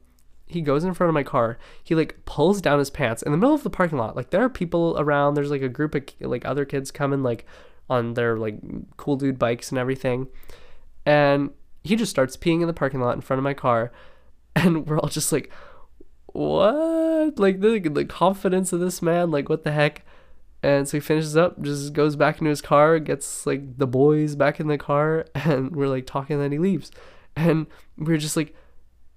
He 0.46 0.60
goes 0.60 0.84
in 0.84 0.92
front 0.92 1.08
of 1.08 1.14
my 1.14 1.22
car. 1.22 1.58
He 1.82 1.94
like 1.94 2.24
pulls 2.26 2.60
down 2.60 2.78
his 2.78 2.90
pants 2.90 3.22
in 3.22 3.32
the 3.32 3.38
middle 3.38 3.54
of 3.54 3.62
the 3.62 3.70
parking 3.70 3.98
lot. 3.98 4.16
Like 4.16 4.30
there 4.30 4.42
are 4.42 4.50
people 4.50 4.94
around. 4.98 5.34
There's 5.34 5.50
like 5.50 5.62
a 5.62 5.68
group 5.68 5.94
of 5.94 6.04
like 6.20 6.44
other 6.44 6.64
kids 6.64 6.90
coming 6.90 7.22
like 7.22 7.46
on 7.88 8.14
their 8.14 8.36
like 8.36 8.58
cool 8.96 9.16
dude 9.16 9.38
bikes 9.38 9.70
and 9.70 9.78
everything. 9.78 10.28
And 11.06 11.50
he 11.84 11.96
just 11.96 12.10
starts 12.10 12.36
peeing 12.36 12.62
in 12.62 12.66
the 12.66 12.72
parking 12.72 13.00
lot 13.00 13.14
in 13.14 13.20
front 13.20 13.38
of 13.38 13.44
my 13.44 13.54
car. 13.54 13.92
And 14.56 14.86
we're 14.86 15.00
all 15.00 15.08
just 15.08 15.32
like, 15.32 15.50
what? 16.26 17.40
Like 17.40 17.60
the, 17.60 17.80
the 17.80 18.04
confidence 18.04 18.72
of 18.72 18.78
this 18.78 19.02
man, 19.02 19.32
like 19.32 19.48
what 19.48 19.64
the 19.64 19.72
heck? 19.72 20.04
And 20.62 20.88
so 20.88 20.96
he 20.96 21.00
finishes 21.00 21.36
up, 21.36 21.60
just 21.60 21.92
goes 21.92 22.14
back 22.14 22.38
into 22.38 22.50
his 22.50 22.62
car, 22.62 23.00
gets 23.00 23.46
like 23.46 23.78
the 23.78 23.88
boys 23.88 24.36
back 24.36 24.60
in 24.60 24.68
the 24.68 24.78
car, 24.78 25.26
and 25.34 25.74
we're 25.74 25.88
like 25.88 26.06
talking, 26.06 26.34
and 26.34 26.42
then 26.42 26.52
he 26.52 26.58
leaves. 26.58 26.92
And 27.34 27.66
we're 27.98 28.16
just 28.16 28.36
like, 28.36 28.54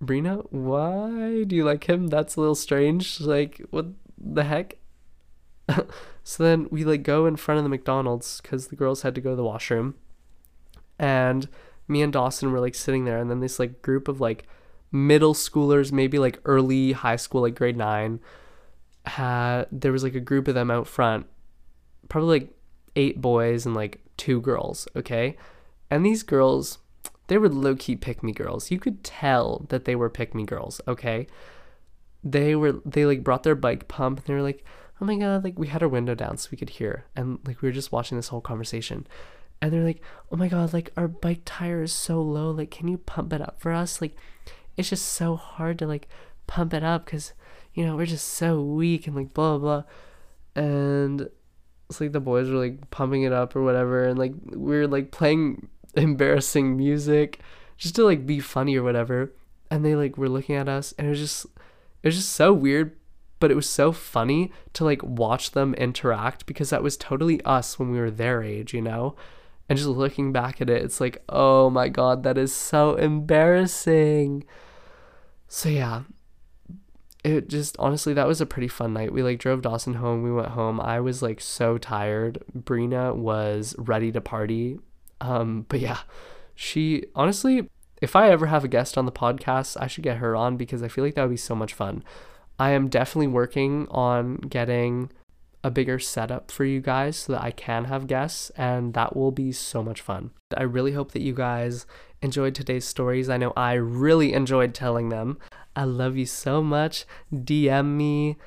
Brina, 0.03 0.45
why 0.51 1.43
do 1.43 1.55
you 1.55 1.63
like 1.63 1.87
him? 1.87 2.07
That's 2.07 2.35
a 2.35 2.39
little 2.39 2.55
strange. 2.55 3.21
Like, 3.21 3.61
what 3.69 3.85
the 4.17 4.43
heck? 4.43 4.77
so 6.23 6.43
then 6.43 6.67
we 6.71 6.83
like 6.83 7.03
go 7.03 7.25
in 7.27 7.35
front 7.35 7.59
of 7.59 7.63
the 7.63 7.69
McDonald's 7.69 8.41
because 8.41 8.67
the 8.67 8.75
girls 8.75 9.03
had 9.03 9.15
to 9.15 9.21
go 9.21 9.29
to 9.29 9.35
the 9.35 9.43
washroom. 9.43 9.95
And 10.99 11.47
me 11.87 12.01
and 12.01 12.13
Dawson 12.13 12.51
were 12.51 12.59
like 12.59 12.75
sitting 12.75 13.05
there, 13.05 13.17
and 13.17 13.29
then 13.29 13.39
this 13.39 13.59
like 13.59 13.81
group 13.81 14.07
of 14.07 14.21
like 14.21 14.45
middle 14.91 15.33
schoolers, 15.33 15.91
maybe 15.91 16.19
like 16.19 16.39
early 16.45 16.93
high 16.93 17.15
school, 17.15 17.41
like 17.41 17.55
grade 17.55 17.77
nine, 17.77 18.19
had 19.05 19.67
there 19.71 19.91
was 19.91 20.03
like 20.03 20.15
a 20.15 20.19
group 20.19 20.47
of 20.47 20.55
them 20.55 20.71
out 20.71 20.87
front 20.87 21.27
probably 22.09 22.39
like 22.39 22.49
eight 22.95 23.21
boys 23.21 23.65
and 23.65 23.75
like 23.75 24.01
two 24.17 24.41
girls, 24.41 24.87
okay? 24.95 25.37
And 25.89 26.05
these 26.05 26.23
girls, 26.23 26.79
they 27.27 27.37
were 27.37 27.49
low 27.49 27.75
key 27.75 27.95
pick 27.95 28.23
me 28.23 28.31
girls. 28.31 28.71
You 28.71 28.79
could 28.79 29.03
tell 29.03 29.65
that 29.69 29.85
they 29.85 29.95
were 29.95 30.09
pick 30.09 30.33
me 30.33 30.43
girls, 30.43 30.81
okay? 30.87 31.27
They 32.23 32.55
were, 32.55 32.81
they 32.85 33.05
like 33.05 33.23
brought 33.23 33.43
their 33.43 33.55
bike 33.55 33.87
pump 33.87 34.19
and 34.19 34.27
they 34.27 34.33
were 34.33 34.41
like, 34.41 34.63
oh 34.99 35.05
my 35.05 35.15
god, 35.15 35.43
like 35.43 35.59
we 35.59 35.67
had 35.67 35.83
our 35.83 35.89
window 35.89 36.15
down 36.15 36.37
so 36.37 36.49
we 36.51 36.57
could 36.57 36.71
hear. 36.71 37.05
And 37.15 37.39
like 37.45 37.61
we 37.61 37.69
were 37.69 37.73
just 37.73 37.91
watching 37.91 38.17
this 38.17 38.29
whole 38.29 38.41
conversation. 38.41 39.07
And 39.61 39.71
they're 39.71 39.83
like, 39.83 40.01
oh 40.31 40.35
my 40.35 40.47
god, 40.47 40.73
like 40.73 40.91
our 40.95 41.07
bike 41.07 41.41
tire 41.45 41.83
is 41.83 41.93
so 41.93 42.21
low. 42.21 42.51
Like, 42.51 42.71
can 42.71 42.87
you 42.87 42.97
pump 42.97 43.33
it 43.33 43.41
up 43.41 43.59
for 43.59 43.71
us? 43.71 44.01
Like, 44.01 44.15
it's 44.75 44.89
just 44.89 45.05
so 45.05 45.35
hard 45.35 45.79
to 45.79 45.87
like 45.87 46.07
pump 46.45 46.73
it 46.73 46.83
up 46.83 47.05
because, 47.05 47.33
you 47.73 47.85
know, 47.85 47.95
we're 47.95 48.05
just 48.05 48.27
so 48.27 48.61
weak 48.61 49.07
and 49.07 49.15
like 49.15 49.33
blah, 49.33 49.57
blah, 49.57 49.81
blah. 49.81 50.63
And 50.63 51.29
it's 51.89 52.01
like 52.01 52.11
the 52.11 52.19
boys 52.19 52.49
were 52.49 52.57
like 52.57 52.89
pumping 52.89 53.23
it 53.23 53.33
up 53.33 53.55
or 53.55 53.63
whatever 53.63 54.05
and 54.05 54.19
like 54.19 54.33
we 54.47 54.75
are 54.77 54.87
like 54.87 55.11
playing 55.11 55.67
embarrassing 55.95 56.75
music 56.75 57.39
just 57.77 57.95
to 57.95 58.03
like 58.03 58.25
be 58.25 58.39
funny 58.39 58.75
or 58.75 58.83
whatever 58.83 59.33
and 59.71 59.85
they 59.85 59.95
like 59.95 60.17
were 60.17 60.29
looking 60.29 60.55
at 60.55 60.69
us 60.69 60.93
and 60.97 61.07
it 61.07 61.09
was 61.09 61.19
just 61.19 61.45
it 62.03 62.07
was 62.07 62.15
just 62.15 62.29
so 62.29 62.53
weird 62.53 62.95
but 63.39 63.51
it 63.51 63.55
was 63.55 63.69
so 63.69 63.91
funny 63.91 64.51
to 64.73 64.83
like 64.83 65.01
watch 65.03 65.51
them 65.51 65.73
interact 65.75 66.45
because 66.45 66.69
that 66.69 66.83
was 66.83 66.97
totally 66.97 67.41
us 67.43 67.77
when 67.77 67.91
we 67.91 67.99
were 67.99 68.11
their 68.11 68.43
age 68.43 68.73
you 68.73 68.81
know 68.81 69.15
and 69.69 69.77
just 69.77 69.89
looking 69.89 70.31
back 70.31 70.61
at 70.61 70.69
it 70.69 70.83
it's 70.83 71.01
like 71.01 71.23
oh 71.29 71.69
my 71.69 71.89
god 71.89 72.23
that 72.23 72.37
is 72.37 72.53
so 72.53 72.95
embarrassing 72.95 74.43
so 75.47 75.69
yeah 75.69 76.03
it 77.27 77.49
just 77.49 77.75
honestly 77.77 78.13
that 78.13 78.27
was 78.27 78.39
a 78.39 78.45
pretty 78.45 78.69
fun 78.69 78.93
night. 78.93 79.11
We 79.11 79.21
like 79.21 79.39
drove 79.39 79.61
Dawson 79.61 79.95
home. 79.95 80.23
We 80.23 80.31
went 80.31 80.49
home. 80.49 80.79
I 80.79 81.01
was 81.01 81.21
like 81.21 81.41
so 81.41 81.77
tired. 81.77 82.41
Brina 82.57 83.13
was 83.13 83.75
ready 83.77 84.13
to 84.13 84.21
party. 84.21 84.79
Um, 85.19 85.65
but 85.67 85.81
yeah, 85.81 85.99
she 86.55 87.03
honestly, 87.15 87.69
if 88.01 88.15
I 88.15 88.29
ever 88.29 88.45
have 88.45 88.63
a 88.63 88.69
guest 88.69 88.97
on 88.97 89.05
the 89.05 89.11
podcast, 89.11 89.75
I 89.79 89.87
should 89.87 90.03
get 90.03 90.17
her 90.17 90.37
on 90.37 90.55
because 90.55 90.81
I 90.81 90.87
feel 90.87 91.03
like 91.03 91.15
that 91.15 91.23
would 91.23 91.31
be 91.31 91.37
so 91.37 91.55
much 91.55 91.73
fun. 91.73 92.03
I 92.59 92.71
am 92.71 92.87
definitely 92.87 93.27
working 93.27 93.87
on 93.89 94.37
getting 94.37 95.11
a 95.67 95.71
bigger 95.71 95.99
setup 95.99 96.49
for 96.49 96.63
you 96.63 96.79
guys 96.79 97.17
so 97.17 97.33
that 97.33 97.43
I 97.43 97.51
can 97.51 97.85
have 97.85 98.07
guests, 98.07 98.51
and 98.51 98.93
that 98.93 99.17
will 99.17 99.31
be 99.31 99.51
so 99.51 99.83
much 99.83 99.99
fun. 99.99 100.31
I 100.55 100.63
really 100.63 100.93
hope 100.93 101.11
that 101.11 101.21
you 101.21 101.33
guys 101.33 101.85
enjoyed 102.21 102.55
today's 102.55 102.85
stories. 102.85 103.29
I 103.29 103.35
know 103.35 103.51
I 103.57 103.73
really 103.73 104.31
enjoyed 104.31 104.73
telling 104.73 105.09
them. 105.09 105.37
I 105.75 105.83
love 105.83 106.15
you 106.15 106.25
so 106.25 106.63
much. 106.63 107.05
DM 107.33 107.97
me 107.97 108.37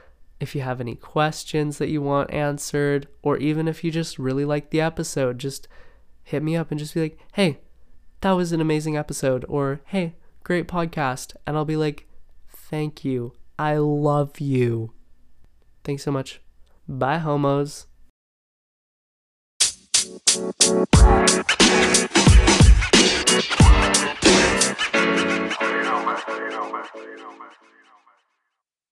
if 0.41 0.55
you 0.55 0.63
have 0.63 0.81
any 0.81 0.95
questions 0.95 1.77
that 1.77 1.91
you 1.91 2.01
want 2.01 2.33
answered, 2.33 3.07
or 3.23 3.37
even 3.37 3.69
if 3.69 3.85
you 3.85 3.91
just 3.91 4.19
really 4.19 4.47
like 4.47 4.71
the 4.71 4.81
episode, 4.81 5.39
just 5.39 5.69
hit 6.23 6.43
me 6.43 6.57
up 6.57 6.71
and 6.71 6.81
just 6.81 6.95
be 6.95 7.03
like, 7.03 7.19
hey, 7.35 7.59
that 8.23 8.33
was 8.33 8.51
an 8.51 8.63
amazing 8.63 8.97
episode, 8.97 9.45
or 9.47 9.83
hey, 9.85 10.15
great 10.43 10.67
podcast. 10.67 11.37
And 11.47 11.55
I'll 11.55 11.67
be 11.67 11.77
like, 11.77 12.09
thank 12.49 13.05
you. 13.05 13.35
I 13.59 13.77
love 13.77 14.41
you. 14.41 14.95
Thanks 15.85 16.03
so 16.03 16.11
much. 16.11 16.41
Bye, 16.93 17.19
homos. 17.19 17.87
You 20.27 20.87
know, 25.87 26.03
man. 26.05 26.19
You 26.27 26.51
know, 26.51 26.73
man. 26.73 26.85
You 26.97 27.17
know, 27.17 27.31
man. 27.39 27.51